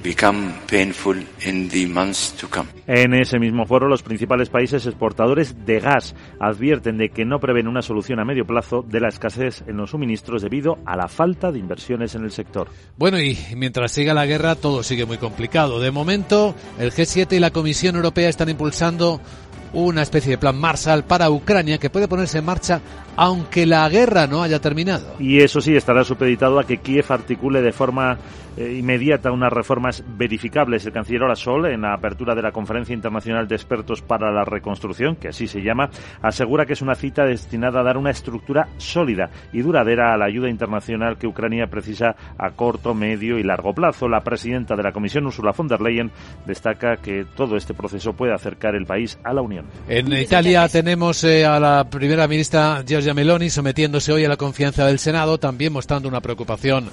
En 2.86 3.14
ese 3.14 3.38
mismo 3.40 3.66
foro, 3.66 3.88
los 3.88 4.02
principales 4.04 4.48
países 4.48 4.86
exportadores 4.86 5.66
de 5.66 5.80
gas 5.80 6.14
advierten 6.38 6.98
de 6.98 7.08
que 7.08 7.24
no 7.24 7.40
prevén 7.40 7.66
una 7.66 7.82
solución 7.82 8.20
a 8.20 8.24
medio 8.24 8.46
plazo 8.46 8.84
de 8.86 9.00
la 9.00 9.08
escasez 9.08 9.64
en 9.66 9.76
los 9.76 9.90
suministros 9.90 10.42
debido 10.42 10.78
a 10.86 10.96
la 10.96 11.08
falta 11.08 11.50
de 11.50 11.58
inversiones 11.58 12.14
en 12.14 12.22
el 12.22 12.30
sector. 12.30 12.68
Bueno, 12.96 13.20
y 13.20 13.36
mientras 13.56 13.90
siga 13.90 14.14
la 14.14 14.26
guerra, 14.26 14.54
todo 14.54 14.84
sigue 14.84 15.04
muy 15.04 15.18
complicado. 15.18 15.80
De 15.80 15.90
momento, 15.90 16.54
el 16.78 16.92
G7 16.92 17.32
y 17.32 17.40
la 17.40 17.50
Comisión 17.50 17.96
Europea 17.96 18.28
están 18.28 18.48
impulsando 18.48 19.20
una 19.72 20.02
especie 20.02 20.32
de 20.32 20.38
plan 20.38 20.58
Marshall 20.58 21.04
para 21.04 21.30
Ucrania 21.30 21.78
que 21.78 21.90
puede 21.90 22.08
ponerse 22.08 22.38
en 22.38 22.44
marcha 22.44 22.80
aunque 23.16 23.66
la 23.66 23.88
guerra 23.88 24.28
no 24.28 24.44
haya 24.44 24.60
terminado. 24.60 25.16
Y 25.18 25.40
eso 25.40 25.60
sí, 25.60 25.74
estará 25.74 26.04
supeditado 26.04 26.60
a 26.60 26.64
que 26.64 26.78
Kiev 26.78 27.06
articule 27.08 27.60
de 27.62 27.72
forma 27.72 28.16
inmediata 28.58 29.30
unas 29.30 29.52
reformas 29.52 30.02
verificables. 30.16 30.84
El 30.86 30.92
canciller 30.92 31.22
Orasol, 31.22 31.66
en 31.66 31.82
la 31.82 31.94
apertura 31.94 32.34
de 32.34 32.42
la 32.42 32.52
Conferencia 32.52 32.94
Internacional 32.94 33.46
de 33.46 33.54
Expertos 33.54 34.02
para 34.02 34.32
la 34.32 34.44
Reconstrucción, 34.44 35.16
que 35.16 35.28
así 35.28 35.46
se 35.46 35.62
llama, 35.62 35.90
asegura 36.22 36.66
que 36.66 36.72
es 36.72 36.82
una 36.82 36.94
cita 36.94 37.24
destinada 37.24 37.80
a 37.80 37.84
dar 37.84 37.96
una 37.96 38.10
estructura 38.10 38.68
sólida 38.76 39.30
y 39.52 39.60
duradera 39.60 40.12
a 40.12 40.16
la 40.16 40.26
ayuda 40.26 40.48
internacional 40.48 41.18
que 41.18 41.26
Ucrania 41.26 41.66
precisa 41.68 42.16
a 42.36 42.50
corto, 42.50 42.94
medio 42.94 43.38
y 43.38 43.42
largo 43.42 43.72
plazo. 43.72 44.08
La 44.08 44.20
presidenta 44.20 44.76
de 44.76 44.82
la 44.82 44.92
Comisión, 44.92 45.26
Ursula 45.26 45.52
von 45.56 45.68
der 45.68 45.80
Leyen, 45.80 46.10
destaca 46.46 46.96
que 46.96 47.26
todo 47.36 47.56
este 47.56 47.74
proceso 47.74 48.12
puede 48.12 48.34
acercar 48.34 48.74
el 48.74 48.86
país 48.86 49.18
a 49.24 49.32
la 49.32 49.42
Unión. 49.42 49.66
En 49.88 50.12
Italia 50.12 50.68
tenemos 50.68 51.22
eh, 51.24 51.44
a 51.44 51.60
la 51.60 51.88
primera 51.88 52.26
ministra 52.26 52.82
Giorgia 52.86 53.14
Meloni 53.14 53.50
sometiéndose 53.50 54.12
hoy 54.12 54.24
a 54.24 54.28
la 54.28 54.36
confianza 54.36 54.86
del 54.86 54.98
Senado, 54.98 55.38
también 55.38 55.72
mostrando 55.72 56.08
una 56.08 56.20
preocupación 56.20 56.88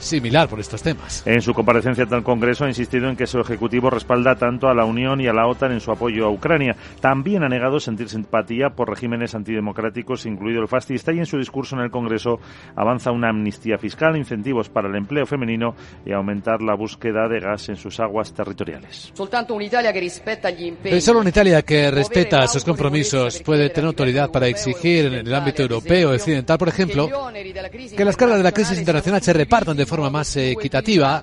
similar 0.00 0.48
por 0.48 0.60
estos 0.60 0.82
temas. 0.82 1.22
En 1.26 1.40
su 1.42 1.54
comparecencia 1.54 2.04
ante 2.04 2.16
el 2.16 2.22
Congreso 2.22 2.64
ha 2.64 2.68
insistido 2.68 3.08
en 3.08 3.16
que 3.16 3.26
su 3.26 3.38
Ejecutivo 3.38 3.90
respalda 3.90 4.34
tanto 4.34 4.68
a 4.68 4.74
la 4.74 4.84
Unión 4.84 5.20
y 5.20 5.28
a 5.28 5.32
la 5.32 5.46
OTAN 5.46 5.72
en 5.72 5.80
su 5.80 5.92
apoyo 5.92 6.26
a 6.26 6.30
Ucrania. 6.30 6.76
También 7.00 7.44
ha 7.44 7.48
negado 7.48 7.80
sentir 7.80 8.08
simpatía 8.08 8.70
por 8.70 8.88
regímenes 8.88 9.34
antidemocráticos, 9.34 10.26
incluido 10.26 10.62
el 10.62 10.68
fascista, 10.68 11.12
y 11.12 11.18
en 11.18 11.26
su 11.26 11.38
discurso 11.38 11.76
en 11.76 11.82
el 11.82 11.90
Congreso 11.90 12.40
avanza 12.74 13.10
una 13.12 13.28
amnistía 13.30 13.78
fiscal, 13.78 14.16
incentivos 14.16 14.68
para 14.68 14.88
el 14.88 14.96
empleo 14.96 15.26
femenino 15.26 15.74
y 16.04 16.12
aumentar 16.12 16.62
la 16.62 16.74
búsqueda 16.74 17.28
de 17.28 17.40
gas 17.40 17.68
en 17.68 17.76
sus 17.76 18.00
aguas 18.00 18.32
territoriales. 18.32 19.12
Solo 21.00 21.20
una 21.20 21.28
Italia 21.28 21.62
que 21.62 21.90
respeta 21.90 22.46
sus 22.46 22.64
compromisos 22.64 23.42
puede 23.42 23.70
tener 23.70 23.88
autoridad 23.88 24.30
para 24.30 24.46
exigir 24.46 25.06
en 25.06 25.14
el 25.14 25.34
ámbito 25.34 25.62
europeo 25.62 26.12
occidental, 26.12 26.58
por 26.58 26.68
ejemplo, 26.68 27.08
que 27.96 28.04
las 28.04 28.16
cargas 28.16 28.38
de 28.38 28.44
la 28.44 28.52
crisis 28.52 28.78
internacional 28.78 29.22
se 29.22 29.32
repartan 29.32 29.76
de 29.76 29.86
forma 29.90 30.08
más 30.08 30.36
equitativa. 30.36 31.22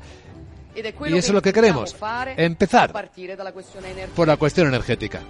Y 0.75 1.17
eso 1.17 1.17
es 1.17 1.33
lo 1.33 1.41
que 1.41 1.53
queremos. 1.53 1.95
Empezar 2.35 2.93
por 4.15 4.27
la 4.27 4.37
cuestión 4.37 4.67
energética. 4.67 5.21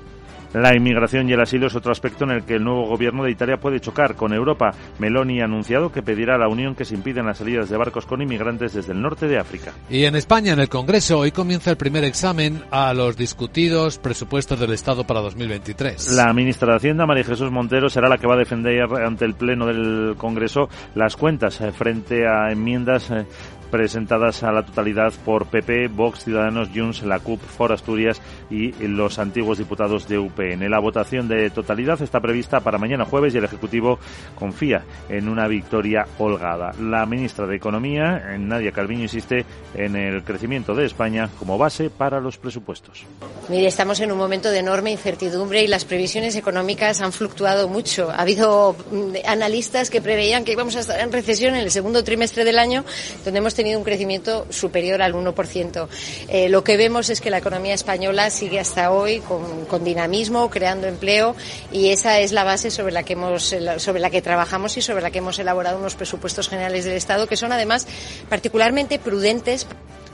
La 0.53 0.75
inmigración 0.75 1.29
y 1.29 1.33
el 1.33 1.41
asilo 1.41 1.67
es 1.67 1.75
otro 1.75 1.91
aspecto 1.91 2.23
en 2.23 2.31
el 2.31 2.43
que 2.43 2.55
el 2.55 2.63
nuevo 2.63 2.87
gobierno 2.87 3.23
de 3.23 3.31
Italia 3.31 3.57
puede 3.57 3.79
chocar 3.79 4.15
con 4.15 4.33
Europa. 4.33 4.71
Meloni 4.99 5.41
ha 5.41 5.45
anunciado 5.45 5.91
que 5.91 6.01
pedirá 6.01 6.35
a 6.35 6.37
la 6.37 6.47
Unión 6.47 6.75
que 6.75 6.85
se 6.85 6.95
impidan 6.95 7.25
las 7.25 7.39
salidas 7.39 7.69
de 7.69 7.77
barcos 7.77 8.05
con 8.05 8.21
inmigrantes 8.21 8.73
desde 8.73 8.93
el 8.93 9.01
norte 9.01 9.27
de 9.27 9.37
África. 9.37 9.73
Y 9.89 10.05
en 10.05 10.15
España, 10.15 10.53
en 10.53 10.59
el 10.59 10.69
Congreso, 10.69 11.19
hoy 11.19 11.31
comienza 11.31 11.69
el 11.69 11.77
primer 11.77 12.03
examen 12.03 12.63
a 12.71 12.93
los 12.93 13.17
discutidos 13.17 13.97
presupuestos 13.97 14.59
del 14.59 14.71
Estado 14.71 15.05
para 15.05 15.21
2023. 15.21 16.13
La 16.15 16.33
ministra 16.33 16.71
de 16.71 16.77
Hacienda, 16.77 17.05
María 17.05 17.23
Jesús 17.23 17.51
Montero, 17.51 17.89
será 17.89 18.09
la 18.09 18.17
que 18.17 18.27
va 18.27 18.35
a 18.35 18.39
defender 18.39 18.81
ante 18.81 19.25
el 19.25 19.35
Pleno 19.35 19.65
del 19.65 20.15
Congreso 20.17 20.69
las 20.95 21.15
cuentas 21.15 21.59
eh, 21.61 21.71
frente 21.71 22.27
a 22.27 22.51
enmiendas 22.51 23.11
eh, 23.11 23.25
presentadas 23.69 24.43
a 24.43 24.51
la 24.51 24.65
totalidad 24.65 25.13
por 25.25 25.47
PP, 25.47 25.87
Vox, 25.89 26.23
Ciudadanos, 26.23 26.69
Junts, 26.73 27.03
la 27.03 27.19
CUP, 27.19 27.41
For 27.41 27.71
Asturias 27.71 28.21
y 28.49 28.71
los 28.87 29.19
antiguos 29.19 29.57
diputados 29.57 30.07
de 30.07 30.17
UPN. 30.17 30.69
La 30.69 30.79
votación 30.79 31.27
de 31.27 31.49
totalidad 31.49 32.01
está 32.01 32.19
prevista 32.19 32.59
para 32.59 32.77
mañana 32.77 33.05
jueves 33.05 33.33
y 33.33 33.37
el 33.37 33.45
Ejecutivo 33.45 33.99
confía 34.35 34.83
en 35.09 35.27
una 35.29 35.47
victoria 35.47 36.05
holgada. 36.17 36.71
La 36.81 37.05
ministra 37.05 37.45
de 37.45 37.55
Economía, 37.55 38.37
Nadia 38.37 38.71
Calviño, 38.71 39.03
insiste 39.03 39.45
en 39.73 39.95
el 39.95 40.23
crecimiento 40.23 40.73
de 40.73 40.85
España 40.85 41.29
como 41.39 41.57
base 41.57 41.89
para 41.89 42.19
los 42.19 42.37
presupuestos. 42.37 43.05
Mire, 43.49 43.67
estamos 43.67 43.99
en 43.99 44.11
un 44.11 44.17
momento 44.17 44.49
de 44.49 44.59
enorme 44.59 44.91
incertidumbre 44.91 45.63
y 45.63 45.67
las 45.67 45.85
previsiones 45.85 46.35
económicas 46.35 47.01
han 47.01 47.13
fluctuado 47.13 47.67
mucho. 47.67 48.09
Ha 48.11 48.21
habido 48.21 48.75
mm, 48.91 49.15
analistas 49.25 49.89
que 49.89 50.01
preveían 50.01 50.43
que 50.43 50.53
íbamos 50.53 50.75
a 50.75 50.81
estar 50.81 50.99
en 50.99 51.11
recesión 51.11 51.55
en 51.55 51.61
el 51.61 51.71
segundo 51.71 52.03
trimestre 52.03 52.43
del 52.43 52.59
año, 52.59 52.83
donde 53.23 53.39
hemos 53.39 53.53
tenido 53.57 53.77
un 53.77 53.83
crecimiento 53.83 54.47
superior 54.49 55.01
al 55.01 55.13
1%. 55.13 55.87
Eh, 56.29 56.47
lo 56.47 56.63
que 56.63 56.77
vemos 56.77 57.09
es 57.09 57.19
que 57.19 57.29
la 57.29 57.39
economía 57.39 57.73
española 57.73 58.29
sigue 58.29 58.59
hasta 58.59 58.91
hoy 58.91 59.19
con, 59.19 59.83
dinamismo, 59.83 60.49
creando 60.49 60.87
empleo 60.87 61.35
y 61.71 61.89
esa 61.89 62.19
es 62.19 62.31
la 62.31 62.43
base 62.43 62.71
sobre 62.71 62.93
la 62.93 63.03
que 63.03 63.13
hemos 63.13 63.55
sobre 63.77 63.99
la 63.99 64.09
que 64.09 64.21
trabajamos 64.21 64.77
y 64.77 64.81
sobre 64.81 65.01
la 65.01 65.11
que 65.11 65.19
hemos 65.19 65.37
elaborado 65.39 65.77
unos 65.77 65.95
presupuestos 65.95 66.49
generales 66.49 66.85
del 66.85 66.95
Estado 66.95 67.27
que 67.27 67.35
son 67.35 67.51
además 67.51 67.87
particularmente 68.29 68.99
prudentes. 68.99 69.67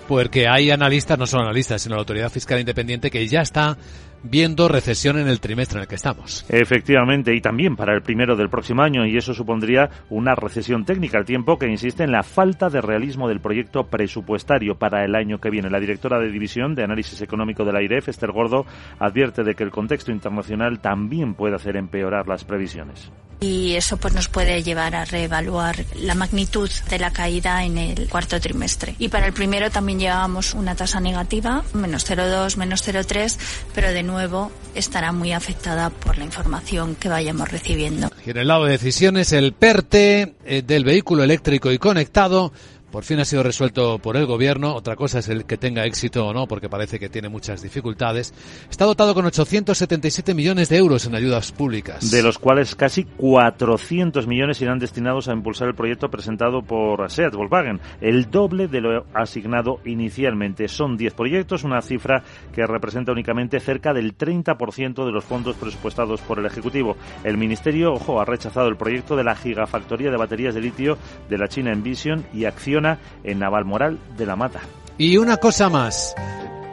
Porque 0.08 0.48
hay 0.48 0.72
analistas, 0.72 1.18
no 1.18 1.28
son 1.28 1.42
analistas, 1.42 1.82
sino 1.82 1.96
la 1.96 2.02
autoridad 2.02 2.30
fiscal 2.30 2.60
independiente 2.60 3.10
que 3.10 3.28
ya 3.28 3.42
está 3.42 3.78
viendo 4.24 4.68
recesión 4.68 5.20
en 5.20 5.28
el 5.28 5.40
trimestre 5.40 5.78
en 5.78 5.82
el 5.84 5.88
que 5.88 5.96
estamos. 5.96 6.46
Efectivamente, 6.50 7.36
y 7.36 7.42
también 7.42 7.76
para 7.76 7.94
el 7.94 8.02
primero 8.02 8.36
del 8.36 8.50
próximo 8.50 8.82
año, 8.82 9.06
y 9.06 9.18
eso 9.18 9.34
supondría 9.34 9.90
una 10.10 10.36
recesión 10.36 10.86
técnica 10.86 11.18
al 11.18 11.26
tiempo 11.26 11.60
que 11.60 11.68
insiste 11.68 12.04
en 12.04 12.12
la 12.12 12.24
falta 12.24 12.70
de 12.70 12.82
realismo 12.82 13.28
del 13.28 13.42
proyecto 13.42 13.86
presupuestario 13.88 14.76
para 14.76 15.04
el 15.06 15.16
año 15.16 15.40
que 15.40 15.50
viene. 15.50 15.70
La 15.70 15.80
directora 15.80 16.20
de 16.20 16.32
División 16.32 16.76
de 16.76 16.84
Análisis 16.84 17.22
Económico 17.22 17.66
de 17.66 17.74
la 17.74 17.84
IREF, 17.84 18.10
Esther 18.10 18.32
Gordo, 18.32 18.66
advierte 19.00 19.44
de 19.44 19.56
que 19.56 19.64
el 19.64 19.72
contexto 19.72 20.12
internacional 20.12 20.80
también 20.80 21.36
puede 21.36 21.56
hacer 21.56 21.76
empeorar 21.76 22.28
las 22.28 22.44
previsiones 22.44 23.12
y 23.44 23.76
eso 23.76 23.98
pues 23.98 24.14
nos 24.14 24.30
puede 24.30 24.64
llevar 24.64 24.96
a 24.96 25.04
reevaluar 25.04 25.76
la 25.96 26.16
magnitud 26.16 26.70
de 26.90 27.00
la 27.00 27.12
caída 27.12 27.64
en 27.66 27.78
el 27.78 28.08
cuarto 28.08 28.40
trimestre. 28.40 28.96
Y 29.00 29.10
para 29.10 29.28
el 29.28 29.34
primero 29.34 29.70
también 29.70 30.00
llevábamos 30.00 30.54
una 30.54 30.76
tasa 30.76 31.02
negativa, 31.02 31.64
menos 31.74 32.10
0,2, 32.10 32.56
menos 32.56 32.88
0,3, 32.88 33.38
pero 33.76 33.92
de 33.92 34.04
nuevo 34.04 34.13
estará 34.76 35.12
muy 35.12 35.34
afectada 35.34 35.90
por 35.90 36.18
la 36.18 36.26
información 36.26 36.96
que 36.96 37.10
vayamos 37.10 37.50
recibiendo. 37.52 38.10
Y 38.26 38.32
en 38.32 38.38
el 38.38 38.48
lado 38.48 38.66
de 38.66 38.72
decisiones, 38.72 39.32
el 39.32 39.54
PERTE 39.54 40.36
eh, 40.46 40.62
del 40.62 40.84
vehículo 40.84 41.24
eléctrico 41.24 41.72
y 41.72 41.78
conectado 41.78 42.52
por 42.94 43.04
fin 43.04 43.20
ha 43.20 43.26
sido 43.26 43.42
resuelto 43.42 43.98
por 43.98 44.18
el 44.18 44.28
gobierno. 44.28 44.76
Otra 44.76 44.96
cosa 44.96 45.18
es 45.18 45.28
el 45.28 45.46
que 45.46 45.58
tenga 45.58 45.84
éxito 45.84 46.28
o 46.28 46.32
no, 46.32 46.46
porque 46.46 46.70
parece 46.70 47.00
que 47.00 47.10
tiene 47.10 47.28
muchas 47.28 47.64
dificultades. 47.64 48.36
Está 48.70 48.86
dotado 48.86 49.16
con 49.16 49.26
877 49.26 50.36
millones 50.36 50.70
de 50.70 50.78
euros 50.78 51.08
en 51.08 51.16
ayudas 51.16 51.52
públicas. 51.52 52.12
De 52.12 52.22
los 52.22 52.38
cuales 52.38 52.76
casi 52.76 53.06
400 53.06 54.28
millones 54.28 54.62
irán 54.62 54.78
destinados 54.78 55.28
a 55.28 55.34
impulsar 55.34 55.70
el 55.70 55.74
proyecto 55.74 56.12
presentado 56.12 56.62
por 56.62 57.10
SEAT 57.10 57.34
Volkswagen, 57.34 57.82
el 58.00 58.30
doble 58.30 58.68
de 58.68 58.82
lo 58.82 59.06
asignado 59.16 59.80
inicialmente. 59.86 60.68
Son 60.68 60.96
10 60.96 61.16
proyectos, 61.16 61.64
una 61.64 61.82
cifra 61.82 62.22
que 62.54 62.68
representa 62.68 63.12
únicamente 63.12 63.60
cerca 63.60 63.92
del 63.92 64.16
30% 64.16 65.04
de 65.04 65.12
los 65.12 65.26
fondos 65.26 65.56
presupuestados 65.56 66.22
por 66.22 66.38
el 66.38 66.46
Ejecutivo. 66.46 66.96
El 67.24 67.40
Ministerio, 67.40 67.94
ojo, 67.94 68.22
ha 68.22 68.26
rechazado 68.26 68.68
el 68.68 68.78
proyecto 68.78 69.16
de 69.16 69.24
la 69.24 69.34
gigafactoría 69.34 70.12
de 70.12 70.18
baterías 70.18 70.54
de 70.54 70.62
litio 70.62 71.00
de 71.28 71.40
la 71.40 71.48
China 71.48 71.72
Envision 71.72 72.24
y 72.32 72.46
Acción 72.46 72.83
en 73.24 73.40
Navalmoral 73.40 74.00
de 74.18 74.26
la 74.26 74.36
Mata. 74.36 74.62
Y 74.98 75.18
una 75.18 75.38
cosa 75.38 75.70
más, 75.70 76.16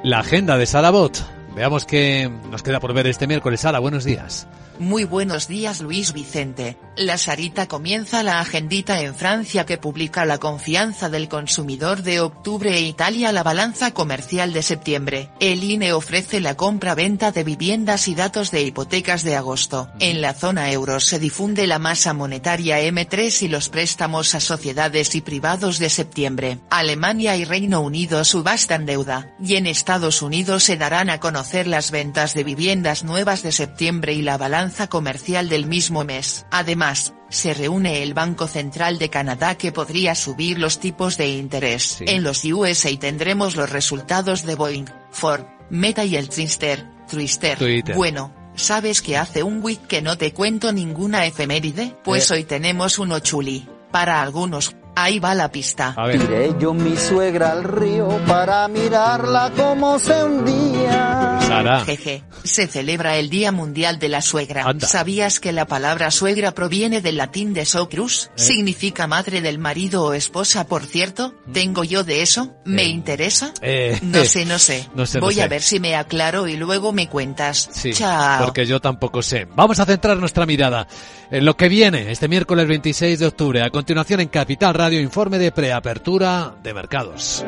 la 0.03 0.21
agenda 0.21 0.59
de 0.59 0.67
Salabot. 0.67 1.40
Veamos 1.61 1.85
qué 1.85 2.31
nos 2.51 2.63
queda 2.63 2.81
por 2.81 2.95
ver 2.95 3.07
este 3.07 3.27
miércoles. 3.27 3.61
Sala, 3.61 3.81
buenos 3.81 4.03
días. 4.03 4.47
Muy 4.79 5.05
buenos 5.05 5.47
días 5.47 5.83
Luis 5.83 6.15
Vicente. 6.15 6.79
La 6.97 7.19
Sarita 7.19 7.69
comienza 7.69 8.23
la 8.23 8.41
agendita 8.41 9.03
en 9.03 9.15
Francia 9.15 9.67
que 9.67 9.77
publica 9.77 10.25
la 10.25 10.39
confianza 10.39 11.11
del 11.11 11.29
consumidor 11.29 12.03
de 12.03 12.21
octubre 12.21 12.75
e 12.75 12.81
Italia 12.81 13.31
la 13.31 13.43
balanza 13.43 13.93
comercial 13.93 14.55
de 14.55 14.63
septiembre. 14.63 15.29
El 15.39 15.63
INE 15.63 15.93
ofrece 15.93 16.41
la 16.41 16.57
compra-venta 16.57 17.31
de 17.31 17.45
viviendas 17.45 18.09
y 18.09 18.15
datos 18.15 18.51
de 18.51 18.63
hipotecas 18.63 19.23
de 19.23 19.37
agosto. 19.37 19.91
En 19.99 20.23
la 20.23 20.33
zona 20.33 20.73
euro 20.73 20.99
se 20.99 21.19
difunde 21.19 21.67
la 21.67 21.79
masa 21.79 22.15
monetaria 22.15 22.81
M3 22.81 23.43
y 23.43 23.49
los 23.49 23.69
préstamos 23.69 24.35
a 24.35 24.41
sociedades 24.41 25.15
y 25.15 25.21
privados 25.21 25.79
de 25.79 25.91
septiembre. 25.91 26.59
Alemania 26.71 27.37
y 27.37 27.45
Reino 27.45 27.83
Unido 27.83 28.25
subastan 28.25 28.87
deuda. 28.87 29.35
Y 29.45 29.57
en 29.57 29.67
Estados 29.67 30.23
Unidos 30.23 30.65
se 30.65 30.79
darán 30.79 31.11
a 31.11 31.21
conocer 31.21 31.50
las 31.67 31.91
ventas 31.91 32.35
de 32.35 32.45
viviendas 32.45 33.05
nuevas 33.05 33.43
de 33.43 33.53
septiembre 33.53 34.13
y 34.13 34.23
la 34.23 34.39
balanza 34.39 34.89
comercial 34.89 35.49
del 35.49 35.67
mismo 35.67 36.05
mes. 36.05 36.47
Además, 36.51 37.15
se 37.29 37.55
reúne 37.55 38.03
el 38.03 38.15
Banco 38.15 38.47
Central 38.47 38.99
de 38.99 39.11
Canadá 39.11 39.57
que 39.57 39.73
podría 39.73 40.15
subir 40.15 40.59
los 40.59 40.81
tipos 40.81 41.17
de 41.17 41.29
interés. 41.29 41.99
En 42.01 42.23
los 42.23 42.45
USA 42.45 42.91
tendremos 42.99 43.57
los 43.57 43.71
resultados 43.71 44.45
de 44.45 44.55
Boeing, 44.55 44.87
Ford, 45.11 45.45
Meta 45.71 46.05
y 46.05 46.17
el 46.17 46.29
Twister. 46.29 46.87
Twister. 47.11 47.59
Bueno, 47.95 48.33
¿sabes 48.55 49.03
que 49.03 49.17
hace 49.17 49.43
un 49.43 49.63
week 49.63 49.87
que 49.87 50.03
no 50.03 50.19
te 50.19 50.33
cuento 50.33 50.73
ninguna 50.73 51.27
efeméride? 51.27 51.97
Pues 52.05 52.31
eh. 52.31 52.35
hoy 52.35 52.45
tenemos 52.45 52.99
uno 52.99 53.21
chuli. 53.21 53.69
Para 53.91 54.23
algunos, 54.23 54.77
Ahí 55.03 55.19
va 55.19 55.35
la 55.35 55.51
pista. 55.51 55.97
Tiré 56.13 56.55
yo 56.59 56.75
mi 56.75 56.97
suegra 56.97 57.53
al 57.53 57.65
río 57.65 58.09
para 58.27 58.69
mirarla 58.69 59.51
como 59.57 59.99
se 59.99 60.25
hundía. 60.25 61.39
Sara. 61.41 61.85
Jeje. 61.85 62.23
Se 62.45 62.67
celebra 62.67 63.17
el 63.17 63.31
Día 63.31 63.53
Mundial 63.53 63.99
de 63.99 64.09
la 64.09 64.21
Suegra. 64.21 64.65
¿Sabías 64.81 65.41
que 65.41 65.53
la 65.53 65.67
palabra 65.67 66.11
suegra 66.11 66.53
proviene 66.53 67.01
del 67.01 67.17
latín 67.17 67.55
de 67.55 67.65
socrus? 67.65 68.27
¿Eh? 68.27 68.31
Significa 68.37 69.07
madre 69.07 69.41
del 69.41 69.59
marido 69.59 70.05
o 70.05 70.13
esposa, 70.13 70.67
por 70.67 70.85
cierto. 70.85 71.35
¿Tengo 71.53 71.85
yo 71.85 72.05
de 72.05 72.23
eso? 72.23 72.55
¿Me 72.65 72.83
eh. 72.83 72.89
interesa? 72.89 73.53
Eh. 73.63 73.99
No 74.03 74.25
sé, 74.25 74.45
no 74.45 74.59
sé. 74.59 74.89
Voy 75.21 75.41
a 75.41 75.49
ver 75.49 75.63
si 75.63 75.81
me 75.81 75.97
aclaro 75.97 76.47
y 76.47 76.57
luego 76.57 76.93
me 76.93 77.09
cuentas. 77.09 77.69
Sí, 77.73 77.93
Chao. 77.93 78.45
Porque 78.45 78.67
yo 78.67 78.81
tampoco 78.81 79.23
sé. 79.23 79.47
Vamos 79.57 79.81
a 79.81 79.87
centrar 79.87 80.17
nuestra 80.19 80.47
mirada 80.47 80.87
en 81.31 81.45
lo 81.45 81.57
que 81.57 81.69
viene 81.69 82.11
este 82.11 82.29
miércoles 82.29 82.67
26 82.67 83.19
de 83.19 83.27
octubre. 83.27 83.63
A 83.63 83.71
continuación 83.71 84.21
en 84.21 84.29
Capital 84.29 84.75
Radio 84.75 84.90
Informe 84.99 85.39
de 85.39 85.53
Preapertura 85.53 86.55
de 86.63 86.75
Mercados. 86.75 87.45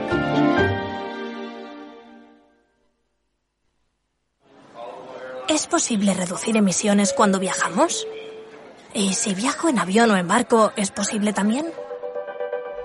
¿Es 5.48 5.66
posible 5.66 6.14
reducir 6.14 6.56
emisiones 6.56 7.12
cuando 7.12 7.38
viajamos? 7.38 8.06
¿Y 8.94 9.14
si 9.14 9.34
viajo 9.34 9.68
en 9.68 9.78
avión 9.78 10.10
o 10.10 10.16
en 10.16 10.28
barco, 10.28 10.72
es 10.76 10.90
posible 10.90 11.32
también? 11.32 11.66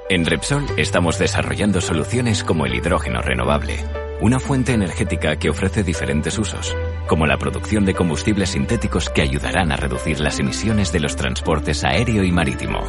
En 0.09 0.25
Repsol 0.25 0.65
estamos 0.77 1.17
desarrollando 1.17 1.81
soluciones 1.81 2.43
como 2.43 2.65
el 2.65 2.75
hidrógeno 2.75 3.21
renovable, 3.21 3.83
una 4.21 4.39
fuente 4.39 4.73
energética 4.73 5.37
que 5.37 5.49
ofrece 5.49 5.83
diferentes 5.83 6.37
usos, 6.39 6.75
como 7.07 7.25
la 7.27 7.37
producción 7.37 7.85
de 7.85 7.93
combustibles 7.93 8.51
sintéticos 8.51 9.09
que 9.09 9.21
ayudarán 9.21 9.71
a 9.71 9.77
reducir 9.77 10.19
las 10.19 10.39
emisiones 10.39 10.91
de 10.91 11.01
los 11.01 11.15
transportes 11.15 11.83
aéreo 11.83 12.23
y 12.23 12.31
marítimo 12.31 12.79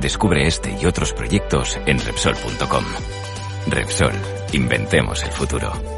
Descubre 0.00 0.46
este 0.46 0.78
y 0.80 0.86
otros 0.86 1.12
proyectos 1.12 1.76
en 1.86 1.98
Repsol.com. 1.98 2.84
Repsol, 3.66 4.12
inventemos 4.52 5.24
el 5.24 5.32
futuro. 5.32 5.97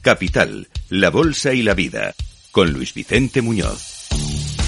Capital, 0.00 0.68
la 0.88 1.10
Bolsa 1.10 1.52
y 1.52 1.62
la 1.62 1.74
Vida, 1.74 2.14
con 2.52 2.72
Luis 2.72 2.94
Vicente 2.94 3.42
Muñoz. 3.42 4.08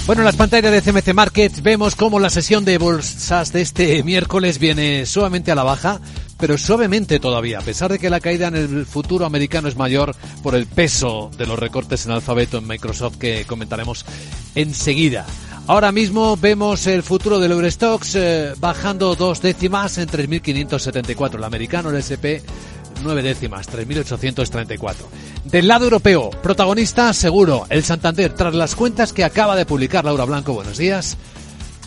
Bueno, 0.05 0.21
en 0.21 0.25
las 0.25 0.35
pantallas 0.35 0.71
de 0.71 0.81
CMC 0.81 1.13
Markets 1.13 1.63
vemos 1.63 1.95
cómo 1.95 2.19
la 2.19 2.29
sesión 2.29 2.65
de 2.65 2.77
bolsas 2.77 3.53
de 3.53 3.61
este 3.61 4.03
miércoles 4.03 4.59
viene 4.59 5.05
suavemente 5.05 5.51
a 5.51 5.55
la 5.55 5.63
baja, 5.63 6.01
pero 6.37 6.57
suavemente 6.57 7.19
todavía, 7.19 7.59
a 7.59 7.61
pesar 7.61 7.91
de 7.91 7.99
que 7.99 8.09
la 8.09 8.19
caída 8.19 8.49
en 8.49 8.55
el 8.55 8.85
futuro 8.85 9.25
americano 9.25 9.69
es 9.69 9.77
mayor 9.77 10.15
por 10.43 10.55
el 10.55 10.67
peso 10.67 11.31
de 11.37 11.47
los 11.47 11.57
recortes 11.57 12.05
en 12.05 12.11
alfabeto 12.11 12.57
en 12.57 12.67
Microsoft 12.67 13.17
que 13.17 13.45
comentaremos 13.45 14.05
enseguida. 14.55 15.25
Ahora 15.65 15.93
mismo 15.93 16.35
vemos 16.35 16.87
el 16.87 17.03
futuro 17.03 17.39
del 17.39 17.53
Eurostox 17.53 18.15
eh, 18.15 18.53
bajando 18.59 19.15
dos 19.15 19.41
décimas 19.41 19.97
en 19.97 20.09
3.574. 20.09 21.35
El 21.35 21.43
americano, 21.45 21.89
el 21.89 21.95
SP, 22.03 22.43
nueve 23.03 23.21
décimas, 23.21 23.69
3.834. 23.69 24.95
Del 25.45 25.67
lado 25.67 25.85
europeo, 25.85 26.29
protagonista 26.29 27.11
seguro, 27.13 27.65
el 27.69 27.83
Santander, 27.83 28.33
tras 28.33 28.55
las 28.55 28.75
cuentas 28.75 29.13
que 29.13 29.23
acaba 29.23 29.55
de 29.55 29.65
publicar 29.65 30.05
Laura 30.05 30.25
Blanco. 30.25 30.53
Buenos 30.53 30.77
días. 30.77 31.17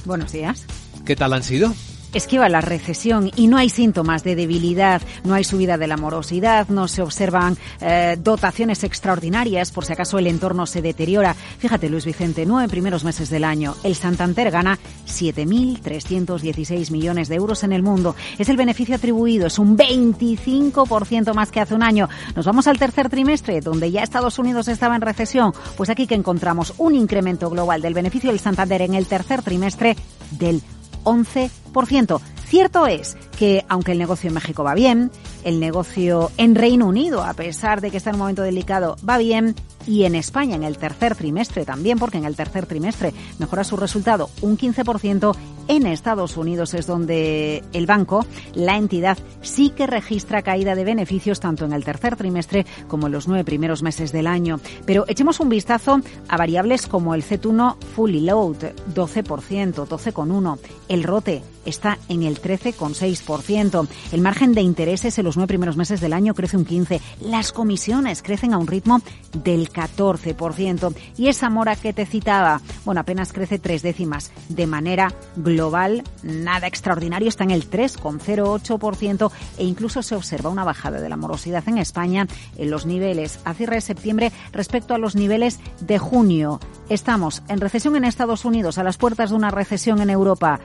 Buenos 0.04 0.32
días. 0.32 0.66
¿Qué 1.04 1.16
tal 1.16 1.32
han 1.32 1.42
sido? 1.42 1.74
Esquiva 2.12 2.48
la 2.48 2.61
recesión 2.61 3.30
y 3.36 3.46
no 3.46 3.57
hay 3.57 3.68
síntomas 3.68 4.24
de 4.24 4.34
debilidad, 4.34 5.02
no 5.24 5.34
hay 5.34 5.44
subida 5.44 5.78
de 5.78 5.86
la 5.86 5.96
morosidad, 5.96 6.68
no 6.68 6.88
se 6.88 7.02
observan 7.02 7.57
eh, 7.80 8.16
dotaciones 8.18 8.84
extraordinarias 8.84 9.70
por 9.70 9.84
si 9.84 9.92
acaso 9.92 10.18
el 10.18 10.26
entorno 10.26 10.66
se 10.66 10.82
deteriora. 10.82 11.34
Fíjate, 11.34 11.88
Luis 11.88 12.04
Vicente, 12.04 12.46
nueve 12.46 12.68
primeros 12.68 13.04
meses 13.04 13.30
del 13.30 13.44
año, 13.44 13.74
el 13.82 13.94
Santander 13.94 14.50
gana 14.50 14.78
7.316 15.07 16.90
millones 16.90 17.28
de 17.28 17.36
euros 17.36 17.64
en 17.64 17.72
el 17.72 17.82
mundo. 17.82 18.14
Es 18.38 18.48
el 18.48 18.57
beneficio 18.57 18.94
atribuido, 18.94 19.46
es 19.46 19.59
un 19.59 19.76
25% 19.76 21.34
más 21.34 21.50
que 21.50 21.61
hace 21.61 21.74
un 21.74 21.82
año. 21.82 22.09
Nos 22.34 22.46
vamos 22.46 22.66
al 22.66 22.78
tercer 22.78 23.09
trimestre, 23.09 23.61
donde 23.61 23.90
ya 23.90 24.02
Estados 24.02 24.38
Unidos 24.38 24.68
estaba 24.68 24.96
en 24.96 25.02
recesión. 25.02 25.52
Pues 25.76 25.90
aquí 25.90 26.07
que 26.07 26.14
encontramos 26.14 26.74
un 26.78 26.94
incremento 26.94 27.50
global 27.50 27.82
del 27.82 27.94
beneficio 27.94 28.30
del 28.30 28.40
Santander 28.40 28.82
en 28.82 28.94
el 28.94 29.07
tercer 29.07 29.42
trimestre 29.42 29.96
del 30.32 30.62
11%. 31.07 32.20
Cierto 32.46 32.86
es 32.86 33.16
que, 33.38 33.64
aunque 33.68 33.92
el 33.92 33.98
negocio 33.98 34.28
en 34.28 34.34
México 34.34 34.62
va 34.62 34.74
bien, 34.74 35.11
el 35.47 35.61
negocio 35.61 36.32
en 36.38 36.57
Reino 36.57 36.88
Unido, 36.88 37.22
a 37.22 37.32
pesar 37.32 37.80
de 37.80 37.92
que 37.92 37.99
está 37.99 38.11
en 38.11 38.16
un 38.16 38.20
momento 38.20 38.42
delicado, 38.42 38.97
va 39.09 39.16
bien, 39.16 39.55
y 39.86 40.03
en 40.03 40.16
España 40.16 40.57
en 40.57 40.64
el 40.64 40.76
tercer 40.76 41.14
trimestre 41.14 41.64
también, 41.64 41.99
porque 41.99 42.18
en 42.18 42.24
el 42.24 42.34
tercer 42.34 42.66
trimestre 42.66 43.14
mejora 43.38 43.64
su 43.64 43.76
resultado 43.76 44.28
un 44.42 44.59
15%. 44.59 45.36
En 45.68 45.84
Estados 45.84 46.36
Unidos 46.36 46.74
es 46.74 46.86
donde 46.86 47.64
el 47.72 47.86
banco, 47.86 48.24
la 48.55 48.76
entidad, 48.76 49.18
sí 49.42 49.70
que 49.70 49.88
registra 49.88 50.42
caída 50.42 50.76
de 50.76 50.84
beneficios 50.84 51.40
tanto 51.40 51.64
en 51.64 51.72
el 51.72 51.84
tercer 51.84 52.14
trimestre 52.14 52.64
como 52.86 53.07
en 53.07 53.12
los 53.12 53.26
nueve 53.26 53.44
primeros 53.44 53.82
meses 53.82 54.12
del 54.12 54.28
año. 54.28 54.61
Pero 54.84 55.05
echemos 55.09 55.40
un 55.40 55.49
vistazo 55.49 56.01
a 56.28 56.36
variables 56.36 56.86
como 56.86 57.16
el 57.16 57.24
C1 57.24 57.76
Fully 57.97 58.20
Load, 58.20 58.74
12%, 58.94 59.88
12,1%. 59.88 60.59
El 60.88 61.03
ROTE 61.03 61.42
está 61.64 61.99
en 62.09 62.22
el 62.22 62.40
13,6%. 62.40 63.88
El 64.12 64.20
margen 64.20 64.55
de 64.55 64.61
intereses 64.61 65.18
en 65.18 65.24
los 65.24 65.36
nueve 65.37 65.49
primeros 65.49 65.76
meses 65.76 66.01
del 66.01 66.12
año 66.12 66.34
crece 66.34 66.57
un 66.57 66.66
15%. 66.66 67.01
Las 67.20 67.53
comisiones 67.53 68.22
crecen 68.22 68.55
a 68.55 68.59
un 68.59 68.66
ritmo 68.66 69.01
del 69.32 69.70
14%. 69.70 70.95
Y 71.16 71.28
esa 71.28 71.51
mora 71.51 71.76
que 71.76 71.93
te 71.93 72.07
citaba, 72.07 72.61
bueno, 72.84 73.01
apenas 73.01 73.32
crece 73.32 73.59
tres 73.59 73.82
décimas. 73.82 74.32
De 74.49 74.66
manera 74.66 75.12
global, 75.37 76.03
nada 76.22 76.66
extraordinario, 76.66 77.28
está 77.28 77.45
en 77.45 77.51
el 77.51 77.70
3,08% 77.70 79.30
e 79.59 79.64
incluso 79.64 80.03
se 80.03 80.16
observa 80.16 80.51
una 80.51 80.64
bajada 80.64 81.01
de 81.01 81.09
la 81.09 81.16
morosidad 81.16 81.68
en 81.68 81.78
España 81.78 82.26
en 82.57 82.70
los 82.70 82.87
niveles 82.87 83.41
a 83.45 83.55
cierre 83.55 83.76
de 83.76 83.80
septiembre 83.80 84.32
respecto 84.53 84.95
a 84.95 84.99
los 84.99 85.16
niveles 85.16 85.59
de 85.80 85.99
junio. 85.99 86.61
Estamos 86.89 87.43
en 87.49 87.61
recesión 87.61 87.97
en 87.97 88.05
Estados 88.05 88.45
Unidos, 88.45 88.78
a 88.78 88.84
las 88.84 88.97
puertas 88.97 89.30
de 89.30 89.37
una 89.37 89.51
recesión 89.51 90.01
en 90.01 90.11
Europa 90.11 90.61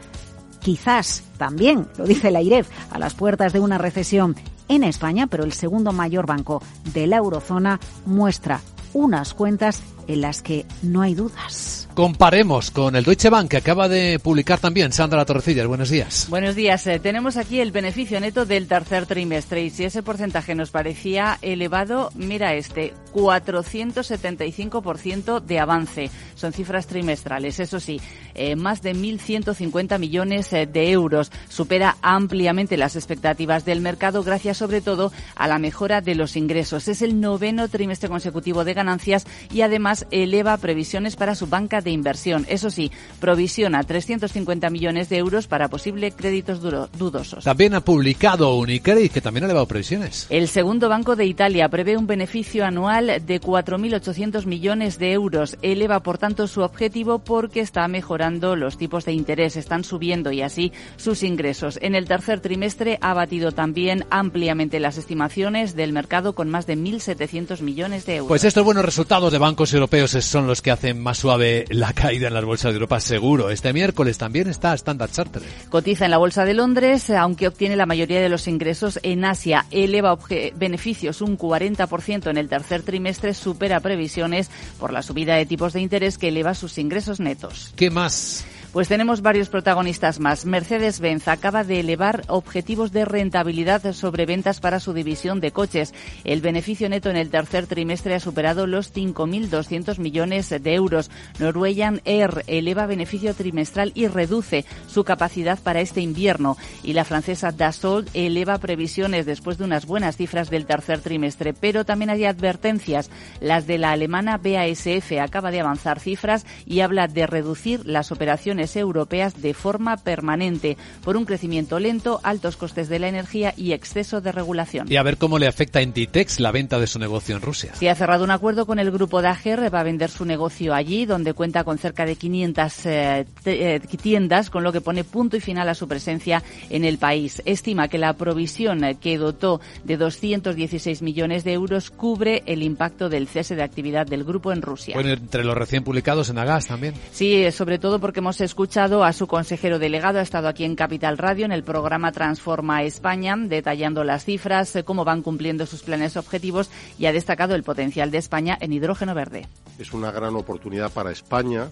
quizás 0.62 1.24
también, 1.38 1.88
lo 1.98 2.06
dice 2.06 2.32
la 2.32 2.42
IREF, 2.42 2.70
a 2.92 3.00
las 3.00 3.16
puertas 3.16 3.52
de 3.52 3.60
una 3.60 3.78
recesión 3.78 4.36
en 4.72 4.86
España, 4.86 5.28
pero 5.28 5.44
el 5.44 5.54
segundo 5.54 5.92
mayor 5.92 6.26
banco 6.26 6.64
de 6.94 7.06
la 7.06 7.18
eurozona 7.18 7.80
muestra 8.06 8.62
unas 8.94 9.34
cuentas 9.34 9.84
en 10.08 10.22
las 10.22 10.42
que 10.42 10.66
no 10.82 11.02
hay 11.02 11.14
dudas. 11.14 11.90
Comparemos 11.94 12.72
con 12.72 12.96
el 12.96 13.04
Deutsche 13.04 13.30
Bank 13.30 13.50
que 13.50 13.58
acaba 13.58 13.90
de 13.90 14.18
publicar 14.20 14.60
también 14.60 14.94
Sandra 14.94 15.26
Torrecillas. 15.26 15.68
Buenos 15.68 15.90
días. 15.90 16.28
Buenos 16.30 16.56
días. 16.56 16.88
Eh, 16.88 17.00
tenemos 17.00 17.36
aquí 17.38 17.60
el 17.60 17.72
beneficio 17.72 18.20
neto 18.20 18.46
del 18.46 18.68
tercer 18.68 19.06
trimestre 19.06 19.64
y 19.64 19.70
si 19.70 19.84
ese 19.84 20.02
porcentaje 20.02 20.56
nos 20.56 20.72
parecía 20.72 21.38
elevado, 21.42 22.10
mira 22.16 22.54
este, 22.54 22.94
475% 23.14 25.42
de 25.42 25.60
avance. 25.60 26.10
Son 26.36 26.54
cifras 26.54 26.88
trimestrales, 26.88 27.60
eso 27.60 27.82
sí, 27.82 28.00
eh, 28.36 28.56
más 28.56 28.82
de 28.82 28.96
1.150 28.96 30.00
millones 30.00 30.54
eh, 30.54 30.66
de 30.66 30.92
euros. 30.92 31.32
Supera 31.50 31.98
ampliamente 32.02 32.78
las 32.78 32.96
expectativas 32.96 33.66
del 33.66 33.82
mercado 33.82 34.24
gracias 34.24 34.58
sobre 34.58 34.82
todo 34.82 35.12
a 35.36 35.48
la 35.48 35.60
mejora 35.60 36.02
de 36.02 36.16
los 36.16 36.36
ingresos. 36.36 36.88
Es 36.88 37.02
el 37.02 37.20
noveno 37.20 37.68
trimestre 37.68 38.10
consecutivo 38.10 38.64
de 38.64 38.74
ganancias 38.74 39.26
y 39.52 39.62
además 39.62 40.06
eleva 40.12 40.58
previsiones 40.58 41.16
para 41.16 41.36
su 41.36 41.48
banca 41.48 41.82
de 41.82 41.92
inversión. 41.92 42.46
Eso 42.48 42.70
sí, 42.70 42.92
provisiona 43.20 43.84
350 43.84 44.70
millones 44.70 45.10
de 45.10 45.18
euros 45.18 45.48
para 45.48 45.68
posibles 45.68 46.14
créditos 46.16 46.62
dudosos. 46.62 47.44
También 47.44 47.74
ha 47.74 47.82
publicado 47.82 48.56
Unicredit, 48.58 49.12
que 49.12 49.22
también 49.22 49.44
ha 49.44 49.48
elevado 49.48 49.68
previsiones. 49.68 50.28
El 50.30 50.48
segundo 50.48 50.90
banco 50.90 51.16
de 51.16 51.26
Italia 51.26 51.70
prevé 51.70 51.98
un 51.98 52.08
beneficio 52.08 52.66
anual 52.66 53.22
de 53.26 53.42
4.800 53.42 54.46
millones 54.46 54.98
de 55.00 55.12
euros. 55.12 55.58
Eleva, 55.62 56.02
por 56.02 56.18
tanto, 56.18 56.48
su 56.48 56.62
objetivo 56.62 57.20
porque 57.20 57.60
está 57.60 57.88
mejorando 57.88 58.21
los 58.30 58.78
tipos 58.78 59.04
de 59.06 59.14
interés, 59.14 59.56
están 59.56 59.84
subiendo 59.84 60.32
y 60.32 60.42
así 60.42 60.72
sus 60.98 61.24
ingresos. 61.24 61.80
En 61.82 61.96
el 61.96 62.06
tercer 62.06 62.40
trimestre 62.40 63.00
ha 63.02 63.14
batido 63.14 63.52
también 63.52 64.06
ampliamente 64.12 64.80
las 64.80 64.98
estimaciones 64.98 65.76
del 65.76 65.92
mercado 65.92 66.34
con 66.34 66.50
más 66.50 66.68
de 66.68 66.78
1.700 66.78 67.62
millones 67.62 68.06
de 68.06 68.18
euros. 68.18 68.28
Pues 68.28 68.44
estos 68.44 68.64
buenos 68.64 68.86
resultados 68.86 69.32
de 69.32 69.40
bancos 69.40 69.74
europeos 69.74 70.12
son 70.12 70.46
los 70.46 70.62
que 70.62 70.70
hacen 70.70 71.02
más 71.02 71.18
suave 71.18 71.66
la 71.70 71.94
caída 71.94 72.28
en 72.28 72.36
las 72.36 72.46
bolsas 72.46 72.72
de 72.72 72.76
Europa 72.76 73.00
seguro. 73.00 73.50
Este 73.50 73.74
miércoles 73.74 74.18
también 74.18 74.48
está 74.48 74.74
Standard 74.76 75.12
Chartered. 75.12 75.48
Cotiza 75.70 76.06
en 76.06 76.12
la 76.12 76.18
bolsa 76.18 76.46
de 76.46 76.54
Londres, 76.54 77.10
aunque 77.10 77.48
obtiene 77.48 77.76
la 77.76 77.88
mayoría 77.88 78.22
de 78.22 78.30
los 78.30 78.48
ingresos 78.48 79.00
en 79.02 79.26
Asia. 79.26 79.66
Eleva 79.72 80.18
beneficios 80.56 81.22
un 81.22 81.38
40% 81.38 82.30
en 82.30 82.38
el 82.38 82.50
tercer 82.50 82.84
trimestre, 82.84 83.34
supera 83.34 83.80
previsiones 83.80 84.50
por 84.80 84.94
la 84.94 85.02
subida 85.02 85.36
de 85.36 85.46
tipos 85.46 85.74
de 85.74 85.82
interés 85.82 86.18
que 86.18 86.28
eleva 86.28 86.54
sus 86.54 86.78
ingresos 86.78 87.20
netos. 87.20 87.72
¿Qué 87.76 87.90
más? 87.90 88.11
más. 88.12 88.44
Pues 88.72 88.88
tenemos 88.88 89.22
varios 89.22 89.50
protagonistas 89.50 90.22
más. 90.22 90.46
Mercedes-Benz 90.46 91.28
acaba 91.28 91.66
de 91.66 91.82
elevar 91.82 92.24
objetivos 92.28 92.94
de 92.94 93.04
rentabilidad 93.04 93.92
sobre 93.92 94.26
ventas 94.26 94.62
para 94.62 94.80
su 94.80 94.94
división 94.94 95.42
de 95.42 95.52
coches. 95.52 95.94
El 96.24 96.40
beneficio 96.40 96.88
neto 96.88 97.10
en 97.10 97.18
el 97.18 97.30
tercer 97.30 97.68
trimestre 97.68 98.16
ha 98.16 98.22
superado 98.22 98.68
los 98.68 98.94
5.200 98.94 100.00
millones 100.00 100.50
de 100.50 100.74
euros. 100.74 101.12
Norwegian 101.38 102.00
Air 102.06 102.46
eleva 102.48 102.86
beneficio 102.86 103.34
trimestral 103.34 103.92
y 103.94 104.08
reduce 104.08 104.64
su 104.88 105.04
capacidad 105.04 105.60
para 105.60 105.82
este 105.82 106.00
invierno. 106.00 106.56
Y 106.82 106.94
la 106.94 107.04
francesa 107.04 107.52
Dassault 107.52 108.08
eleva 108.14 108.58
previsiones 108.58 109.26
después 109.26 109.58
de 109.58 109.66
unas 109.66 109.86
buenas 109.86 110.16
cifras 110.16 110.50
del 110.50 110.66
tercer 110.66 111.02
trimestre. 111.02 111.54
Pero 111.54 111.84
también 111.84 112.10
hay 112.10 112.24
advertencias. 112.24 113.10
Las 113.42 113.68
de 113.68 113.78
la 113.78 113.92
alemana 113.92 114.38
BASF 114.38 115.12
acaba 115.22 115.52
de 115.52 115.60
avanzar 115.60 116.00
cifras 116.00 116.46
y 116.66 116.80
habla 116.80 117.10
de 117.10 117.28
reducir 117.28 117.86
las 117.86 118.14
operaciones 118.14 118.61
europeas 118.76 119.42
de 119.42 119.54
forma 119.54 119.98
permanente 119.98 120.78
por 121.04 121.18
un 121.18 121.26
crecimiento 121.26 121.80
lento, 121.80 122.20
altos 122.24 122.58
costes 122.58 122.90
de 122.90 123.00
la 123.00 123.08
energía 123.08 123.54
y 123.58 123.74
exceso 123.74 124.22
de 124.22 124.32
regulación. 124.32 124.92
Y 124.92 124.98
a 124.98 125.04
ver 125.04 125.18
cómo 125.18 125.40
le 125.40 125.48
afecta 125.48 125.80
a 125.80 125.82
Inditex 125.82 126.40
la 126.40 126.52
venta 126.52 126.80
de 126.80 126.88
su 126.88 127.00
negocio 127.00 127.36
en 127.36 127.42
Rusia. 127.42 127.74
Sí, 127.76 127.88
ha 127.88 127.96
cerrado 127.96 128.24
un 128.24 128.32
acuerdo 128.32 128.66
con 128.66 128.80
el 128.80 128.92
grupo 128.92 129.22
Dager, 129.22 129.74
va 129.74 129.82
a 129.82 129.84
vender 129.84 130.10
su 130.10 130.26
negocio 130.26 130.74
allí, 130.74 131.06
donde 131.06 131.34
cuenta 131.34 131.64
con 131.64 131.78
cerca 131.78 132.06
de 132.06 132.16
500 132.16 132.86
eh, 132.86 133.26
eh, 133.46 133.80
tiendas, 134.02 134.50
con 134.50 134.64
lo 134.64 134.72
que 134.72 134.82
pone 134.82 135.04
punto 135.04 135.38
y 135.38 135.40
final 135.40 135.70
a 135.70 135.76
su 135.76 135.88
presencia 135.88 136.44
en 136.70 136.86
el 136.86 136.98
país. 136.98 137.42
Estima 137.46 137.88
que 137.88 137.98
la 137.98 138.14
provisión 138.14 138.82
que 139.00 139.18
dotó 139.18 139.62
de 139.84 139.98
216 139.98 141.02
millones 141.02 141.44
de 141.44 141.54
euros 141.54 141.90
cubre 141.90 142.44
el 142.46 142.64
impacto 142.64 143.10
del 143.10 143.28
cese 143.28 143.56
de 143.56 143.64
actividad 143.64 144.06
del 144.06 144.24
grupo 144.24 144.52
en 144.52 144.62
Rusia. 144.62 144.96
Bueno, 144.96 145.12
entre 145.12 145.44
los 145.44 145.56
recién 145.56 145.84
publicados 145.84 146.30
en 146.30 146.38
Agas 146.38 146.68
también. 146.68 146.94
Sí, 147.12 147.52
sobre 147.52 147.80
todo 147.80 148.00
porque 148.00 148.20
hemos 148.20 148.42
escuchado 148.52 149.06
a 149.06 149.14
su 149.14 149.28
consejero 149.28 149.80
delegado, 149.80 150.20
ha 150.20 150.22
estado 150.22 150.50
aquí 150.50 150.66
en 150.66 150.76
Capital 150.76 151.18
Radio 151.18 151.46
en 151.46 151.54
el 151.54 151.64
programa 151.64 152.12
Transforma 152.12 152.84
España, 152.84 153.34
detallando 153.38 154.04
las 154.04 154.26
cifras, 154.26 154.76
eh, 154.76 154.84
cómo 154.84 155.06
van 155.06 155.22
cumpliendo 155.22 155.66
sus 155.66 155.84
planes 155.84 156.18
objetivos 156.18 156.70
y 157.00 157.06
ha 157.06 157.14
destacado 157.14 157.56
el 157.56 157.64
potencial 157.64 158.12
de 158.12 158.18
España 158.18 158.58
en 158.60 158.74
hidrógeno 158.74 159.16
verde. 159.16 159.48
Es 159.80 159.94
una 159.94 160.12
gran 160.12 160.36
oportunidad 160.36 160.92
para 160.92 161.12
España 161.12 161.70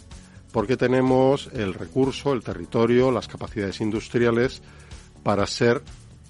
porque 0.54 0.78
tenemos 0.78 1.50
el 1.52 1.74
recurso, 1.74 2.32
el 2.32 2.44
territorio, 2.44 3.12
las 3.12 3.28
capacidades 3.28 3.82
industriales 3.82 4.62
para 5.22 5.46
ser 5.48 5.82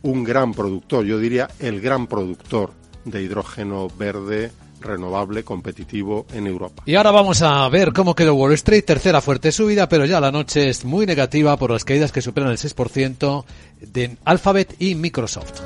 un 0.02 0.24
gran 0.24 0.56
productor, 0.56 1.06
yo 1.06 1.20
diría 1.20 1.48
el 1.60 1.80
gran 1.80 2.08
productor 2.08 2.72
de 3.06 3.22
hidrógeno 3.22 3.88
verde 4.00 4.52
renovable, 4.80 5.44
competitivo 5.44 6.26
en 6.34 6.48
Europa. 6.48 6.84
Y 6.86 6.96
ahora 6.96 7.12
vamos 7.12 7.42
a 7.42 7.68
ver 7.70 7.94
cómo 7.94 8.16
quedó 8.16 8.36
Wall 8.36 8.54
Street, 8.54 8.84
tercera 8.86 9.22
fuerte 9.22 9.52
subida, 9.52 9.90
pero 9.90 10.06
ya 10.06 10.20
la 10.20 10.32
noche 10.32 10.70
es 10.70 10.86
muy 10.86 11.06
negativa 11.06 11.58
por 11.58 11.72
las 11.72 11.86
caídas 11.86 12.12
que 12.12 12.22
superan 12.22 12.52
el 12.52 12.58
6% 12.58 13.44
de 13.82 14.18
Alphabet 14.26 14.76
y 14.80 14.96
Microsoft. 14.96 15.62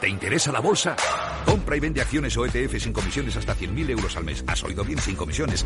¿Te 0.00 0.08
interesa 0.08 0.52
la 0.52 0.60
bolsa? 0.60 0.96
Compra 1.44 1.76
y 1.76 1.80
vende 1.80 2.00
acciones 2.00 2.36
o 2.36 2.44
ETF 2.44 2.78
sin 2.78 2.92
comisiones 2.92 3.36
hasta 3.36 3.56
100.000 3.56 3.90
euros 3.90 4.16
al 4.16 4.24
mes. 4.24 4.44
¿Has 4.46 4.62
oído 4.64 4.84
bien? 4.84 4.98
Sin 4.98 5.16
comisiones. 5.16 5.64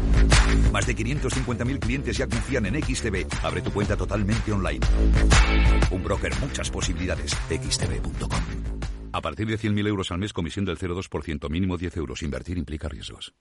Más 0.72 0.86
de 0.86 0.96
550.000 0.96 1.78
clientes 1.78 2.16
ya 2.16 2.26
confían 2.26 2.66
en 2.66 2.82
XTB. 2.82 3.26
Abre 3.42 3.62
tu 3.62 3.72
cuenta 3.72 3.96
totalmente 3.96 4.52
online. 4.52 4.80
Un 5.90 6.02
broker, 6.02 6.32
muchas 6.40 6.70
posibilidades. 6.70 7.36
XTB.com. 7.48 8.40
A 9.12 9.20
partir 9.20 9.46
de 9.46 9.58
100.000 9.58 9.86
euros 9.88 10.10
al 10.10 10.18
mes, 10.18 10.32
comisión 10.32 10.64
del 10.64 10.78
0,2%, 10.78 11.50
mínimo 11.50 11.76
10 11.76 11.96
euros. 11.98 12.22
Invertir 12.22 12.56
implica 12.56 12.88
riesgos. 12.88 13.34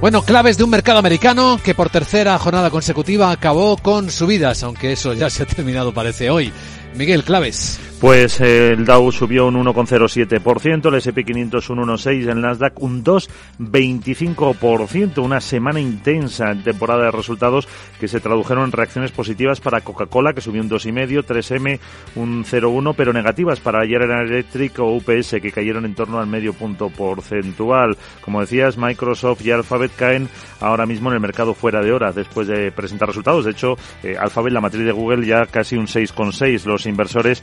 Bueno, 0.00 0.20
claves 0.22 0.58
de 0.58 0.64
un 0.64 0.70
mercado 0.70 0.98
americano 0.98 1.58
que 1.64 1.74
por 1.74 1.88
tercera 1.88 2.38
jornada 2.38 2.70
consecutiva 2.70 3.30
acabó 3.30 3.78
con 3.78 4.10
subidas, 4.10 4.62
aunque 4.62 4.92
eso 4.92 5.14
ya 5.14 5.30
se 5.30 5.44
ha 5.44 5.46
terminado 5.46 5.94
parece 5.94 6.28
hoy. 6.28 6.52
Miguel, 6.94 7.24
claves. 7.24 7.80
Pues 8.00 8.40
eh, 8.42 8.72
el 8.72 8.84
Dow 8.84 9.10
subió 9.10 9.46
un 9.46 9.54
1,07%, 9.54 10.88
el 10.88 10.94
S&P 10.96 11.24
500 11.24 11.70
un 11.70 11.78
1,6%, 11.78 12.30
el 12.30 12.42
Nasdaq 12.42 12.82
un 12.82 13.02
2,25%, 13.02 15.24
una 15.24 15.40
semana 15.40 15.80
intensa 15.80 16.50
en 16.50 16.62
temporada 16.62 17.04
de 17.04 17.10
resultados 17.10 17.66
que 17.98 18.06
se 18.06 18.20
tradujeron 18.20 18.64
en 18.64 18.72
reacciones 18.72 19.12
positivas 19.12 19.60
para 19.60 19.80
Coca-Cola, 19.80 20.34
que 20.34 20.42
subió 20.42 20.60
un 20.60 20.68
2,5%, 20.68 21.24
3M 21.24 21.80
un 22.16 22.44
0,1%, 22.44 22.94
pero 22.94 23.14
negativas 23.14 23.60
para 23.60 23.86
General 23.86 24.26
Electric 24.26 24.78
o 24.78 24.96
UPS, 24.96 25.36
que 25.40 25.50
cayeron 25.50 25.86
en 25.86 25.94
torno 25.94 26.18
al 26.18 26.26
medio 26.26 26.52
punto 26.52 26.90
porcentual. 26.90 27.96
Como 28.20 28.42
decías, 28.42 28.76
Microsoft 28.76 29.40
y 29.46 29.52
Alphabet 29.52 29.92
caen 29.96 30.28
ahora 30.60 30.84
mismo 30.84 31.08
en 31.08 31.14
el 31.14 31.20
mercado 31.20 31.54
fuera 31.54 31.80
de 31.80 31.92
hora 31.92 32.12
después 32.12 32.46
de 32.46 32.70
presentar 32.72 33.08
resultados. 33.08 33.46
De 33.46 33.52
hecho, 33.52 33.78
eh, 34.02 34.18
Alphabet, 34.20 34.52
la 34.52 34.60
matriz 34.60 34.84
de 34.84 34.92
Google, 34.92 35.26
ya 35.26 35.46
casi 35.46 35.76
un 35.76 35.86
6,6%. 35.86 36.66
Los 36.66 36.84
inversores 36.84 37.42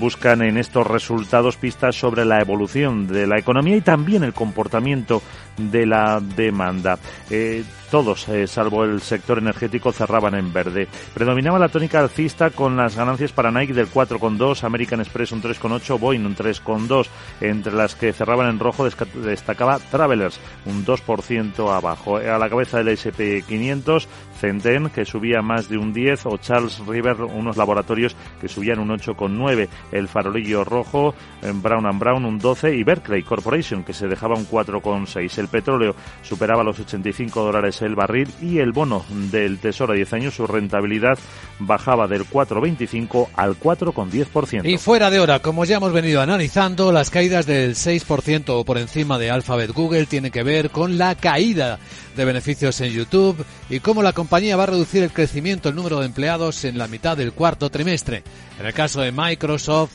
buscan 0.00 0.42
en 0.42 0.56
estos 0.56 0.86
resultados 0.86 1.56
pistas 1.56 1.94
sobre 1.94 2.24
la 2.24 2.40
evolución 2.40 3.06
de 3.06 3.26
la 3.26 3.38
economía 3.38 3.76
y 3.76 3.82
también 3.82 4.24
el 4.24 4.32
comportamiento 4.32 5.22
de 5.56 5.86
la 5.86 6.20
demanda. 6.20 6.98
Eh, 7.28 7.62
todos, 7.90 8.28
eh, 8.28 8.46
salvo 8.46 8.84
el 8.84 9.00
sector 9.00 9.38
energético, 9.38 9.92
cerraban 9.92 10.34
en 10.34 10.52
verde. 10.52 10.88
Predominaba 11.12 11.58
la 11.58 11.68
tónica 11.68 12.00
alcista 12.00 12.50
con 12.50 12.76
las 12.76 12.96
ganancias 12.96 13.32
para 13.32 13.50
Nike 13.50 13.74
del 13.74 13.88
4,2, 13.88 14.64
American 14.64 15.00
Express 15.00 15.32
un 15.32 15.42
3,8, 15.42 15.98
Boeing 15.98 16.24
un 16.24 16.36
3,2. 16.36 17.08
Entre 17.40 17.72
las 17.72 17.96
que 17.96 18.12
cerraban 18.12 18.48
en 18.48 18.58
rojo 18.58 18.88
destacaba 19.14 19.78
Travelers 19.78 20.40
un 20.66 20.84
2% 20.86 21.76
abajo. 21.76 22.16
A 22.16 22.38
la 22.38 22.48
cabeza 22.48 22.78
del 22.78 22.88
S&P 22.88 23.42
500, 23.42 24.08
Centen, 24.40 24.90
que 24.90 25.04
subía 25.04 25.42
más 25.42 25.68
de 25.68 25.76
un 25.76 25.92
10, 25.92 26.26
o 26.26 26.36
Charles 26.38 26.78
River, 26.86 27.22
unos 27.22 27.56
laboratorios 27.56 28.16
que 28.40 28.48
subían 28.48 28.78
un 28.78 28.90
8,9. 28.90 29.68
El 29.92 30.08
farolillo 30.08 30.64
rojo, 30.64 31.14
Brown 31.42 31.86
and 31.86 31.98
Brown 31.98 32.24
un 32.24 32.38
12 32.38 32.76
y 32.76 32.84
Berkeley 32.84 33.22
Corporation, 33.22 33.84
que 33.84 33.92
se 33.92 34.08
dejaba 34.08 34.36
un 34.36 34.46
4,6. 34.46 35.38
El 35.38 35.48
petróleo 35.48 35.94
superaba 36.22 36.62
los 36.62 36.78
85 36.78 37.42
dólares 37.42 37.79
el 37.82 37.94
barril 37.94 38.28
y 38.40 38.58
el 38.58 38.72
bono 38.72 39.04
del 39.30 39.58
Tesoro 39.58 39.92
a 39.92 39.96
10 39.96 40.12
años, 40.12 40.34
su 40.34 40.46
rentabilidad 40.46 41.18
bajaba 41.58 42.06
del 42.06 42.24
4,25 42.24 43.28
al 43.34 43.58
4,10%. 43.58 44.68
Y 44.68 44.78
fuera 44.78 45.10
de 45.10 45.20
hora, 45.20 45.40
como 45.40 45.64
ya 45.64 45.76
hemos 45.76 45.92
venido 45.92 46.20
analizando, 46.20 46.92
las 46.92 47.10
caídas 47.10 47.46
del 47.46 47.74
6% 47.74 48.44
o 48.48 48.64
por 48.64 48.78
encima 48.78 49.18
de 49.18 49.30
Alphabet 49.30 49.72
Google 49.72 50.06
tienen 50.06 50.32
que 50.32 50.42
ver 50.42 50.70
con 50.70 50.98
la 50.98 51.14
caída 51.14 51.78
de 52.16 52.24
beneficios 52.24 52.80
en 52.80 52.92
YouTube 52.92 53.44
y 53.68 53.80
cómo 53.80 54.02
la 54.02 54.12
compañía 54.12 54.56
va 54.56 54.64
a 54.64 54.66
reducir 54.66 55.02
el 55.02 55.12
crecimiento, 55.12 55.68
el 55.68 55.76
número 55.76 56.00
de 56.00 56.06
empleados 56.06 56.64
en 56.64 56.78
la 56.78 56.88
mitad 56.88 57.16
del 57.16 57.32
cuarto 57.32 57.70
trimestre. 57.70 58.22
En 58.58 58.66
el 58.66 58.72
caso 58.72 59.00
de 59.00 59.12
Microsoft, 59.12 59.92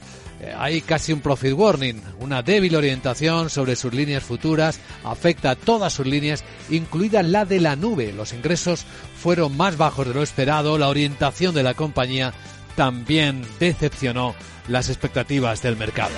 hay 0.58 0.82
casi 0.82 1.14
un 1.14 1.22
profit 1.22 1.54
warning, 1.54 2.02
una 2.20 2.42
débil 2.42 2.76
orientación 2.76 3.50
sobre 3.50 3.76
sus 3.76 3.94
líneas 3.94 4.24
futuras, 4.24 4.80
afecta 5.04 5.52
a 5.52 5.56
todas 5.56 5.94
sus 5.94 6.06
líneas, 6.06 6.44
incluida 6.70 7.24
la 7.24 7.46
de 7.46 7.60
la 7.60 7.76
nube. 7.76 8.14
Los 8.14 8.34
ingresos 8.34 8.86
fueron 9.18 9.56
más 9.58 9.78
bajos 9.78 10.08
de 10.08 10.14
lo 10.14 10.24
esperado, 10.24 10.78
la 10.78 10.90
orientación 10.90 11.56
de 11.56 11.64
la 11.64 11.74
compañía 11.74 12.34
también 12.76 13.44
decepcionó 13.60 14.36
las 14.68 14.90
expectativas 14.90 15.62
del 15.62 15.78
mercado. 15.78 16.14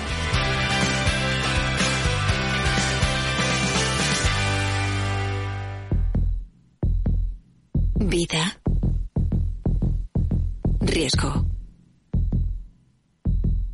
Vida. 8.00 8.60
Riesgo. 10.80 11.57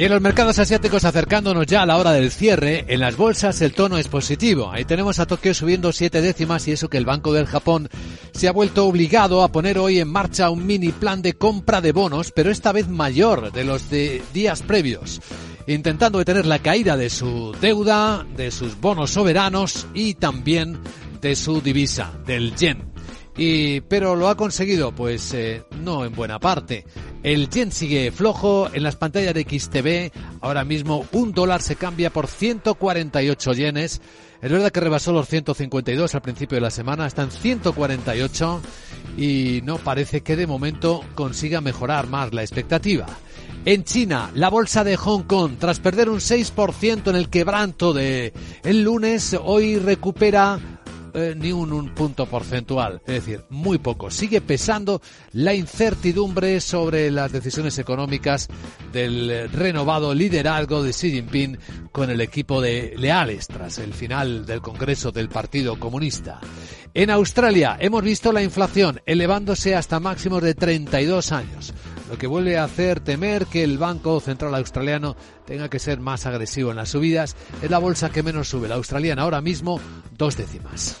Y 0.00 0.04
en 0.04 0.12
los 0.12 0.22
mercados 0.22 0.58
asiáticos 0.58 1.04
acercándonos 1.04 1.66
ya 1.66 1.82
a 1.82 1.86
la 1.86 1.98
hora 1.98 2.12
del 2.12 2.30
cierre, 2.30 2.86
en 2.88 3.00
las 3.00 3.18
bolsas 3.18 3.60
el 3.60 3.74
tono 3.74 3.98
es 3.98 4.08
positivo. 4.08 4.70
Ahí 4.72 4.86
tenemos 4.86 5.18
a 5.18 5.26
Tokio 5.26 5.52
subiendo 5.52 5.92
siete 5.92 6.22
décimas 6.22 6.66
y 6.66 6.72
eso 6.72 6.88
que 6.88 6.96
el 6.96 7.04
Banco 7.04 7.34
del 7.34 7.44
Japón 7.44 7.90
se 8.32 8.48
ha 8.48 8.52
vuelto 8.52 8.86
obligado 8.86 9.42
a 9.42 9.52
poner 9.52 9.78
hoy 9.78 9.98
en 9.98 10.08
marcha 10.08 10.48
un 10.48 10.66
mini 10.66 10.90
plan 10.90 11.20
de 11.20 11.34
compra 11.34 11.82
de 11.82 11.92
bonos, 11.92 12.32
pero 12.32 12.50
esta 12.50 12.72
vez 12.72 12.88
mayor 12.88 13.52
de 13.52 13.62
los 13.62 13.90
de 13.90 14.22
días 14.32 14.62
previos, 14.62 15.20
intentando 15.66 16.18
detener 16.18 16.46
la 16.46 16.60
caída 16.60 16.96
de 16.96 17.10
su 17.10 17.54
deuda, 17.60 18.24
de 18.38 18.50
sus 18.52 18.80
bonos 18.80 19.10
soberanos 19.10 19.86
y 19.92 20.14
también 20.14 20.78
de 21.20 21.36
su 21.36 21.60
divisa, 21.60 22.10
del 22.24 22.56
yen. 22.56 22.90
Y, 23.36 23.82
pero 23.82 24.16
lo 24.16 24.28
ha 24.28 24.34
conseguido, 24.34 24.92
pues 24.92 25.34
eh, 25.34 25.62
no 25.82 26.06
en 26.06 26.14
buena 26.14 26.38
parte. 26.38 26.86
El 27.22 27.50
yen 27.50 27.70
sigue 27.70 28.12
flojo 28.12 28.70
en 28.72 28.82
las 28.82 28.96
pantallas 28.96 29.34
de 29.34 29.42
XTV. 29.42 30.10
Ahora 30.40 30.64
mismo 30.64 31.04
un 31.12 31.32
dólar 31.32 31.60
se 31.60 31.76
cambia 31.76 32.10
por 32.10 32.26
148 32.26 33.52
yenes. 33.52 34.00
Es 34.40 34.50
verdad 34.50 34.70
que 34.70 34.80
rebasó 34.80 35.12
los 35.12 35.28
152 35.28 36.14
al 36.14 36.22
principio 36.22 36.56
de 36.56 36.62
la 36.62 36.70
semana, 36.70 37.06
está 37.06 37.22
en 37.22 37.30
148 37.30 38.62
y 39.18 39.60
no 39.64 39.76
parece 39.76 40.22
que 40.22 40.34
de 40.34 40.46
momento 40.46 41.04
consiga 41.14 41.60
mejorar 41.60 42.06
más 42.06 42.32
la 42.32 42.40
expectativa. 42.40 43.06
En 43.66 43.84
China, 43.84 44.30
la 44.34 44.48
bolsa 44.48 44.82
de 44.82 44.96
Hong 44.96 45.24
Kong, 45.24 45.56
tras 45.58 45.80
perder 45.80 46.08
un 46.08 46.20
6% 46.20 47.10
en 47.10 47.16
el 47.16 47.28
quebranto 47.28 47.92
de 47.92 48.32
el 48.64 48.82
lunes, 48.82 49.36
hoy 49.44 49.76
recupera 49.76 50.79
eh, 51.14 51.34
ni 51.36 51.52
un, 51.52 51.94
punto 51.94 52.26
porcentual, 52.26 53.00
es 53.06 53.14
decir, 53.24 53.44
muy 53.50 53.78
poco. 53.78 54.10
Sigue 54.10 54.40
pesando 54.40 55.00
la 55.32 55.54
incertidumbre 55.54 56.60
sobre 56.60 57.10
las 57.10 57.32
decisiones 57.32 57.78
económicas 57.78 58.48
del 58.92 59.50
renovado 59.50 60.14
liderazgo 60.14 60.82
de 60.82 60.92
Xi 60.92 61.12
Jinping 61.12 61.58
con 61.92 62.10
el 62.10 62.20
equipo 62.20 62.60
de 62.60 62.94
leales 62.96 63.46
tras 63.46 63.78
el 63.78 63.94
final 63.94 64.46
del 64.46 64.60
Congreso 64.60 65.12
del 65.12 65.28
Partido 65.28 65.78
Comunista. 65.78 66.40
En 66.92 67.10
Australia 67.10 67.76
hemos 67.78 68.02
visto 68.02 68.32
la 68.32 68.42
inflación 68.42 69.00
elevándose 69.06 69.76
hasta 69.76 70.00
máximos 70.00 70.42
de 70.42 70.54
32 70.54 71.32
años 71.32 71.72
lo 72.10 72.18
que 72.18 72.26
vuelve 72.26 72.58
a 72.58 72.64
hacer 72.64 72.98
temer 72.98 73.46
que 73.46 73.62
el 73.62 73.78
Banco 73.78 74.18
Central 74.18 74.54
Australiano 74.56 75.16
tenga 75.46 75.68
que 75.68 75.78
ser 75.78 76.00
más 76.00 76.26
agresivo 76.26 76.70
en 76.70 76.76
las 76.76 76.88
subidas. 76.88 77.36
Es 77.62 77.70
la 77.70 77.78
bolsa 77.78 78.10
que 78.10 78.24
menos 78.24 78.48
sube, 78.48 78.66
la 78.66 78.74
australiana 78.74 79.22
ahora 79.22 79.40
mismo 79.40 79.80
dos 80.18 80.36
décimas. 80.36 81.00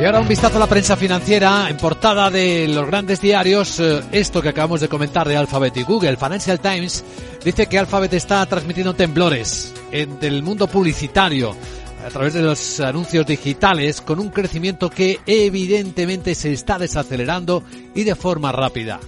Y 0.00 0.04
ahora 0.06 0.20
un 0.20 0.28
vistazo 0.28 0.56
a 0.56 0.60
la 0.60 0.66
prensa 0.66 0.96
financiera 0.96 1.68
en 1.68 1.76
portada 1.76 2.30
de 2.30 2.66
los 2.68 2.86
grandes 2.86 3.20
diarios. 3.20 3.78
Eh, 3.80 4.00
esto 4.12 4.40
que 4.40 4.48
acabamos 4.48 4.80
de 4.80 4.88
comentar 4.88 5.28
de 5.28 5.36
Alphabet 5.36 5.76
y 5.76 5.82
Google. 5.82 6.16
Financial 6.16 6.58
Times 6.58 7.04
dice 7.44 7.66
que 7.66 7.78
Alphabet 7.78 8.14
está 8.14 8.46
transmitiendo 8.46 8.94
temblores 8.94 9.74
en 9.92 10.16
el 10.22 10.42
mundo 10.42 10.68
publicitario 10.68 11.54
a 12.02 12.08
través 12.08 12.32
de 12.32 12.40
los 12.40 12.80
anuncios 12.80 13.26
digitales 13.26 14.00
con 14.00 14.20
un 14.20 14.30
crecimiento 14.30 14.88
que 14.88 15.20
evidentemente 15.26 16.34
se 16.34 16.54
está 16.54 16.78
desacelerando 16.78 17.62
y 17.94 18.04
de 18.04 18.14
forma 18.14 18.52
rápida. 18.52 19.00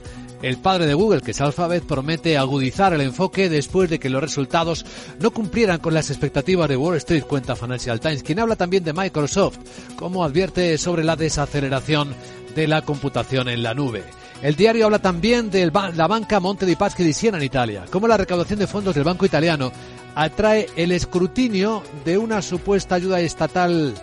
El 0.42 0.58
padre 0.58 0.86
de 0.86 0.94
Google, 0.94 1.20
que 1.20 1.30
es 1.30 1.40
Alphabet, 1.40 1.84
promete 1.84 2.36
agudizar 2.36 2.92
el 2.92 3.00
enfoque 3.00 3.48
después 3.48 3.88
de 3.88 4.00
que 4.00 4.10
los 4.10 4.20
resultados 4.20 4.84
no 5.20 5.30
cumplieran 5.30 5.78
con 5.78 5.94
las 5.94 6.10
expectativas 6.10 6.68
de 6.68 6.76
Wall 6.76 6.96
Street, 6.96 7.22
cuenta 7.22 7.54
Financial 7.54 8.00
Times, 8.00 8.24
quien 8.24 8.40
habla 8.40 8.56
también 8.56 8.82
de 8.82 8.92
Microsoft, 8.92 9.58
como 9.94 10.24
advierte 10.24 10.76
sobre 10.78 11.04
la 11.04 11.14
desaceleración 11.14 12.12
de 12.56 12.66
la 12.66 12.82
computación 12.82 13.48
en 13.48 13.62
la 13.62 13.72
nube. 13.72 14.02
El 14.42 14.56
diario 14.56 14.86
habla 14.86 14.98
también 14.98 15.48
de 15.48 15.70
la 15.70 16.08
banca 16.08 16.40
Monte 16.40 16.66
di 16.66 16.74
Paschi 16.74 17.04
di 17.04 17.12
Siena 17.12 17.38
en 17.38 17.44
Italia, 17.44 17.84
como 17.88 18.08
la 18.08 18.16
recaudación 18.16 18.58
de 18.58 18.66
fondos 18.66 18.96
del 18.96 19.04
banco 19.04 19.24
italiano 19.24 19.70
atrae 20.16 20.66
el 20.74 20.90
escrutinio 20.90 21.84
de 22.04 22.18
una 22.18 22.42
supuesta 22.42 22.96
ayuda 22.96 23.20
estatal 23.20 23.94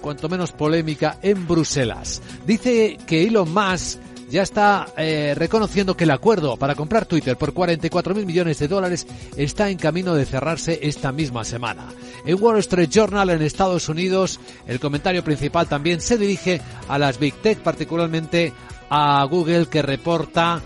cuanto 0.00 0.28
menos 0.28 0.50
polémica 0.50 1.18
en 1.22 1.46
Bruselas. 1.46 2.20
Dice 2.44 2.98
que 3.06 3.22
Elon 3.26 3.54
Musk 3.54 4.00
ya 4.30 4.42
está 4.42 4.86
eh, 4.96 5.34
reconociendo 5.36 5.96
que 5.96 6.04
el 6.04 6.10
acuerdo 6.10 6.56
para 6.56 6.74
comprar 6.74 7.06
Twitter 7.06 7.36
por 7.36 7.52
44 7.52 8.14
mil 8.14 8.26
millones 8.26 8.58
de 8.58 8.68
dólares 8.68 9.06
está 9.36 9.70
en 9.70 9.78
camino 9.78 10.14
de 10.14 10.26
cerrarse 10.26 10.78
esta 10.82 11.12
misma 11.12 11.44
semana. 11.44 11.86
En 12.24 12.42
Wall 12.42 12.58
Street 12.58 12.90
Journal 12.90 13.30
en 13.30 13.42
Estados 13.42 13.88
Unidos, 13.88 14.40
el 14.66 14.80
comentario 14.80 15.22
principal 15.22 15.66
también 15.66 16.00
se 16.00 16.18
dirige 16.18 16.60
a 16.88 16.98
las 16.98 17.18
Big 17.18 17.34
Tech, 17.34 17.58
particularmente 17.58 18.52
a 18.90 19.24
Google, 19.24 19.66
que 19.66 19.82
reporta 19.82 20.60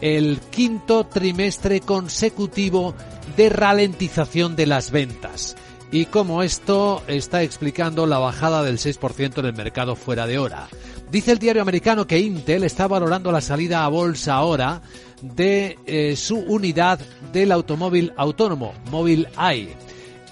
el 0.00 0.40
quinto 0.50 1.04
trimestre 1.04 1.80
consecutivo 1.80 2.94
de 3.36 3.48
ralentización 3.48 4.56
de 4.56 4.66
las 4.66 4.90
ventas 4.90 5.56
y 5.94 6.06
cómo 6.06 6.42
esto 6.42 7.04
está 7.06 7.44
explicando 7.44 8.04
la 8.04 8.18
bajada 8.18 8.64
del 8.64 8.78
6% 8.78 9.38
en 9.38 9.46
el 9.46 9.54
mercado 9.54 9.94
fuera 9.94 10.26
de 10.26 10.38
hora. 10.38 10.66
Dice 11.08 11.30
el 11.30 11.38
diario 11.38 11.62
americano 11.62 12.04
que 12.04 12.18
Intel 12.18 12.64
está 12.64 12.88
valorando 12.88 13.30
la 13.30 13.40
salida 13.40 13.84
a 13.84 13.88
bolsa 13.88 14.34
ahora 14.34 14.82
de 15.22 15.78
eh, 15.86 16.16
su 16.16 16.38
unidad 16.38 16.98
del 17.32 17.52
automóvil 17.52 18.12
autónomo, 18.16 18.74
Mobile 18.90 19.28
Eye, 19.38 19.76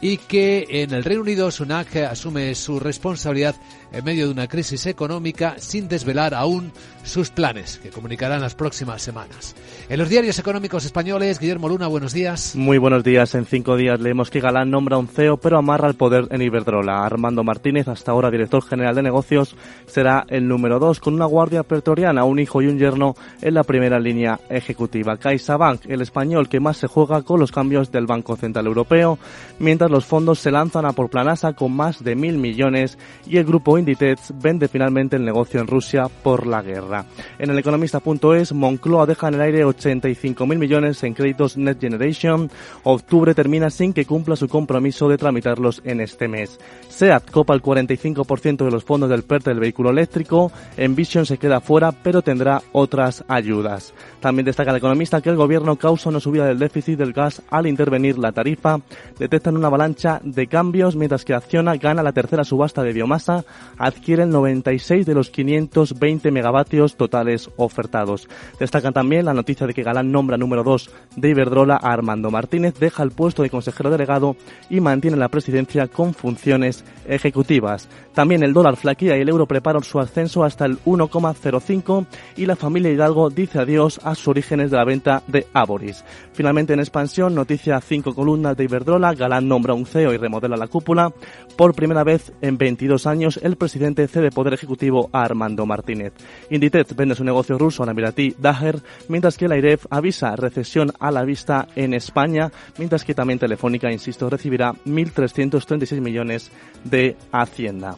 y 0.01 0.17
que 0.17 0.67
en 0.69 0.95
el 0.95 1.05
Reino 1.05 1.23
Unido 1.23 1.49
Sunak 1.53 1.95
asume 1.95 2.57
su 2.57 2.81
responsabilidad 2.81 3.55
en 3.93 4.05
medio 4.05 4.27
de 4.27 4.33
una 4.33 4.49
crisis 4.49 4.87
económica 4.87 5.57
sin 5.59 5.89
desvelar 5.89 6.35
aún 6.35 6.73
sus 7.05 7.31
planes, 7.31 7.79
que 7.83 7.91
comunicarán 7.91 8.41
las 8.41 8.55
próximas 8.55 9.03
semanas. 9.03 9.55
En 9.89 9.99
los 9.99 10.09
diarios 10.09 10.39
económicos 10.39 10.85
españoles, 10.85 11.39
Guillermo 11.39 11.69
Luna, 11.69 11.89
buenos 11.89 12.13
días. 12.13 12.55
Muy 12.55 12.79
buenos 12.79 13.05
días. 13.05 13.35
En 13.35 13.45
cinco 13.45 13.77
días 13.77 14.01
leemos 14.01 14.31
que 14.31 14.41
Galán 14.41 14.71
nombra 14.71 14.99
un 14.99 15.09
CEO, 15.09 15.37
pero 15.37 15.59
amarra 15.59 15.89
el 15.89 15.95
poder 15.95 16.29
en 16.31 16.43
Iberdrola. 16.43 17.05
Armando 17.05 17.43
Martínez, 17.43 17.89
hasta 17.89 18.13
ahora 18.13 18.31
director 18.31 18.63
general 18.63 18.95
de 18.95 19.03
negocios, 19.03 19.57
será 19.87 20.25
el 20.29 20.47
número 20.47 20.79
dos, 20.79 21.01
con 21.01 21.15
una 21.15 21.27
guardia 21.27 21.63
pretoriana, 21.65 22.25
un 22.25 22.39
hijo 22.39 22.63
y 22.63 22.69
un 22.69 22.79
yerno 22.79 23.15
en 23.41 23.55
la 23.55 23.65
primera 23.65 23.99
línea 23.99 24.41
ejecutiva. 24.49 25.17
CaixaBank, 25.17 25.87
el 25.89 26.01
español 26.01 26.49
que 26.49 26.61
más 26.61 26.77
se 26.77 26.87
juega 26.87 27.23
con 27.23 27.41
los 27.41 27.51
cambios 27.51 27.91
del 27.91 28.07
Banco 28.07 28.37
Central 28.37 28.67
Europeo, 28.67 29.19
mientras 29.59 29.91
los 29.91 30.05
fondos 30.05 30.39
se 30.39 30.51
lanzan 30.51 30.87
a 30.87 30.93
por 30.93 31.11
Planasa 31.11 31.53
con 31.55 31.73
más 31.73 32.03
de 32.03 32.15
mil 32.15 32.39
millones 32.39 32.97
y 33.27 33.39
el 33.39 33.45
grupo 33.45 33.77
Inditex 33.83 34.33
vende 34.41 34.69
finalmente 34.69 35.17
el 35.17 35.25
negocio 35.25 35.61
en 35.61 35.67
Rusia 35.67 36.09
por 36.23 36.47
la 36.47 36.63
guerra. 36.63 37.05
En 37.39 37.51
el 37.51 37.59
economista.es, 37.59 38.53
Moncloa 38.53 39.07
deja 39.07 39.29
en 39.29 39.35
el 39.35 39.41
aire 39.41 39.67
85.000 39.67 40.57
millones 40.57 41.03
en 41.03 41.15
créditos 41.15 41.57
Net 41.57 41.81
Generation. 41.81 42.49
Octubre 42.85 43.35
termina 43.35 43.71
sin 43.71 43.93
que 43.93 44.05
cumpla 44.05 44.37
su 44.37 44.49
compromiso 44.49 45.09
de 45.09 45.19
tramitarlos 45.19 45.83
en 45.85 46.01
este 46.01 46.29
mes. 46.29 46.61
SEAT 46.89 47.31
copa 47.31 47.55
el 47.55 47.63
45% 47.63 48.65
de 48.65 48.71
los 48.71 48.85
fondos 48.85 49.11
del 49.11 49.25
PERT 49.25 49.47
del 49.47 49.61
vehículo 49.61 49.91
eléctrico. 49.91 50.53
Envision 50.77 51.27
se 51.27 51.39
queda 51.39 51.61
fuera, 51.61 51.91
pero 51.91 52.23
tendrá 52.23 52.63
otras 52.71 53.25
ayudas. 53.27 53.93
También 54.21 54.47
destaca 54.47 54.71
el 54.71 54.77
economista 54.77 55.21
que 55.21 55.31
el 55.31 55.37
gobierno 55.37 55.77
causa 55.77 56.09
una 56.09 56.21
subida 56.21 56.47
del 56.47 56.61
déficit 56.61 56.99
del 56.99 57.13
gas 57.13 57.43
al 57.51 57.67
intervenir 57.67 58.17
la 58.19 58.31
tarifa. 58.31 58.79
Detectan 59.19 59.57
una 59.57 59.67
avalancha 59.67 60.21
de 60.23 60.47
cambios, 60.47 60.95
mientras 60.95 61.25
que 61.25 61.35
Acciona 61.35 61.77
gana 61.77 62.03
la 62.03 62.13
tercera 62.13 62.45
subasta 62.45 62.83
de 62.83 62.93
biomasa, 62.93 63.45
adquiere 63.79 64.25
el 64.25 64.31
96 64.31 65.07
de 65.07 65.15
los 65.15 65.31
520 65.31 66.31
megavatios 66.31 66.97
totales 66.97 67.51
ofertados. 67.57 68.29
Destacan 68.59 68.93
también 68.93 69.25
la 69.25 69.35
noticia 69.35 69.67
de 69.67 69.75
que 69.75 69.83
Galán 69.83 70.13
nombra 70.13 70.37
número 70.37 70.63
2 70.63 70.91
de 71.17 71.31
Iberdrola 71.31 71.79
a 71.83 71.93
Armando 71.93 72.31
Martínez, 72.31 72.75
deja 72.79 73.03
el 73.03 73.11
puesto 73.11 73.43
de 73.43 73.51
consejero 73.51 73.91
delegado 73.91 74.37
y 74.71 74.81
mantiene 74.81 75.17
la 75.17 75.29
presidencia 75.29 75.89
con 75.89 76.15
funciones 76.15 76.85
ejecutivas. 77.07 77.89
También 78.15 78.43
el 78.43 78.53
dólar 78.53 78.77
flaquea 78.77 79.17
y 79.17 79.21
el 79.21 79.29
euro 79.29 79.47
preparan 79.47 79.83
su 79.83 79.99
ascenso 79.99 80.45
hasta 80.45 80.67
el 80.67 80.79
1,05 80.85 82.07
y 82.37 82.47
la 82.47 82.57
familia 82.57 82.91
Hidalgo 82.91 83.31
dice 83.31 83.59
adiós 83.59 84.01
a 84.05 84.15
sus 84.15 84.29
orígenes 84.29 84.71
de 84.71 84.77
la 84.77 84.85
venta 84.85 85.23
de 85.27 85.47
Aboris. 85.53 86.05
Finalmente 86.33 86.73
en 86.73 86.81
expansión, 86.81 87.35
noticia 87.35 87.81
5 87.81 88.15
columnas 88.15 88.57
de 88.57 88.65
Iberdrola, 88.65 89.15
Galán 89.15 89.49
nombra 89.49 89.75
un 89.75 89.87
CEO 89.87 90.13
y 90.13 90.17
remodela 90.17 90.57
la 90.57 90.69
cúpula. 90.69 91.13
Por 91.57 91.75
primera 91.75 92.03
vez 92.03 92.33
en 92.41 92.59
22 92.59 93.07
años, 93.07 93.39
el 93.43 93.57
presidente 93.57 94.09
cede 94.09 94.31
poder 94.31 94.55
ejecutivo 94.55 95.11
a 95.13 95.23
Armando 95.23 95.67
Martínez. 95.67 96.13
Inditex 96.51 96.97
vende 96.97 97.15
su 97.15 97.25
negocio 97.25 97.59
ruso 97.59 97.83
a 97.83 97.87
la 97.87 97.95
Miratí 97.95 98.35
Daher, 98.39 98.81
mientras 99.09 99.37
que 99.37 99.49
la 99.49 99.59
IREF 99.59 99.87
avisa 99.91 100.35
recesión 100.35 100.93
a 100.99 101.11
la 101.11 101.25
vista 101.25 101.69
en 101.77 101.95
España, 101.95 102.51
mientras 102.79 103.05
que 103.05 103.15
también 103.15 103.39
Telefónica, 103.39 103.93
insisto, 103.93 104.31
recibirá 104.31 104.73
1.336 104.87 106.01
millones 106.01 106.51
de 106.85 107.17
Hacienda. 107.33 107.97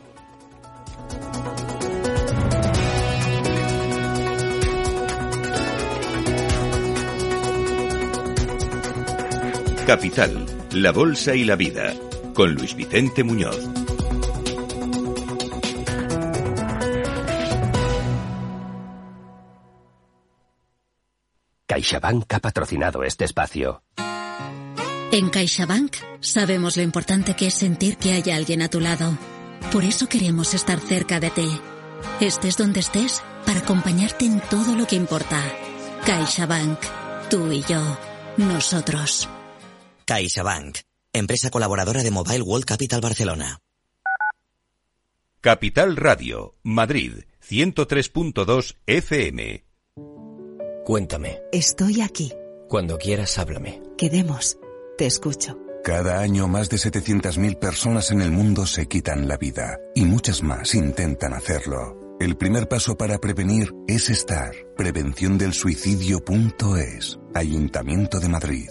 Capital, 9.87 10.47
la 10.73 10.93
Bolsa 10.93 11.35
y 11.35 11.45
la 11.45 11.57
Vida, 11.57 11.93
con 12.35 12.53
Luis 12.55 12.74
Vicente 12.74 13.22
Muñoz. 13.22 13.59
CaixaBank 21.66 22.32
ha 22.35 22.41
patrocinado 22.41 23.03
este 23.05 23.24
espacio. 23.24 23.82
En 25.12 25.30
CaixaBank 25.30 25.97
sabemos 26.20 26.76
lo 26.76 26.82
importante 26.82 27.35
que 27.35 27.47
es 27.47 27.55
sentir 27.55 27.97
que 27.97 28.12
hay 28.12 28.30
alguien 28.30 28.62
a 28.62 28.68
tu 28.68 28.80
lado. 28.80 29.16
Por 29.72 29.85
eso 29.85 30.09
queremos 30.09 30.55
estar 30.55 30.80
cerca 30.80 31.20
de 31.20 31.30
ti. 31.30 31.61
Estés 32.20 32.57
donde 32.57 32.80
estés 32.80 33.22
para 33.47 33.61
acompañarte 33.61 34.24
en 34.24 34.41
todo 34.41 34.74
lo 34.74 34.87
que 34.87 34.97
importa. 34.97 35.41
CaixaBank. 36.05 36.78
Tú 37.30 37.51
y 37.53 37.62
yo. 37.62 37.80
Nosotros. 38.37 39.28
CaixaBank. 40.05 40.93
Empresa 41.17 41.49
colaboradora 41.49 42.03
de 42.03 42.11
Mobile 42.11 42.43
World 42.43 42.65
Capital 42.65 43.01
Barcelona. 43.01 43.61
Capital 45.41 45.95
Radio, 45.95 46.57
Madrid, 46.65 47.25
103.2 47.49 48.75
FM. 48.85 49.65
Cuéntame. 50.85 51.39
Estoy 51.53 52.01
aquí. 52.01 52.33
Cuando 52.69 52.99
quieras, 52.99 53.39
háblame. 53.39 53.81
Quedemos. 53.97 54.59
Te 54.99 55.07
escucho. 55.07 55.57
Cada 55.85 56.19
año 56.19 56.49
más 56.49 56.69
de 56.69 56.79
700.000 56.79 57.61
personas 57.61 58.11
en 58.11 58.21
el 58.21 58.33
mundo 58.33 58.67
se 58.67 58.89
quitan 58.89 59.29
la 59.29 59.37
vida 59.37 59.79
y 59.95 60.07
muchas 60.07 60.43
más 60.43 60.75
intentan 60.75 61.33
hacerlo. 61.33 62.17
El 62.19 62.37
primer 62.37 62.67
paso 62.67 62.97
para 62.97 63.19
prevenir 63.19 63.73
es 63.87 64.11
estar. 64.11 64.53
Prevención 64.77 65.39
del 65.39 65.53
suicidio.es. 65.53 67.21
Ayuntamiento 67.35 68.19
de 68.19 68.29
Madrid. 68.29 68.69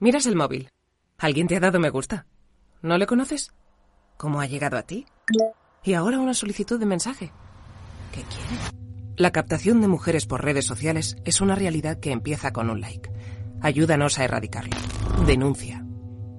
Miras 0.00 0.26
el 0.26 0.36
móvil. 0.36 0.68
¿Alguien 1.22 1.46
te 1.46 1.56
ha 1.56 1.60
dado 1.60 1.78
me 1.78 1.88
gusta? 1.88 2.26
¿No 2.82 2.98
le 2.98 3.06
conoces? 3.06 3.52
¿Cómo 4.16 4.40
ha 4.40 4.46
llegado 4.46 4.76
a 4.76 4.82
ti? 4.82 5.06
Y 5.84 5.94
ahora 5.94 6.18
una 6.18 6.34
solicitud 6.34 6.80
de 6.80 6.86
mensaje. 6.86 7.30
¿Qué 8.10 8.22
quiere? 8.22 8.60
La 9.16 9.30
captación 9.30 9.80
de 9.80 9.86
mujeres 9.86 10.26
por 10.26 10.44
redes 10.44 10.66
sociales 10.66 11.16
es 11.24 11.40
una 11.40 11.54
realidad 11.54 12.00
que 12.00 12.10
empieza 12.10 12.52
con 12.52 12.70
un 12.70 12.80
like. 12.80 13.08
Ayúdanos 13.60 14.18
a 14.18 14.24
erradicarlo. 14.24 14.76
Denuncia. 15.24 15.86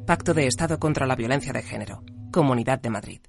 Pacto 0.06 0.34
de 0.34 0.48
Estado 0.48 0.78
contra 0.80 1.08
la 1.08 1.16
Violencia 1.16 1.54
de 1.54 1.64
Género. 1.64 2.04
Comunidad 2.30 2.82
de 2.82 2.90
Madrid. 2.90 3.22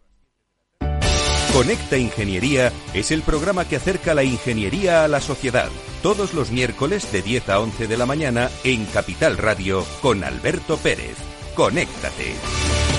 Conecta 1.52 1.96
Ingeniería 1.96 2.72
es 2.94 3.12
el 3.12 3.22
programa 3.22 3.64
que 3.68 3.76
acerca 3.76 4.12
la 4.12 4.24
ingeniería 4.24 5.04
a 5.04 5.08
la 5.08 5.20
sociedad. 5.20 5.68
Todos 6.02 6.34
los 6.34 6.50
miércoles 6.50 7.12
de 7.12 7.22
10 7.22 7.48
a 7.48 7.60
11 7.60 7.86
de 7.86 7.96
la 7.96 8.06
mañana 8.06 8.50
en 8.64 8.86
Capital 8.86 9.38
Radio 9.38 9.84
con 10.02 10.24
Alberto 10.24 10.78
Pérez. 10.78 11.33
Conéctate. 11.54 12.93